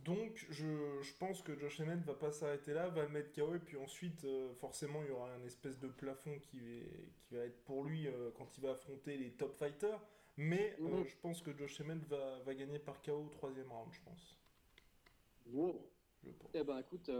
donc, 0.04 0.46
je, 0.50 1.00
je 1.02 1.12
pense 1.18 1.42
que 1.42 1.56
Josh 1.56 1.80
Emmett 1.80 2.00
va 2.04 2.14
pas 2.14 2.32
s'arrêter 2.32 2.72
là, 2.72 2.88
va 2.88 3.02
le 3.02 3.08
mettre 3.10 3.32
KO, 3.32 3.54
et 3.54 3.58
puis 3.58 3.76
ensuite, 3.76 4.24
euh, 4.24 4.52
forcément, 4.54 5.02
il 5.02 5.08
y 5.08 5.12
aura 5.12 5.32
un 5.32 5.44
espèce 5.44 5.78
de 5.78 5.88
plafond 5.88 6.38
qui, 6.40 6.58
est- 6.58 7.08
qui 7.22 7.34
va 7.34 7.44
être 7.44 7.62
pour 7.64 7.84
lui 7.84 8.08
euh, 8.08 8.30
quand 8.36 8.56
il 8.56 8.62
va 8.62 8.72
affronter 8.72 9.16
les 9.16 9.30
top 9.32 9.54
fighters. 9.54 10.00
Mais 10.38 10.74
euh, 10.80 10.84
Mhm. 10.88 11.04
je 11.06 11.16
pense 11.20 11.42
que 11.42 11.52
Josh 11.56 11.80
Emmett 11.82 12.02
va, 12.06 12.38
va 12.40 12.54
gagner 12.54 12.78
par 12.78 13.00
KO 13.02 13.24
au 13.26 13.28
troisième 13.28 13.70
round, 13.70 13.92
je 13.92 14.00
pense. 14.00 14.36
Wow. 15.46 15.88
Je 16.24 16.30
pense. 16.30 16.50
Eh 16.54 16.62
ben 16.64 16.78
écoute, 16.78 17.10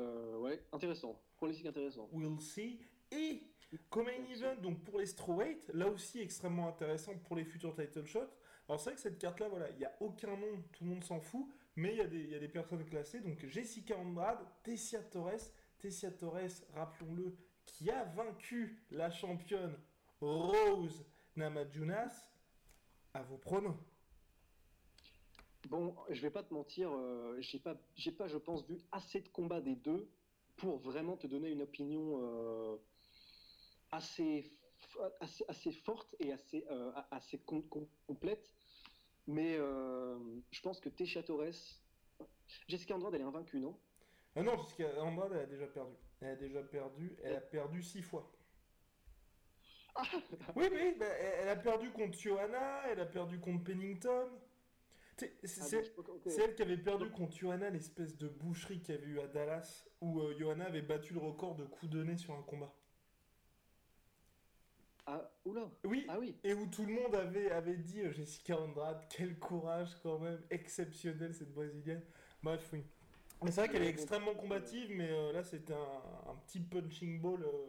ouais, 0.41 0.63
intéressant. 0.73 1.21
Pronostic 1.37 1.67
intéressant. 1.67 2.09
We'll 2.13 2.41
see. 2.41 2.79
Et 3.11 3.43
comme 3.91 4.07
main 4.07 4.25
event, 4.31 4.57
donc 4.63 4.83
pour 4.85 4.99
les 4.99 5.07
strawweight, 5.07 5.69
là 5.75 5.89
aussi 5.89 6.21
extrêmement 6.21 6.69
intéressant 6.69 7.15
pour 7.19 7.37
les 7.37 7.45
futurs 7.45 7.75
title 7.75 8.07
shots. 8.07 8.21
Alors 8.69 8.81
c'est 8.81 8.91
vrai 8.91 8.95
que 8.95 9.01
cette 9.01 9.19
carte-là, 9.19 9.49
voilà, 9.49 9.69
il 9.71 9.77
n'y 9.79 9.85
a 9.85 9.93
aucun 10.01 10.37
nom, 10.37 10.63
tout 10.73 10.85
le 10.85 10.91
monde 10.91 11.05
s'en 11.05 11.21
fout, 11.21 11.47
mais 11.77 11.93
il 11.93 11.99
y, 11.99 12.35
a 12.35 12.39
des- 12.39 12.49
personnes 12.49 12.85
classées. 12.85 13.21
Donc 13.21 13.45
Jessica 13.47 13.97
Andrade, 13.97 14.39
Tessia 14.63 15.03
Torres, 15.03 15.51
Tessia 15.79 16.11
Torres, 16.11 16.63
rappelons-le, 16.75 17.37
qui 17.65 17.91
a 17.91 18.05
vaincu 18.05 18.83
la 18.91 19.11
championne 19.11 19.77
Rose 20.21 21.05
Namajunas. 21.37 22.29
À 23.15 23.23
vos 23.23 23.37
pronos. 23.37 23.77
Bon, 25.69 25.95
je 26.09 26.21
vais 26.23 26.31
pas 26.31 26.43
te 26.43 26.53
mentir, 26.53 26.91
euh, 26.93 27.37
j'ai 27.41 27.59
pas, 27.59 27.75
pas, 28.17 28.27
je 28.27 28.39
pense, 28.39 28.67
vu 28.67 28.79
assez 28.91 29.21
de 29.21 29.29
combats 29.29 29.61
des 29.61 29.77
deux 29.77 30.09
pour 30.57 30.79
vraiment 30.79 31.17
te 31.17 31.27
donner 31.27 31.51
une 31.51 31.63
opinion 31.63 32.19
euh, 32.21 32.77
assez, 33.91 34.51
assez, 35.49 35.73
forte 35.73 36.15
et 36.19 36.33
assez, 36.33 36.65
euh, 36.71 36.93
assez 37.11 37.39
com- 37.39 37.63
com- 37.69 37.87
complète. 38.07 38.53
Mais 39.27 39.57
euh, 39.57 40.19
je 40.51 40.61
pense 40.61 40.81
que 40.81 40.89
Tesha 40.89 41.23
Torres, 41.23 41.81
Jessica 42.69 42.95
Andrade, 42.95 43.15
elle 43.15 43.21
est 43.21 43.25
invaincue, 43.25 43.61
non? 43.61 43.79
Ah 44.35 44.43
non, 44.43 44.57
Jessica 44.63 44.89
Andrade, 45.03 45.33
elle 45.35 45.41
a 45.41 45.47
déjà 45.47 45.67
perdu. 45.67 45.95
Elle 46.21 46.29
a 46.29 46.37
déjà 46.37 46.63
perdu, 46.63 47.17
elle 47.23 47.37
a 47.37 47.41
perdu 47.41 47.83
six 47.83 48.03
fois. 48.03 48.31
Oui, 50.57 50.69
oui, 50.73 50.95
bah, 50.99 51.05
elle 51.05 51.49
a 51.51 51.57
perdu 51.57 51.91
contre 51.91 52.19
Johanna, 52.19 52.89
elle 52.91 53.01
a 53.01 53.05
perdu 53.05 53.39
contre 53.39 53.65
Pennington. 53.65 54.29
C'est 55.19 55.35
Ah, 55.43 55.47
c'est 56.27 56.41
elle 56.41 56.55
qui 56.55 56.63
avait 56.63 56.79
perdu 56.79 57.11
contre 57.11 57.37
Johanna, 57.37 57.69
l'espèce 57.69 58.17
de 58.17 58.29
boucherie 58.29 58.81
qu'il 58.81 58.95
y 58.95 58.99
avait 58.99 59.07
eu 59.07 59.21
à 59.21 59.27
Dallas, 59.27 59.85
où 60.01 60.21
euh, 60.21 60.35
Johanna 60.39 60.65
avait 60.65 60.83
battu 60.83 61.13
le 61.13 61.21
record 61.21 61.55
de 61.57 61.65
coups 61.65 61.93
de 61.93 62.03
nez 62.03 62.17
sur 62.17 62.35
un 62.35 62.43
combat. 62.43 62.75
Ah, 65.07 65.29
oula 65.45 65.69
Oui, 65.85 66.07
Ah 66.09 66.19
oui 66.19 66.37
et 66.45 66.55
où 66.55 66.67
tout 66.67 66.85
le 66.87 66.93
monde 66.93 67.15
avait, 67.15 67.51
avait 67.51 67.77
dit 67.77 68.01
euh, 68.03 68.13
Jessica 68.13 68.57
Andrade, 68.59 69.05
quel 69.11 69.37
courage 69.39 69.91
quand 70.03 70.19
même, 70.21 70.41
exceptionnel 70.51 71.35
cette 71.35 71.53
brésilienne. 71.53 72.03
Bref, 72.43 72.69
oui. 72.73 72.85
Mais 73.43 73.51
c'est 73.51 73.63
vrai 73.63 73.69
qu'elle 73.69 73.83
est 73.83 73.89
extrêmement 73.89 74.35
combative, 74.35 74.91
mais 74.95 75.11
euh, 75.11 75.33
là 75.33 75.43
c'était 75.43 75.73
un, 75.75 76.31
un 76.31 76.35
petit 76.47 76.61
punching 76.61 77.21
ball. 77.21 77.43
euh, 77.43 77.67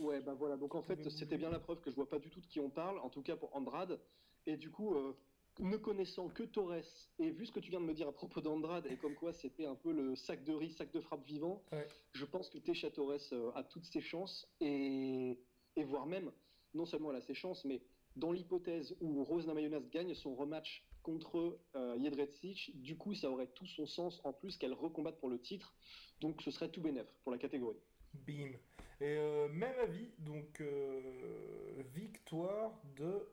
Ouais, 0.00 0.20
bah 0.20 0.34
voilà. 0.34 0.56
Donc 0.56 0.74
en 0.74 0.82
fait, 0.82 1.08
c'était 1.10 1.36
bien 1.38 1.50
la 1.50 1.58
preuve 1.58 1.80
que 1.80 1.90
je 1.90 1.96
vois 1.96 2.08
pas 2.08 2.18
du 2.18 2.30
tout 2.30 2.40
de 2.40 2.46
qui 2.46 2.58
on 2.60 2.70
parle, 2.70 2.98
en 2.98 3.10
tout 3.10 3.22
cas 3.22 3.36
pour 3.36 3.54
Andrade. 3.54 3.98
Et 4.46 4.56
du 4.56 4.70
coup, 4.70 4.94
euh, 4.94 5.14
ne 5.58 5.76
connaissant 5.76 6.28
que 6.28 6.42
Torres, 6.42 6.82
et 7.18 7.30
vu 7.30 7.44
ce 7.44 7.52
que 7.52 7.60
tu 7.60 7.70
viens 7.70 7.80
de 7.80 7.84
me 7.86 7.92
dire 7.92 8.08
à 8.08 8.12
propos 8.12 8.40
d'Andrade, 8.40 8.86
et 8.86 8.96
comme 8.96 9.14
quoi 9.14 9.32
c'était 9.34 9.66
un 9.66 9.74
peu 9.74 9.92
le 9.92 10.16
sac 10.16 10.42
de 10.44 10.52
riz, 10.54 10.72
sac 10.72 10.90
de 10.92 11.00
frappe 11.00 11.24
vivant, 11.26 11.62
Ouais. 11.72 11.86
je 12.12 12.24
pense 12.24 12.48
que 12.48 12.56
Tesha 12.58 12.90
Torres 12.90 13.18
euh, 13.32 13.50
a 13.54 13.62
toutes 13.62 13.84
ses 13.84 14.00
chances, 14.00 14.48
et, 14.60 15.38
et 15.76 15.84
voire 15.84 16.06
même, 16.06 16.30
non 16.74 16.86
seulement 16.86 17.10
elle 17.10 17.16
a 17.18 17.20
ses 17.20 17.34
chances, 17.34 17.64
mais 17.64 17.80
dans 18.16 18.32
l'hypothèse 18.32 18.96
où 19.00 19.22
Rose 19.24 19.46
Namajunas 19.46 19.80
gagne 19.92 20.14
son 20.14 20.34
rematch 20.34 20.84
contre 21.02 21.58
euh, 21.76 21.98
Jedrzejczyk, 21.98 22.80
du 22.82 22.96
coup 22.96 23.14
ça 23.14 23.30
aurait 23.30 23.46
tout 23.48 23.66
son 23.66 23.86
sens 23.86 24.20
en 24.24 24.32
plus 24.32 24.56
qu'elle 24.58 24.74
recombatte 24.74 25.18
pour 25.18 25.28
le 25.30 25.40
titre, 25.40 25.74
donc 26.20 26.42
ce 26.42 26.50
serait 26.50 26.68
tout 26.70 26.80
bénef 26.80 27.06
pour 27.22 27.32
la 27.32 27.38
catégorie. 27.38 27.80
Bim. 28.14 28.50
Et 29.00 29.16
euh, 29.16 29.48
même 29.48 29.78
avis, 29.78 30.10
donc 30.18 30.60
euh, 30.60 31.82
victoire 31.94 32.78
de 32.96 33.26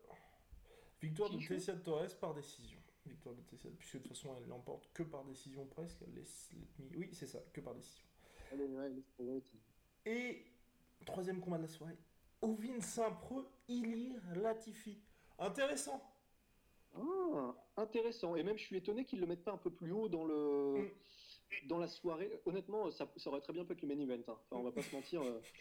victoire 1.01 1.29
de 1.29 1.37
Tessia 1.45 1.75
Torres 1.75 2.15
par 2.19 2.33
décision. 2.33 2.79
Victoire 3.05 3.35
de 3.35 3.41
Tessia, 3.41 3.69
puisque 3.77 3.95
de 3.97 3.99
toute 4.03 4.09
façon 4.09 4.29
elle 4.37 4.47
l'emporte 4.47 4.89
que 4.93 5.03
par 5.03 5.23
décision 5.25 5.65
presque. 5.65 5.97
Elle 6.05 6.13
laisse, 6.13 6.49
let 6.79 6.85
me- 6.85 6.97
Oui, 6.97 7.09
c'est 7.13 7.27
ça, 7.27 7.39
que 7.53 7.59
par 7.61 7.73
décision. 7.75 8.03
Et 10.05 10.45
troisième 11.05 11.39
combat 11.41 11.57
de 11.57 11.63
la 11.63 11.67
soirée, 11.67 11.97
Ovin 12.41 12.79
Saint-Preux, 12.81 13.47
Ilir 13.67 14.21
Latifi. 14.35 14.99
Intéressant. 15.39 16.01
Ah, 16.95 17.55
intéressant. 17.77 18.35
Et 18.35 18.43
même, 18.43 18.57
je 18.57 18.63
suis 18.63 18.77
étonné 18.77 19.05
qu'ils 19.05 19.19
le 19.19 19.27
mettent 19.27 19.43
pas 19.43 19.51
un 19.53 19.57
peu 19.57 19.69
plus 19.71 19.91
haut 19.91 20.09
dans 20.09 20.23
le 20.25 20.89
Mm. 21.53 21.67
dans 21.67 21.77
la 21.77 21.87
soirée. 21.87 22.41
Honnêtement, 22.45 22.89
ça, 22.91 23.11
ça 23.17 23.29
aurait 23.29 23.41
très 23.41 23.53
bien 23.53 23.63
pu 23.65 23.73
être 23.73 23.81
le 23.81 23.87
main 23.87 23.99
event. 24.01 24.15
hein. 24.27 24.37
Enfin, 24.49 24.57
on 24.59 24.63
va 24.63 24.71
pas 24.71 24.81
se 24.81 24.93
mentir. 24.95 25.21
euh, 25.21 25.39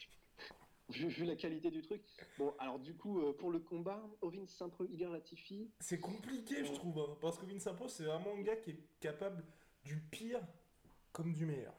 Vu, 0.89 1.09
vu 1.09 1.25
la 1.25 1.35
qualité 1.35 1.69
du 1.73 1.83
truc. 1.83 2.01
Bon, 2.39 2.55
alors 2.61 2.79
du 2.79 2.95
coup, 2.95 3.21
euh, 3.21 3.33
pour 3.33 3.51
le 3.51 3.59
combat, 3.59 4.09
Ovin 4.23 4.47
Saint-Preux, 4.47 4.87
Ilir 4.89 5.11
Latifi. 5.11 5.69
C'est 5.81 5.99
compliqué, 5.99 6.65
je 6.65 6.73
trouve, 6.75 6.97
hein, 7.01 7.17
parce 7.21 7.39
qu'Ovin 7.39 7.59
Saint-Preux, 7.59 7.89
c'est 7.89 8.05
vraiment 8.05 8.33
un 8.37 8.41
gars 8.43 8.55
qui 8.55 8.71
est 8.71 8.79
capable 9.01 9.45
du 9.85 9.97
pire 10.01 10.41
comme 11.11 11.33
du 11.33 11.45
meilleur. 11.45 11.75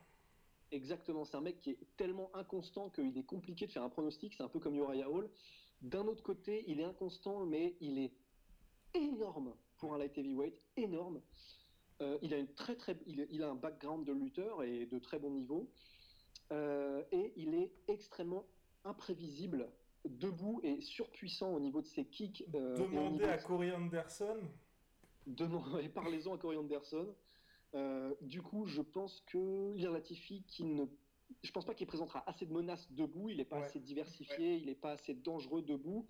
Exactement, 0.71 1.23
c'est 1.25 1.37
un 1.37 1.41
mec 1.41 1.59
qui 1.61 1.71
est 1.71 1.79
tellement 1.95 2.29
inconstant 2.35 2.89
qu'il 2.89 3.17
est 3.17 3.23
compliqué 3.25 3.67
de 3.67 3.71
faire 3.71 3.83
un 3.83 3.89
pronostic. 3.89 4.33
C'est 4.33 4.43
un 4.43 4.49
peu 4.49 4.59
comme 4.59 4.75
Uriah 4.75 5.09
Hall. 5.09 5.29
D'un 5.81 6.05
autre 6.07 6.23
côté, 6.23 6.63
il 6.67 6.79
est 6.79 6.83
inconstant, 6.83 7.45
mais 7.45 7.75
il 7.79 7.99
est 7.99 8.11
énorme 8.93 9.53
pour 9.77 9.93
un 9.93 9.97
light 9.97 10.17
heavyweight, 10.17 10.59
énorme. 10.75 11.21
Euh, 12.01 12.17
il 12.21 12.33
a 12.33 12.37
une 12.37 12.53
très 12.53 12.75
très, 12.75 12.97
il, 13.05 13.27
il 13.31 13.43
a 13.43 13.49
un 13.49 13.55
background 13.55 14.05
de 14.05 14.11
lutteur 14.11 14.63
et 14.63 14.85
de 14.85 14.99
très 14.99 15.19
bon 15.19 15.31
niveau. 15.31 15.69
Euh, 16.51 17.03
et 17.11 17.33
il 17.35 17.53
est 17.55 17.71
extrêmement 17.87 18.45
imprévisible, 18.83 19.69
debout 20.05 20.59
et 20.63 20.81
surpuissant 20.81 21.53
au 21.53 21.59
niveau 21.59 21.81
de 21.81 21.87
ses 21.87 22.05
kicks. 22.05 22.43
euh, 22.55 22.77
Demandez 22.77 23.25
à 23.25 23.37
de- 23.37 23.43
Corey 23.43 23.71
Anderson. 23.71 24.39
Demandez, 25.25 25.89
parlez-en 25.93 26.35
à 26.35 26.37
Corey 26.37 26.57
Anderson. 26.57 27.13
Euh, 27.75 28.15
du 28.21 28.41
coup, 28.41 28.65
je 28.65 28.81
pense 28.81 29.21
que 29.21 29.73
Ilir 29.75 29.91
Latifi, 29.91 30.43
qui 30.43 30.63
ne, 30.63 30.85
je 31.43 31.51
pense 31.51 31.65
pas 31.65 31.73
qu'il 31.75 31.87
présentera 31.87 32.23
assez 32.29 32.45
de 32.45 32.53
menaces 32.53 32.91
debout. 32.91 33.29
Il 33.29 33.37
n'est 33.37 33.45
pas 33.45 33.57
Ouais. 33.59 33.65
assez 33.65 33.79
diversifié, 33.79 34.55
il 34.55 34.65
n'est 34.67 34.75
pas 34.75 34.91
assez 34.91 35.13
dangereux 35.13 35.61
debout. 35.61 36.07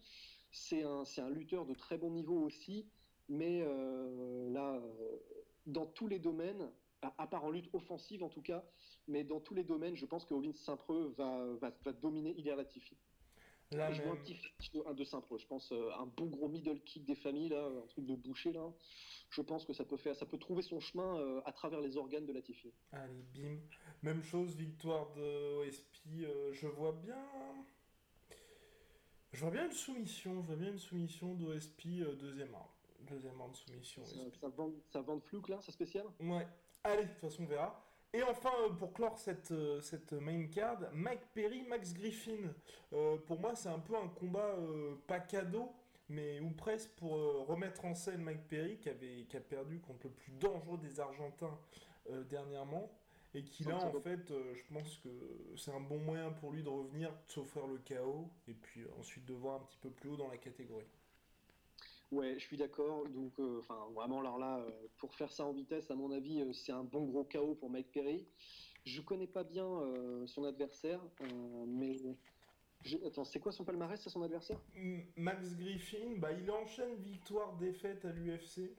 C'est 0.51 0.83
un, 0.83 1.03
c'est 1.03 1.21
un 1.21 1.29
lutteur 1.29 1.65
de 1.65 1.73
très 1.73 1.97
bon 1.97 2.11
niveau 2.11 2.39
aussi, 2.41 2.85
mais 3.27 3.61
euh, 3.63 4.49
là, 4.49 4.75
euh, 4.75 5.19
dans 5.65 5.85
tous 5.85 6.07
les 6.07 6.19
domaines, 6.19 6.71
à, 7.01 7.13
à 7.21 7.27
part 7.27 7.43
en 7.43 7.49
lutte 7.51 7.69
offensive 7.73 8.23
en 8.23 8.29
tout 8.29 8.41
cas, 8.41 8.63
mais 9.07 9.23
dans 9.23 9.39
tous 9.41 9.53
les 9.53 9.63
domaines, 9.63 9.95
je 9.95 10.05
pense 10.05 10.25
que 10.25 10.33
Ovin 10.33 10.53
Saint-Preux 10.53 11.13
va, 11.17 11.45
va, 11.55 11.71
va 11.83 11.93
dominer 11.93 12.31
Ilir 12.37 12.55
Latifi. 12.55 12.97
Là 13.71 13.91
je 13.91 14.01
vois 14.01 14.13
un 14.13 14.15
petit 14.15 14.35
flash 14.35 14.71
de, 14.71 14.81
un 14.87 14.93
de 14.93 15.03
Saint-Preux. 15.03 15.37
Je 15.37 15.45
pense 15.47 15.71
euh, 15.71 15.91
un 15.99 16.05
bon 16.05 16.27
gros 16.27 16.47
middle 16.47 16.79
kick 16.81 17.03
des 17.05 17.15
familles, 17.15 17.49
là, 17.49 17.65
un 17.65 17.87
truc 17.87 18.05
de 18.05 18.15
boucher 18.15 18.51
là. 18.53 18.71
Je 19.29 19.41
pense 19.41 19.65
que 19.65 19.73
ça 19.73 19.83
peut 19.83 19.97
faire, 19.97 20.15
ça 20.15 20.25
peut 20.25 20.37
trouver 20.37 20.61
son 20.61 20.79
chemin 20.79 21.17
euh, 21.19 21.41
à 21.45 21.51
travers 21.51 21.81
les 21.81 21.97
organes 21.97 22.25
de 22.25 22.31
Latifi. 22.31 22.71
Allez, 22.93 23.23
bim. 23.33 23.57
Même 24.03 24.23
chose, 24.23 24.55
victoire 24.55 25.11
de 25.13 25.57
OSP. 25.67 26.07
euh, 26.21 26.53
je 26.53 26.67
vois 26.67 26.93
bien. 26.93 27.17
Je 29.33 29.41
vois 29.41 29.51
bien 29.51 29.65
une 29.65 29.73
soumission. 29.73 30.41
Je 30.41 30.47
vois 30.47 30.55
bien 30.55 30.69
une 30.71 30.79
soumission 30.79 31.33
d'OSP 31.35 31.87
deuxième 32.19 32.53
round. 32.55 32.69
Deuxième 33.01 33.39
round 33.39 33.51
de 33.51 33.57
soumission. 33.57 34.03
Ça, 34.39 34.47
vend, 34.47 34.71
ça 34.89 35.01
vend 35.01 35.17
de 35.17 35.21
flouk 35.23 35.49
là, 35.49 35.61
ça 35.61 35.71
spécial 35.73 36.05
Ouais. 36.21 36.47
Allez, 36.83 37.03
de 37.03 37.09
toute 37.09 37.19
façon, 37.19 37.43
on 37.43 37.47
verra. 37.47 37.86
Et 38.13 38.23
enfin, 38.23 38.51
pour 38.79 38.93
clore 38.93 39.17
cette, 39.19 39.51
euh, 39.51 39.81
cette 39.81 40.13
main 40.13 40.47
card, 40.47 40.79
Mike 40.93 41.25
Perry, 41.33 41.63
Max 41.63 41.93
Griffin. 41.93 42.53
Euh, 42.93 43.17
pour 43.17 43.39
moi, 43.39 43.53
c'est 43.55 43.69
un 43.69 43.79
peu 43.79 43.95
un 43.95 44.07
combat 44.07 44.55
euh, 44.57 44.95
pas 45.07 45.19
cadeau, 45.19 45.73
mais 46.09 46.39
ou 46.39 46.51
presque 46.51 46.89
pour 46.91 47.17
euh, 47.17 47.43
remettre 47.47 47.83
en 47.85 47.93
scène 47.93 48.21
Mike 48.21 48.47
Perry, 48.47 48.77
qui, 48.77 48.89
avait, 48.89 49.25
qui 49.27 49.35
a 49.35 49.41
perdu 49.41 49.79
contre 49.79 50.07
le 50.07 50.13
plus 50.13 50.31
dangereux 50.33 50.77
des 50.77 50.99
Argentins 50.99 51.57
dernièrement. 52.29 52.89
Et 53.33 53.43
qui 53.43 53.65
là, 53.65 53.75
en 53.75 53.99
fait, 53.99 54.29
je 54.29 54.73
pense 54.73 54.97
que 54.99 55.09
c'est 55.57 55.71
un 55.71 55.81
bon 55.81 55.99
moyen 55.99 56.31
pour 56.31 56.53
lui 56.53 56.63
de 56.63 56.69
revenir, 56.69 57.11
de 57.11 57.31
s'offrir 57.31 57.67
le 57.67 57.77
chaos, 57.79 58.29
et 58.47 58.53
puis 58.53 58.85
ensuite 58.97 59.25
de 59.25 59.33
voir 59.33 59.55
un 59.55 59.65
petit 59.65 59.77
peu 59.77 59.89
plus 59.89 60.09
haut 60.09 60.15
dans 60.15 60.29
la 60.29 60.37
catégorie. 60.37 60.87
Ouais, 62.11 62.35
je 62.35 62.45
suis 62.45 62.57
d'accord. 62.57 63.07
Donc, 63.09 63.33
euh, 63.39 63.59
enfin, 63.59 63.87
vraiment, 63.93 64.19
alors 64.21 64.39
là, 64.39 64.59
euh, 64.59 64.87
pour 64.97 65.13
faire 65.15 65.31
ça 65.31 65.45
en 65.45 65.51
vitesse, 65.51 65.91
à 65.91 65.95
mon 65.95 66.11
avis, 66.11 66.41
euh, 66.41 66.53
c'est 66.53 66.71
un 66.71 66.83
bon 66.83 67.05
gros 67.05 67.25
chaos 67.25 67.55
pour 67.55 67.69
Mike 67.69 67.91
Perry. 67.91 68.25
Je 68.85 69.01
connais 69.01 69.27
pas 69.27 69.43
bien 69.43 69.67
son 70.27 70.45
adversaire, 70.45 71.01
mais 71.67 71.97
attends, 73.05 73.25
c'est 73.25 73.41
quoi 73.41 73.51
son 73.51 73.65
palmarès, 73.65 73.99
c'est 74.01 74.09
son 74.09 74.21
adversaire? 74.21 74.61
Max 75.17 75.57
Griffin, 75.57 76.15
bah, 76.15 76.31
il 76.31 76.49
enchaîne 76.49 76.95
victoire-défaite 76.95 78.05
à 78.05 78.13
l'UFC. 78.13 78.71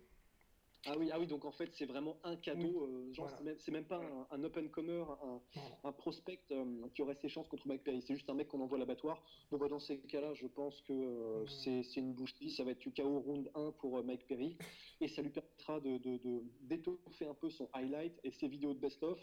Ah 0.87 0.95
oui, 0.97 1.11
ah 1.13 1.19
oui, 1.19 1.27
donc 1.27 1.45
en 1.45 1.51
fait, 1.51 1.71
c'est 1.75 1.85
vraiment 1.87 2.17
un 2.23 2.37
cadeau. 2.37 2.63
Oui, 2.87 2.93
euh, 2.95 3.13
genre, 3.13 3.27
voilà. 3.27 3.37
c'est 3.39 3.45
même, 3.45 3.59
c'est 3.59 3.71
même 3.73 3.85
pas 3.85 3.97
un, 4.01 4.27
un 4.31 4.45
open 4.45 4.71
comer, 4.71 5.05
un, 5.23 5.41
un 5.85 5.93
prospect 5.93 6.41
euh, 6.53 6.89
qui 6.95 7.03
aurait 7.03 7.17
ses 7.17 7.29
chances 7.29 7.49
contre 7.49 7.67
Mike 7.67 7.83
Perry. 7.83 8.01
C'est 8.03 8.15
juste 8.15 8.31
un 8.31 8.35
mec 8.35 8.49
qu'on 8.49 8.61
envoie 8.61 8.77
à 8.77 8.81
l'abattoir. 8.81 9.23
Bon, 9.51 9.59
bah, 9.59 9.69
dans 9.69 9.81
ces 9.81 9.99
cas-là, 9.99 10.35
je 10.35 10.47
pense 10.47 10.81
que 10.83 10.93
euh, 10.93 11.47
c'est 11.47 11.83
c'est 11.83 12.01
une 12.01 12.15
boucherie. 12.15 12.51
Ça 12.51 12.65
va 12.65 12.71
être 12.71 12.79
du 12.79 12.93
KO 12.93 13.19
round 13.21 13.51
1 13.55 13.73
pour 13.73 14.03
Mike 14.05 14.27
Perry. 14.29 14.57
Et 15.01 15.09
ça 15.09 15.21
lui 15.21 15.31
permettra 15.31 15.81
de- 15.81 15.99
de- 15.99 16.17
de- 16.19 16.43
d'étoffer 16.61 17.27
un 17.27 17.35
peu 17.35 17.51
son 17.51 17.69
highlight 17.73 18.19
et 18.25 18.31
ses 18.31 18.47
vidéos 18.49 18.73
de 18.75 18.79
best-of. 18.79 19.19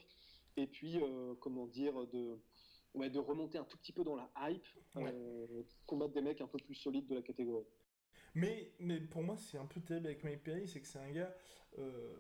Et 0.58 0.68
puis, 0.68 1.00
comment 1.40 1.68
dire, 1.68 2.06
de, 2.08 2.38
ouais, 2.94 3.10
de 3.10 3.20
remonter 3.20 3.58
un 3.58 3.64
tout 3.66 3.78
petit 3.78 3.92
peu 3.94 4.04
dans 4.04 4.16
la 4.16 4.30
hype, 4.50 4.66
Ouais. 4.96 5.14
combattre 5.86 6.14
des 6.14 6.22
mecs 6.22 6.42
un 6.42 6.48
peu 6.48 6.60
plus 6.60 6.76
solides 6.76 7.08
de 7.08 7.16
la 7.16 7.22
catégorie. 7.22 7.66
Mais, 8.36 8.72
mais 8.80 9.00
pour 9.00 9.24
moi, 9.24 9.38
c'est 9.38 9.58
un 9.58 9.66
peu 9.66 9.80
terrible 9.80 10.08
avec 10.08 10.24
Mike 10.24 10.44
Perry, 10.44 10.68
c'est 10.68 10.82
que 10.82 10.88
c'est 10.88 11.00
un 11.00 11.12
gars 11.12 11.34
euh, 11.80 12.14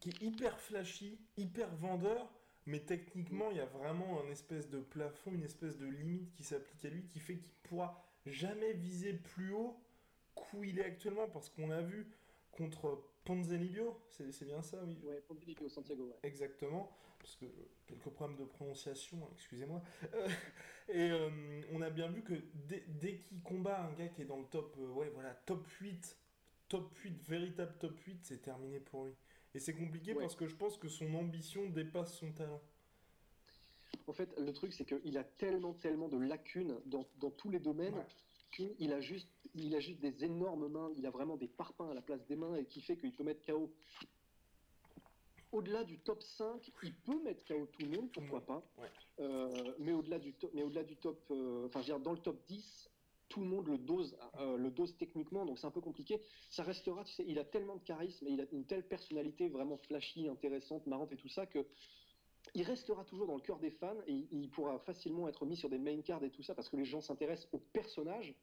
qui 0.00 0.08
est 0.08 0.22
hyper 0.22 0.58
flashy, 0.58 1.18
hyper 1.36 1.74
vendeur, 1.76 2.32
mais 2.66 2.80
techniquement, 2.80 3.50
il 3.50 3.58
y 3.58 3.60
a 3.60 3.66
vraiment 3.66 4.22
un 4.22 4.30
espèce 4.30 4.70
de 4.70 4.80
plafond, 4.80 5.32
une 5.32 5.44
espèce 5.44 5.76
de 5.76 5.86
limite 5.86 6.32
qui 6.32 6.42
s'applique 6.42 6.84
à 6.84 6.88
lui, 6.88 7.04
qui 7.06 7.20
fait 7.20 7.36
qu'il 7.36 7.52
pourra 7.64 8.02
jamais 8.26 8.72
viser 8.72 9.12
plus 9.12 9.52
haut 9.52 9.78
qu'où 10.34 10.64
il 10.64 10.78
est 10.78 10.84
actuellement, 10.84 11.28
parce 11.28 11.50
qu'on 11.50 11.70
a 11.70 11.82
vu 11.82 12.08
contre 12.50 13.02
Ponzinibbio, 13.24 14.00
c'est 14.08 14.44
bien 14.44 14.62
ça, 14.62 14.82
oui, 14.84 14.98
Billy 15.40 15.56
au 15.64 15.68
Santiago, 15.68 16.04
ouais. 16.04 16.16
Exactement, 16.22 16.90
parce 17.18 17.36
que 17.36 17.44
euh, 17.44 17.48
quelques 17.86 18.08
problèmes 18.08 18.38
de 18.38 18.44
prononciation, 18.44 19.28
excusez-moi. 19.32 19.82
Euh, 20.14 20.28
et 20.88 21.10
euh, 21.10 21.60
on 21.72 21.82
a 21.82 21.90
bien 21.90 22.08
vu 22.10 22.22
que 22.22 22.34
dès, 22.54 22.84
dès 22.88 23.18
qu'il 23.18 23.42
combat 23.42 23.84
un 23.84 23.92
gars 23.92 24.08
qui 24.08 24.22
est 24.22 24.26
dans 24.26 24.38
le 24.38 24.46
top, 24.46 24.76
euh, 24.78 24.88
ouais, 24.92 25.10
voilà, 25.10 25.34
top 25.34 25.66
8, 25.80 26.16
top 26.68 26.96
8, 26.98 27.22
véritable 27.22 27.74
top 27.78 27.98
8, 28.00 28.20
c'est 28.22 28.42
terminé 28.42 28.80
pour 28.80 29.04
lui. 29.04 29.14
Et 29.54 29.58
c'est 29.58 29.74
compliqué 29.74 30.14
Ouais. 30.14 30.22
parce 30.22 30.36
que 30.36 30.46
je 30.46 30.54
pense 30.54 30.78
que 30.78 30.88
son 30.88 31.12
ambition 31.14 31.68
dépasse 31.68 32.16
son 32.16 32.32
talent. 32.32 32.60
En 34.06 34.12
fait, 34.12 34.32
le 34.38 34.52
truc, 34.52 34.72
c'est 34.72 34.84
qu'il 34.84 35.18
a 35.18 35.24
tellement, 35.24 35.74
tellement 35.74 36.08
de 36.08 36.16
lacunes 36.18 36.80
dans, 36.86 37.06
dans 37.18 37.30
tous 37.30 37.50
les 37.50 37.60
domaines 37.60 37.94
Ouais. 37.94 38.06
qu'il 38.76 38.92
a 38.92 39.00
juste, 39.00 39.28
il 39.54 39.74
a 39.74 39.80
juste 39.80 40.00
des 40.00 40.24
énormes 40.24 40.68
mains. 40.68 40.90
Il 40.96 41.06
a 41.06 41.10
vraiment 41.10 41.36
des 41.36 41.48
parpaings 41.48 41.90
à 41.90 41.94
la 41.94 42.02
place 42.02 42.24
des 42.26 42.36
mains 42.36 42.56
et 42.56 42.66
qui 42.66 42.80
fait 42.80 42.96
qu'il 42.96 43.12
peut 43.12 43.24
mettre 43.24 43.44
KO. 43.44 43.72
Au-delà 45.52 45.82
du 45.84 45.98
top 45.98 46.22
5, 46.22 46.70
il 46.84 46.94
peut 46.94 47.20
mettre 47.22 47.44
KO 47.44 47.66
tout 47.66 47.82
le 47.82 47.88
monde, 47.96 48.10
pourquoi 48.12 48.40
pas. 48.46 48.62
ouais. 48.78 48.88
Euh, 49.18 49.74
mais 49.78 49.92
au-delà 49.92 50.18
du 50.18 50.32
top, 50.34 50.50
mais 50.54 50.62
au-delà 50.62 50.84
du 50.84 50.96
top, 50.96 51.24
euh, 51.30 51.66
enfin, 51.66 51.80
je 51.82 51.86
veux 51.92 51.98
dire, 51.98 52.00
dans 52.00 52.12
le 52.12 52.18
top 52.20 52.46
10, 52.46 52.88
tout 53.28 53.40
le 53.40 53.46
monde 53.46 53.66
le 53.68 53.76
dose, 53.78 54.16
euh, 54.38 54.56
le 54.56 54.70
dose 54.70 54.96
techniquement, 54.96 55.44
donc 55.44 55.58
c'est 55.58 55.66
un 55.66 55.70
peu 55.72 55.80
compliqué. 55.80 56.20
Ça 56.50 56.62
restera, 56.62 57.04
tu 57.04 57.12
sais, 57.12 57.24
il 57.26 57.38
a 57.38 57.44
tellement 57.44 57.76
de 57.76 57.82
charisme 57.82 58.26
et 58.28 58.30
il 58.30 58.40
a 58.40 58.44
une 58.52 58.64
telle 58.64 58.86
personnalité 58.86 59.48
vraiment 59.48 59.76
flashy, 59.76 60.28
intéressante, 60.28 60.86
marrante 60.86 61.12
et 61.12 61.16
tout 61.16 61.28
ça 61.28 61.46
que 61.46 61.66
il 62.54 62.62
restera 62.62 63.04
toujours 63.04 63.26
dans 63.26 63.34
le 63.34 63.42
cœur 63.42 63.58
des 63.58 63.70
fans 63.70 64.00
et 64.06 64.12
il- 64.12 64.28
il 64.32 64.50
pourra 64.50 64.78
facilement 64.80 65.28
être 65.28 65.44
mis 65.44 65.56
sur 65.56 65.68
des 65.68 65.78
main 65.78 66.00
cards 66.00 66.24
et 66.24 66.30
tout 66.30 66.42
ça 66.42 66.54
parce 66.54 66.68
que 66.68 66.76
les 66.76 66.84
gens 66.86 67.00
s'intéressent 67.00 67.48
au 67.52 67.58
personnage. 67.58 68.34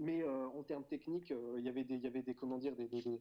Mais 0.00 0.22
euh, 0.22 0.46
en 0.48 0.62
termes 0.62 0.84
techniques, 0.84 1.30
euh, 1.30 1.56
il 1.58 1.64
y 1.64 1.68
avait 1.68 1.84
des, 1.84 1.94
il 1.96 2.02
y 2.02 2.06
avait 2.06 2.22
des, 2.22 2.34
comment 2.34 2.56
dire, 2.58 2.74
des, 2.74 2.88
des, 2.88 3.02
des- 3.02 3.20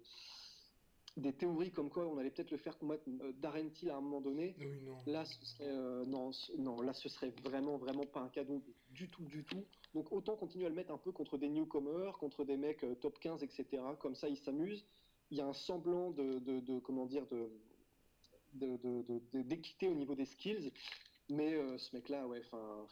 des 1.17 1.33
théories 1.33 1.71
comme 1.71 1.89
quoi 1.89 2.05
on 2.07 2.17
allait 2.17 2.29
peut-être 2.29 2.51
le 2.51 2.57
faire 2.57 2.77
combattre 2.77 3.03
euh, 3.21 3.33
Darren 3.33 3.69
Till 3.69 3.89
à 3.89 3.97
un 3.97 4.01
moment 4.01 4.21
donné. 4.21 4.55
Oui, 4.59 4.81
non. 4.85 4.97
Là, 5.05 5.25
ce 5.25 5.45
serait, 5.45 5.67
euh, 5.67 6.05
non, 6.05 6.31
non, 6.57 6.81
là, 6.81 6.93
ce 6.93 7.09
serait 7.09 7.33
vraiment, 7.43 7.77
vraiment 7.77 8.05
pas 8.05 8.21
un 8.21 8.29
cadeau 8.29 8.61
du 8.91 9.09
tout, 9.09 9.23
du 9.25 9.43
tout. 9.43 9.65
Donc, 9.93 10.11
autant 10.13 10.37
continuer 10.37 10.67
à 10.67 10.69
le 10.69 10.75
mettre 10.75 10.91
un 10.91 10.97
peu 10.97 11.11
contre 11.11 11.37
des 11.37 11.49
newcomers, 11.49 12.17
contre 12.17 12.45
des 12.45 12.55
mecs 12.55 12.85
top 13.01 13.19
15, 13.19 13.43
etc. 13.43 13.65
Comme 13.99 14.15
ça, 14.15 14.29
il 14.29 14.37
s'amuse. 14.37 14.85
il 15.31 15.37
y 15.37 15.41
a 15.41 15.45
un 15.47 15.53
semblant 15.53 16.11
de, 16.11 16.39
de, 16.39 16.59
de 16.61 16.79
comment 16.79 17.05
dire 17.05 17.25
de 17.27 17.49
d'équité 19.33 19.87
au 19.89 19.93
niveau 19.95 20.15
des 20.15 20.25
skills, 20.25 20.71
mais 21.29 21.53
ce 21.77 21.95
mec-là, 21.95 22.27
ouais, 22.27 22.39
enfin, 22.45 22.85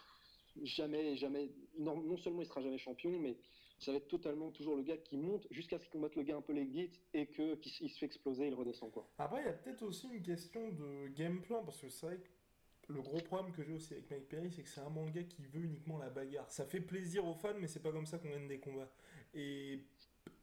jamais, 0.64 1.16
jamais, 1.18 1.50
non, 1.80 2.02
non, 2.02 2.18
seulement 2.18 2.42
il 2.42 2.48
sera 2.48 2.62
jamais 2.62 2.78
champion, 2.78 3.12
mais 3.20 3.38
ça 3.80 3.92
va 3.92 3.98
être 3.98 4.08
totalement 4.08 4.52
toujours 4.52 4.76
le 4.76 4.84
gars 4.84 4.98
qui 4.98 5.18
monte 5.18 5.48
jusqu'à 5.52 5.78
ce 5.78 5.84
qu'il 5.84 5.92
combatte 5.92 6.16
le 6.16 6.24
gars 6.24 6.38
un 6.38 6.42
peu 6.42 6.54
les 6.54 6.66
guides 6.66 6.96
et 7.14 7.28
que 7.28 7.56
qu'il 7.56 7.90
se 7.90 7.98
fait 7.98 8.06
exploser, 8.06 8.48
il 8.48 8.54
redescend 8.54 8.92
quoi. 8.92 9.08
Après, 9.18 9.42
il 9.42 9.46
y 9.46 9.50
a 9.50 9.54
peut-être 9.54 9.84
aussi 9.84 10.08
une 10.08 10.22
question 10.22 10.70
de 10.72 11.08
game 11.10 11.42
plan 11.42 11.64
parce 11.64 11.82
que 11.82 11.90
c'est 11.90 12.06
vrai 12.06 12.18
que 12.18 12.94
le 12.94 13.02
gros 13.02 13.20
problème 13.20 13.54
que 13.54 13.64
j'ai 13.64 13.74
aussi 13.74 13.94
avec 13.94 14.10
Mike 14.10 14.30
Perry, 14.30 14.52
c'est 14.52 14.64
que 14.64 14.70
c'est 14.70 14.82
un 14.82 14.90
manga 14.90 15.22
qui 15.24 15.44
veut 15.44 15.62
uniquement 15.62 15.98
la 15.98 16.10
bagarre. 16.10 16.50
Ça 16.50 16.66
fait 16.66 16.80
plaisir 16.80 17.26
aux 17.26 17.34
fans, 17.34 17.54
mais 17.60 17.68
c'est 17.68 17.82
pas 17.82 17.92
comme 17.92 18.06
ça 18.06 18.18
qu'on 18.18 18.30
gagne 18.30 18.48
des 18.48 18.60
combats. 18.60 18.90
Et 19.34 19.84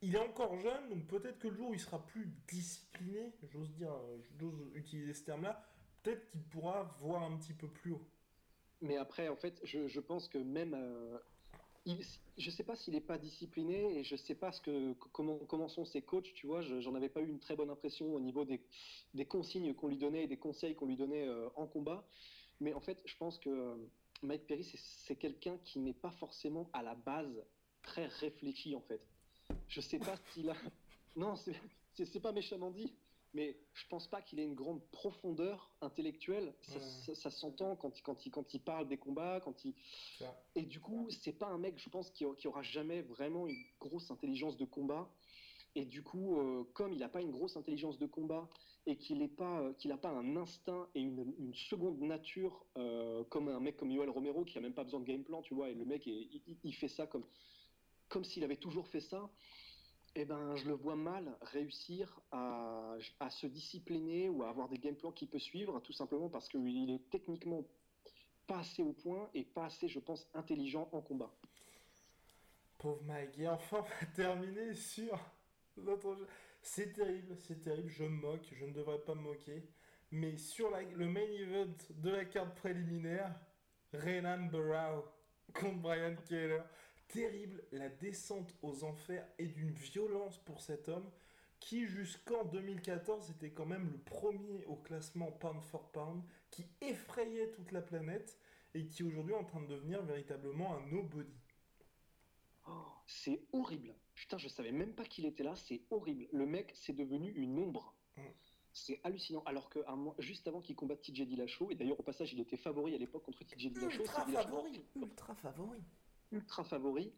il 0.02 0.14
est 0.14 0.18
encore 0.18 0.58
jeune, 0.58 0.90
donc 0.90 1.06
peut-être 1.06 1.38
que 1.38 1.48
le 1.48 1.54
jour 1.54 1.70
où 1.70 1.74
il 1.74 1.80
sera 1.80 2.04
plus 2.06 2.28
discipliné, 2.46 3.32
j'ose 3.50 3.72
dire, 3.72 3.92
j'ose 4.38 4.70
utiliser 4.74 5.14
ce 5.14 5.24
terme-là, 5.24 5.64
peut-être 6.02 6.26
qu'il 6.26 6.42
pourra 6.42 6.82
voir 7.00 7.22
un 7.22 7.36
petit 7.38 7.54
peu 7.54 7.68
plus 7.68 7.92
haut. 7.92 8.06
Mais 8.82 8.98
après, 8.98 9.28
en 9.28 9.36
fait, 9.36 9.60
je, 9.64 9.88
je 9.88 10.00
pense 10.00 10.28
que 10.28 10.36
même, 10.36 10.74
euh, 10.74 11.18
il, 11.86 11.98
je 12.38 12.50
sais 12.50 12.64
pas 12.64 12.76
s'il 12.76 12.94
n'est 12.94 13.00
pas 13.00 13.18
discipliné 13.18 13.98
et 13.98 14.04
je 14.04 14.16
sais 14.16 14.34
pas 14.34 14.50
que, 14.52 14.92
comment, 15.12 15.38
comment 15.48 15.68
sont 15.68 15.84
ses 15.84 16.02
coachs, 16.02 16.32
tu 16.34 16.46
vois, 16.46 16.62
j'en 16.62 16.94
avais 16.94 17.08
pas 17.08 17.20
eu 17.20 17.28
une 17.28 17.38
très 17.38 17.56
bonne 17.56 17.70
impression 17.70 18.14
au 18.14 18.20
niveau 18.20 18.44
des, 18.44 18.60
des 19.14 19.24
consignes 19.24 19.74
qu'on 19.74 19.88
lui 19.88 19.98
donnait 19.98 20.24
et 20.24 20.26
des 20.26 20.36
conseils 20.36 20.74
qu'on 20.74 20.86
lui 20.86 20.96
donnait 20.96 21.26
euh, 21.28 21.48
en 21.56 21.66
combat. 21.66 22.06
Mais 22.60 22.72
en 22.72 22.80
fait, 22.80 23.00
je 23.04 23.16
pense 23.16 23.38
que 23.38 23.50
euh, 23.50 23.76
Mike 24.22 24.46
Perry, 24.46 24.64
c'est 25.06 25.16
quelqu'un 25.16 25.58
qui 25.64 25.78
n'est 25.78 25.94
pas 25.94 26.10
forcément 26.12 26.68
à 26.72 26.82
la 26.82 26.94
base 26.94 27.44
très 27.82 28.06
réfléchi, 28.06 28.74
en 28.74 28.80
fait. 28.80 29.00
Je 29.68 29.80
sais 29.80 29.98
pas 29.98 30.16
s'il 30.32 30.50
a. 30.50 30.54
Non, 31.16 31.36
c'est 31.36 32.20
pas 32.20 32.32
méchamment 32.32 32.72
dit, 32.72 32.92
mais 33.34 33.56
je 33.74 33.86
pense 33.88 34.08
pas 34.08 34.22
qu'il 34.22 34.38
ait 34.40 34.44
une 34.44 34.54
grande 34.54 34.80
profondeur 34.90 35.70
intellectuelle. 35.80 36.54
Ça, 36.62 37.14
ça 37.14 37.30
s'entend 37.30 37.76
quand, 37.76 37.98
il- 37.98 38.02
quand, 38.02 38.24
il, 38.26 38.30
quand 38.30 38.54
il 38.54 38.60
parle 38.60 38.88
des 38.88 38.96
combats, 38.96 39.40
quand 39.40 39.64
il. 39.64 39.74
Ça. 40.18 40.40
Et 40.54 40.62
du 40.62 40.80
coup, 40.80 41.08
c'est 41.10 41.32
pas 41.32 41.48
un 41.48 41.58
mec, 41.58 41.78
je 41.78 41.90
pense, 41.90 42.10
qui, 42.10 42.24
qui 42.38 42.46
aura 42.48 42.62
jamais 42.62 43.02
vraiment 43.02 43.46
une 43.48 43.62
grosse 43.80 44.10
intelligence 44.10 44.56
de 44.56 44.64
combat. 44.64 45.10
Et 45.76 45.84
du 45.84 46.04
coup, 46.04 46.38
euh, 46.38 46.62
comme 46.72 46.92
il 46.92 47.00
n'a 47.00 47.08
pas 47.08 47.20
une 47.20 47.32
grosse 47.32 47.56
intelligence 47.56 47.98
de 47.98 48.06
combat 48.06 48.48
et 48.86 48.96
qu'il 48.96 49.18
n'a 49.18 49.26
pas, 49.26 49.60
euh, 49.60 49.72
qu'il 49.72 49.90
a 49.90 49.96
pas 49.96 50.10
un 50.10 50.36
instinct 50.36 50.88
et 50.94 51.00
une, 51.00 51.34
une 51.38 51.54
seconde 51.54 51.98
nature 52.00 52.64
euh, 52.76 53.24
comme 53.24 53.48
un 53.48 53.58
mec 53.58 53.76
comme 53.76 53.90
Yoel 53.90 54.08
Romero 54.10 54.44
qui 54.44 54.56
a 54.56 54.60
même 54.60 54.74
pas 54.74 54.84
besoin 54.84 55.00
de 55.00 55.04
game 55.06 55.24
plan, 55.24 55.42
tu 55.42 55.54
vois, 55.54 55.70
et 55.70 55.74
le 55.74 55.84
mec, 55.84 56.06
est- 56.06 56.28
il, 56.30 56.42
il 56.62 56.72
fait 56.74 56.86
ça 56.86 57.08
comme, 57.08 57.24
comme 58.08 58.22
s'il 58.22 58.44
avait 58.44 58.56
toujours 58.58 58.86
fait 58.86 59.00
ça, 59.00 59.28
eh 60.14 60.24
ben, 60.24 60.54
je 60.56 60.66
le 60.66 60.74
vois 60.74 60.96
mal 60.96 61.36
réussir 61.42 62.20
à, 62.30 62.94
à 63.20 63.30
se 63.30 63.46
discipliner 63.46 64.28
ou 64.28 64.42
à 64.42 64.48
avoir 64.48 64.68
des 64.68 64.78
game 64.78 64.94
plans 64.94 65.12
qu'il 65.12 65.28
peut 65.28 65.38
suivre, 65.38 65.80
tout 65.80 65.92
simplement 65.92 66.28
parce 66.28 66.48
qu'il 66.48 66.90
est 66.90 67.10
techniquement 67.10 67.64
pas 68.46 68.58
assez 68.58 68.82
au 68.82 68.92
point 68.92 69.28
et 69.34 69.44
pas 69.44 69.66
assez, 69.66 69.88
je 69.88 69.98
pense, 69.98 70.28
intelligent 70.34 70.88
en 70.92 71.00
combat. 71.00 71.34
Pauvre 72.78 73.02
Mike. 73.04 73.40
Enfin, 73.48 73.78
on 73.78 73.82
va 73.82 74.12
terminer 74.14 74.74
sur 74.74 75.18
notre 75.76 76.14
jeu. 76.14 76.26
C'est 76.62 76.92
terrible, 76.92 77.36
c'est 77.36 77.60
terrible, 77.60 77.88
je 77.88 78.04
me 78.04 78.08
moque, 78.08 78.46
je 78.52 78.64
ne 78.64 78.72
devrais 78.72 79.00
pas 79.00 79.14
me 79.14 79.20
moquer. 79.20 79.68
Mais 80.10 80.36
sur 80.36 80.70
le 80.70 81.08
main 81.08 81.20
event 81.20 81.74
de 81.90 82.10
la 82.10 82.24
carte 82.24 82.54
préliminaire, 82.54 83.34
Renan 83.92 84.46
Barrow 84.46 85.04
contre 85.52 85.80
Brian 85.80 86.16
Keller. 86.28 86.62
Terrible, 87.08 87.62
la 87.72 87.88
descente 87.88 88.54
aux 88.62 88.82
enfers 88.84 89.26
est 89.38 89.46
d'une 89.46 89.70
violence 89.70 90.38
pour 90.38 90.60
cet 90.60 90.88
homme 90.88 91.10
qui 91.60 91.86
jusqu'en 91.86 92.44
2014 92.44 93.30
était 93.30 93.50
quand 93.52 93.64
même 93.66 93.90
le 93.90 93.98
premier 93.98 94.64
au 94.66 94.76
classement 94.76 95.30
pound 95.32 95.62
for 95.62 95.90
pound, 95.92 96.22
qui 96.50 96.66
effrayait 96.82 97.50
toute 97.52 97.72
la 97.72 97.80
planète 97.80 98.38
et 98.74 98.86
qui 98.86 99.02
aujourd'hui 99.02 99.32
est 99.32 99.38
en 99.38 99.44
train 99.44 99.62
de 99.62 99.66
devenir 99.68 100.02
véritablement 100.02 100.74
un 100.76 100.84
nobody. 100.86 101.32
Oh, 102.66 102.72
c'est 103.06 103.40
horrible. 103.52 103.94
Putain, 104.14 104.36
je 104.38 104.48
savais 104.48 104.72
même 104.72 104.92
pas 104.94 105.04
qu'il 105.04 105.26
était 105.26 105.42
là. 105.42 105.54
C'est 105.56 105.82
horrible. 105.90 106.26
Le 106.32 106.46
mec, 106.46 106.72
c'est 106.74 106.92
devenu 106.92 107.30
une 107.32 107.58
ombre. 107.58 107.94
Mm. 108.16 108.22
C'est 108.72 109.00
hallucinant. 109.04 109.42
Alors 109.46 109.70
que 109.70 109.78
un 109.86 109.96
mois- 109.96 110.16
juste 110.18 110.48
avant 110.48 110.60
qu'il 110.60 110.74
combatte 110.76 111.00
TJ 111.02 111.22
Dillashaw, 111.26 111.70
et 111.70 111.74
d'ailleurs 111.76 112.00
au 112.00 112.02
passage, 112.02 112.32
il 112.32 112.40
était 112.40 112.56
favori 112.56 112.94
à 112.94 112.98
l'époque 112.98 113.22
contre 113.24 113.44
TJ 113.44 113.68
Dillashaw. 113.70 114.00
Ultra 114.02 114.26
favori, 114.26 114.84
ultra 114.96 115.34
favori. 115.36 115.82
Ultra 116.34 116.64
favori. 116.64 117.12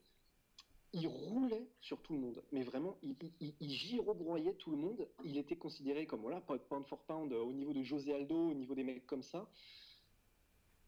Il 0.92 1.08
roulait 1.08 1.66
sur 1.80 2.00
tout 2.00 2.14
le 2.14 2.20
monde, 2.20 2.42
mais 2.52 2.62
vraiment, 2.62 2.96
il, 3.02 3.16
il, 3.40 3.54
il- 3.60 3.70
girobroyait 3.70 4.54
tout 4.54 4.70
le 4.70 4.76
monde. 4.76 5.08
Il 5.24 5.36
était 5.36 5.56
considéré 5.56 6.06
comme 6.06 6.20
voilà, 6.20 6.40
pound 6.40 6.86
for 6.86 7.00
pound 7.04 7.32
euh, 7.32 7.40
au 7.42 7.52
niveau 7.52 7.72
de 7.72 7.82
José 7.82 8.14
Aldo, 8.14 8.50
au 8.50 8.54
niveau 8.54 8.74
des 8.74 8.84
mecs 8.84 9.06
comme 9.06 9.22
ça. 9.22 9.48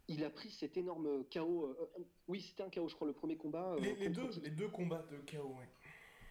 Il 0.06 0.24
a 0.24 0.30
pris 0.30 0.50
cet 0.52 0.76
énorme 0.78 1.24
KO. 1.30 1.66
euh, 1.66 1.90
euh, 1.98 2.02
oui, 2.28 2.40
c'était 2.40 2.62
un 2.62 2.70
KO, 2.70 2.88
je 2.88 2.94
crois, 2.94 3.06
le 3.08 3.12
premier 3.12 3.36
combat. 3.36 3.74
euh, 3.74 3.80
Les, 3.80 4.08
deux, 4.08 4.30
les 4.42 4.50
deux 4.50 4.68
combats 4.68 5.04
de 5.10 5.16
ouais. 5.38 5.68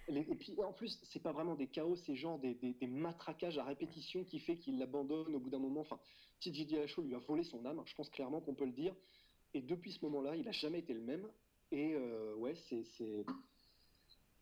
les- 0.07 0.21
Et 0.21 0.35
puis 0.35 0.55
en 0.63 0.73
plus, 0.73 0.99
c'est 1.03 1.21
pas 1.21 1.31
vraiment 1.33 1.53
des 1.53 1.67
chaos, 1.67 1.97
c'est 1.97 2.15
genre 2.15 2.39
des, 2.39 2.55
des- 2.55 2.73
des 2.73 2.87
matraquages 2.87 3.59
à 3.59 3.63
répétition 3.65 4.23
qui 4.23 4.39
fait 4.39 4.57
qu'il 4.57 4.79
l'abandonne 4.79 5.35
au 5.35 5.39
bout 5.39 5.51
d'un 5.51 5.59
moment. 5.59 5.81
Enfin, 5.81 5.99
TJ 6.39 6.65
Dillashaw 6.65 7.03
lui 7.03 7.13
a 7.13 7.19
volé 7.19 7.43
son 7.43 7.63
âme, 7.65 7.83
je 7.85 7.93
pense 7.93 8.09
clairement 8.09 8.41
qu'on 8.41 8.55
peut 8.55 8.65
le 8.65 8.71
dire. 8.71 8.95
Et 9.53 9.61
depuis 9.61 9.91
ce 9.91 10.03
moment-là, 10.05 10.35
il 10.35 10.47
a 10.47 10.51
jamais 10.51 10.79
été 10.79 10.93
le 10.93 11.01
même. 11.01 11.27
Et 11.71 11.93
euh, 11.95 12.33
ouais, 12.35 12.55
c'est, 12.55 12.83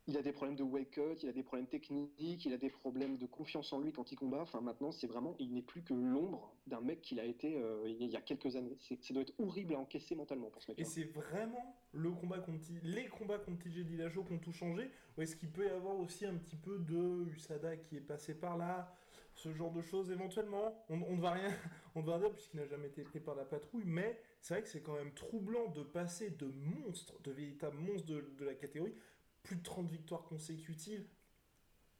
Il 0.06 0.16
a 0.16 0.22
des 0.22 0.32
problèmes 0.32 0.56
de 0.56 0.62
wake 0.62 0.92
cut, 0.92 1.16
il 1.22 1.28
a 1.28 1.32
des 1.32 1.42
problèmes 1.42 1.66
techniques, 1.66 2.44
il 2.44 2.52
a 2.52 2.56
des 2.56 2.70
problèmes 2.70 3.16
de 3.16 3.26
confiance 3.26 3.72
en 3.72 3.80
lui 3.80 3.92
quand 3.92 4.12
il 4.12 4.16
combat. 4.16 4.40
Enfin, 4.40 4.60
maintenant, 4.60 4.92
c'est 4.92 5.08
vraiment, 5.08 5.34
il 5.40 5.52
n'est 5.52 5.62
plus 5.62 5.82
que 5.82 5.94
l'ombre 5.94 6.54
d'un 6.68 6.80
mec 6.80 7.00
qu'il 7.02 7.18
a 7.18 7.24
été 7.24 7.56
euh, 7.56 7.82
il 7.88 8.06
y 8.06 8.16
a 8.16 8.20
quelques 8.20 8.54
années. 8.54 8.76
Ça 8.78 9.12
doit 9.12 9.22
être 9.22 9.34
horrible 9.40 9.74
à 9.74 9.78
encaisser 9.78 10.14
mentalement 10.14 10.50
pour 10.50 10.62
ce 10.62 10.70
mec 10.70 10.78
Et 10.78 10.84
c'est 10.84 11.04
vraiment 11.04 11.76
le 11.92 12.12
combat 12.12 12.38
contre 12.38 12.62
les 12.82 13.06
combats 13.06 13.38
contre 13.38 13.64
TJ 13.64 13.84
Dillashaw 13.84 14.22
qui 14.24 14.32
ont 14.32 14.38
tout 14.38 14.52
changé 14.52 14.90
Ou 15.16 15.22
est-ce 15.22 15.34
qu'il 15.34 15.50
peut 15.50 15.66
y 15.66 15.70
avoir 15.70 15.98
aussi 15.98 16.24
un 16.26 16.34
petit 16.34 16.56
peu 16.56 16.78
de 16.78 17.24
USADA 17.34 17.76
qui 17.78 17.96
est 17.96 18.00
passé 18.00 18.34
par 18.34 18.56
là 18.56 18.94
Ce 19.34 19.52
genre 19.52 19.72
de 19.72 19.82
choses 19.82 20.12
éventuellement? 20.12 20.84
On 20.88 21.02
on 21.02 21.16
ne 21.16 21.20
va 21.20 21.32
rien 21.32 21.50
on 21.96 22.02
ne 22.02 22.06
va 22.06 22.12
rien 22.12 22.26
dire 22.26 22.32
puisqu'il 22.32 22.58
n'a 22.60 22.66
jamais 22.66 22.86
été 22.86 23.02
pris 23.02 23.18
par 23.18 23.34
la 23.34 23.44
patrouille, 23.44 23.84
mais 23.86 24.20
c'est 24.46 24.54
vrai 24.54 24.62
que 24.62 24.68
c'est 24.68 24.80
quand 24.80 24.94
même 24.94 25.12
troublant 25.12 25.66
de 25.66 25.82
passer 25.82 26.30
de 26.30 26.46
monstres, 26.46 27.20
de 27.22 27.32
véritables 27.32 27.78
monstres 27.78 28.06
de, 28.06 28.20
de 28.38 28.44
la 28.44 28.54
catégorie, 28.54 28.94
plus 29.42 29.56
de 29.56 29.62
30 29.64 29.90
victoires 29.90 30.22
consécutives, 30.22 31.04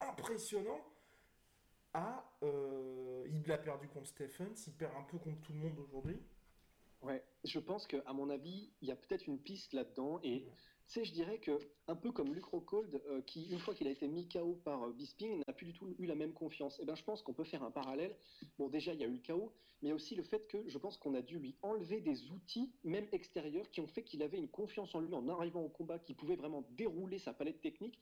impressionnant, 0.00 0.80
à... 1.92 2.24
euh, 2.44 3.26
il 3.32 3.50
a 3.50 3.58
perdu 3.58 3.88
contre 3.88 4.06
Stephens, 4.06 4.54
il 4.68 4.74
perd 4.74 4.94
un 4.94 5.02
peu 5.02 5.18
contre 5.18 5.40
tout 5.40 5.54
le 5.54 5.58
monde 5.58 5.76
aujourd'hui. 5.80 6.22
Ouais, 7.02 7.24
je 7.42 7.58
pense 7.58 7.88
que 7.88 7.96
à 8.06 8.12
mon 8.12 8.30
avis, 8.30 8.70
il 8.80 8.86
y 8.86 8.92
a 8.92 8.96
peut-être 8.96 9.26
une 9.26 9.40
piste 9.40 9.72
là-dedans 9.72 10.20
et 10.22 10.46
sais, 10.92 11.04
je 11.04 11.12
dirais 11.12 11.38
que 11.38 11.58
un 11.88 11.96
peu 11.96 12.12
comme 12.12 12.34
Luke 12.34 12.46
Rockhold, 12.46 13.02
euh, 13.08 13.20
qui 13.22 13.46
une 13.50 13.58
fois 13.58 13.74
qu'il 13.74 13.86
a 13.86 13.90
été 13.90 14.08
mis 14.08 14.28
KO 14.28 14.60
par 14.64 14.84
euh, 14.84 14.92
Bisping, 14.92 15.42
n'a 15.46 15.52
plus 15.52 15.66
du 15.66 15.72
tout 15.72 15.94
eu 15.98 16.06
la 16.06 16.14
même 16.14 16.32
confiance. 16.32 16.78
Et 16.80 16.84
ben, 16.84 16.94
je 16.94 17.02
pense 17.02 17.22
qu'on 17.22 17.34
peut 17.34 17.44
faire 17.44 17.62
un 17.62 17.70
parallèle. 17.70 18.16
Bon, 18.58 18.68
déjà, 18.68 18.92
il 18.92 19.00
y 19.00 19.04
a 19.04 19.06
eu 19.06 19.12
le 19.12 19.22
KO, 19.26 19.52
mais 19.82 19.88
il 19.88 19.90
y 19.90 19.92
a 19.92 19.94
aussi 19.94 20.14
le 20.14 20.22
fait 20.22 20.46
que 20.48 20.68
je 20.68 20.78
pense 20.78 20.96
qu'on 20.96 21.14
a 21.14 21.22
dû 21.22 21.38
lui 21.38 21.56
enlever 21.62 22.00
des 22.00 22.30
outils, 22.30 22.72
même 22.84 23.06
extérieurs, 23.12 23.70
qui 23.70 23.80
ont 23.80 23.88
fait 23.88 24.02
qu'il 24.02 24.22
avait 24.22 24.38
une 24.38 24.48
confiance 24.48 24.94
en 24.94 25.00
lui 25.00 25.14
en 25.14 25.28
arrivant 25.28 25.62
au 25.62 25.68
combat, 25.68 25.98
qui 25.98 26.14
pouvait 26.14 26.36
vraiment 26.36 26.66
dérouler 26.70 27.18
sa 27.18 27.32
palette 27.32 27.60
technique, 27.60 27.98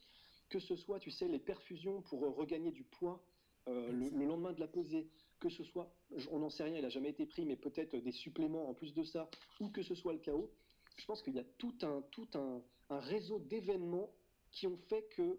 que 0.48 0.58
ce 0.58 0.76
soit, 0.76 0.98
tu 1.00 1.10
sais, 1.10 1.28
les 1.28 1.38
perfusions 1.38 2.02
pour 2.02 2.24
euh, 2.24 2.30
regagner 2.30 2.70
du 2.70 2.84
poids 2.84 3.24
euh, 3.68 3.90
le, 3.92 4.10
le 4.10 4.26
lendemain 4.26 4.52
de 4.52 4.60
la 4.60 4.68
pesée, 4.68 5.08
que 5.40 5.48
ce 5.48 5.64
soit, 5.64 5.90
on 6.30 6.38
n'en 6.38 6.50
sait 6.50 6.64
rien, 6.64 6.76
il 6.76 6.82
n'a 6.82 6.90
jamais 6.90 7.10
été 7.10 7.26
pris, 7.26 7.44
mais 7.44 7.56
peut-être 7.56 7.96
des 7.96 8.12
suppléments 8.12 8.68
en 8.68 8.74
plus 8.74 8.92
de 8.92 9.04
ça, 9.04 9.28
ou 9.60 9.70
que 9.70 9.82
ce 9.82 9.94
soit 9.94 10.12
le 10.12 10.18
chaos, 10.18 10.50
je 10.96 11.04
pense 11.06 11.22
qu'il 11.22 11.34
y 11.34 11.38
a 11.38 11.44
tout 11.58 11.74
un, 11.82 12.02
tout 12.10 12.28
un, 12.34 12.62
un 12.90 13.00
réseau 13.00 13.38
d'événements 13.38 14.10
qui 14.50 14.66
ont 14.66 14.78
fait 14.88 15.02
que 15.16 15.38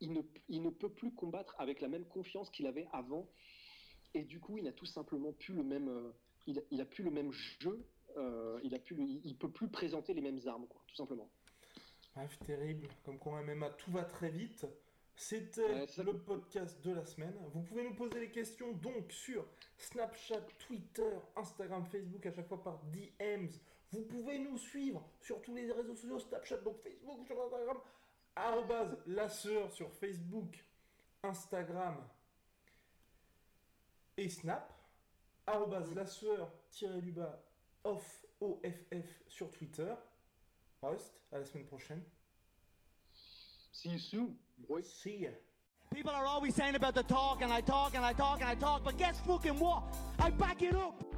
il 0.00 0.12
ne, 0.12 0.22
il 0.48 0.62
ne 0.62 0.70
peut 0.70 0.88
plus 0.88 1.12
combattre 1.12 1.56
avec 1.58 1.80
la 1.80 1.88
même 1.88 2.04
confiance 2.04 2.50
qu'il 2.50 2.66
avait 2.66 2.86
avant, 2.92 3.28
et 4.14 4.22
du 4.22 4.40
coup, 4.40 4.56
il 4.58 4.64
n'a 4.64 4.72
tout 4.72 4.86
simplement 4.86 5.32
plus 5.32 5.54
le 5.54 5.62
même, 5.62 5.88
euh, 5.88 6.12
il, 6.46 6.58
a, 6.58 6.62
il 6.70 6.80
a 6.80 6.84
plus 6.84 7.04
le 7.04 7.10
même 7.10 7.32
jeu, 7.32 7.84
euh, 8.16 8.60
il 8.62 8.74
a 8.74 8.78
plus, 8.78 8.96
il, 9.24 9.36
peut 9.36 9.50
plus 9.50 9.68
présenter 9.68 10.14
les 10.14 10.20
mêmes 10.20 10.40
armes, 10.46 10.66
quoi, 10.66 10.82
tout 10.86 10.96
simplement. 10.96 11.28
Bref, 12.14 12.38
terrible. 12.44 12.88
Comme 13.04 13.18
quoi, 13.18 13.42
MMA, 13.42 13.70
tout 13.70 13.90
va 13.90 14.04
très 14.04 14.30
vite. 14.30 14.66
C'était 15.16 15.62
Ouais, 15.62 16.04
le 16.04 16.16
podcast 16.16 16.80
de 16.84 16.92
la 16.92 17.04
semaine. 17.04 17.34
Vous 17.52 17.62
pouvez 17.62 17.82
nous 17.82 17.94
poser 17.94 18.20
les 18.20 18.30
questions 18.30 18.72
donc 18.72 19.10
sur 19.10 19.44
Snapchat, 19.76 20.42
Twitter, 20.58 21.10
Instagram, 21.36 21.84
Facebook, 21.86 22.24
à 22.24 22.32
chaque 22.32 22.46
fois 22.46 22.62
par 22.62 22.80
DMs. 22.84 23.50
Vous 23.90 24.02
pouvez 24.02 24.38
nous 24.38 24.58
suivre 24.58 25.02
sur 25.20 25.40
tous 25.40 25.54
les 25.54 25.70
réseaux 25.72 25.94
sociaux, 25.94 26.18
Snapchat, 26.18 26.58
donc 26.58 26.78
Facebook, 26.82 27.24
sur 27.26 27.42
Instagram, 27.42 27.78
arrobase 28.36 28.98
la 29.06 29.28
sœur 29.28 29.72
sur 29.72 29.90
Facebook, 29.94 30.64
Instagram 31.22 31.96
et 34.16 34.28
Snap, 34.28 34.72
arrobase 35.46 35.94
la 35.94 36.06
sœur 36.06 36.52
tiré 36.70 37.00
du 37.00 37.12
bas 37.12 37.42
off, 37.84 38.26
OFF 38.40 39.22
sur 39.28 39.50
Twitter. 39.50 39.94
Rust, 40.82 41.20
à 41.32 41.38
la 41.38 41.44
semaine 41.44 41.66
prochaine. 41.66 42.02
See 43.72 43.90
you 43.90 43.98
soon. 43.98 44.36
See 44.82 45.22
ya. 45.22 45.30
People 45.90 46.10
are 46.10 46.26
always 46.26 46.54
saying 46.54 46.76
about 46.76 46.94
the 46.94 47.02
talk, 47.02 47.42
and 47.42 47.52
I 47.52 47.60
talk, 47.60 47.94
and 47.94 48.04
I 48.04 48.12
talk, 48.12 48.40
and 48.40 48.48
I 48.48 48.54
talk, 48.54 48.84
but 48.84 48.96
guess 48.98 49.18
fucking 49.26 49.58
what? 49.58 49.82
I 50.18 50.30
back 50.30 50.62
it 50.62 50.74
up. 50.74 51.17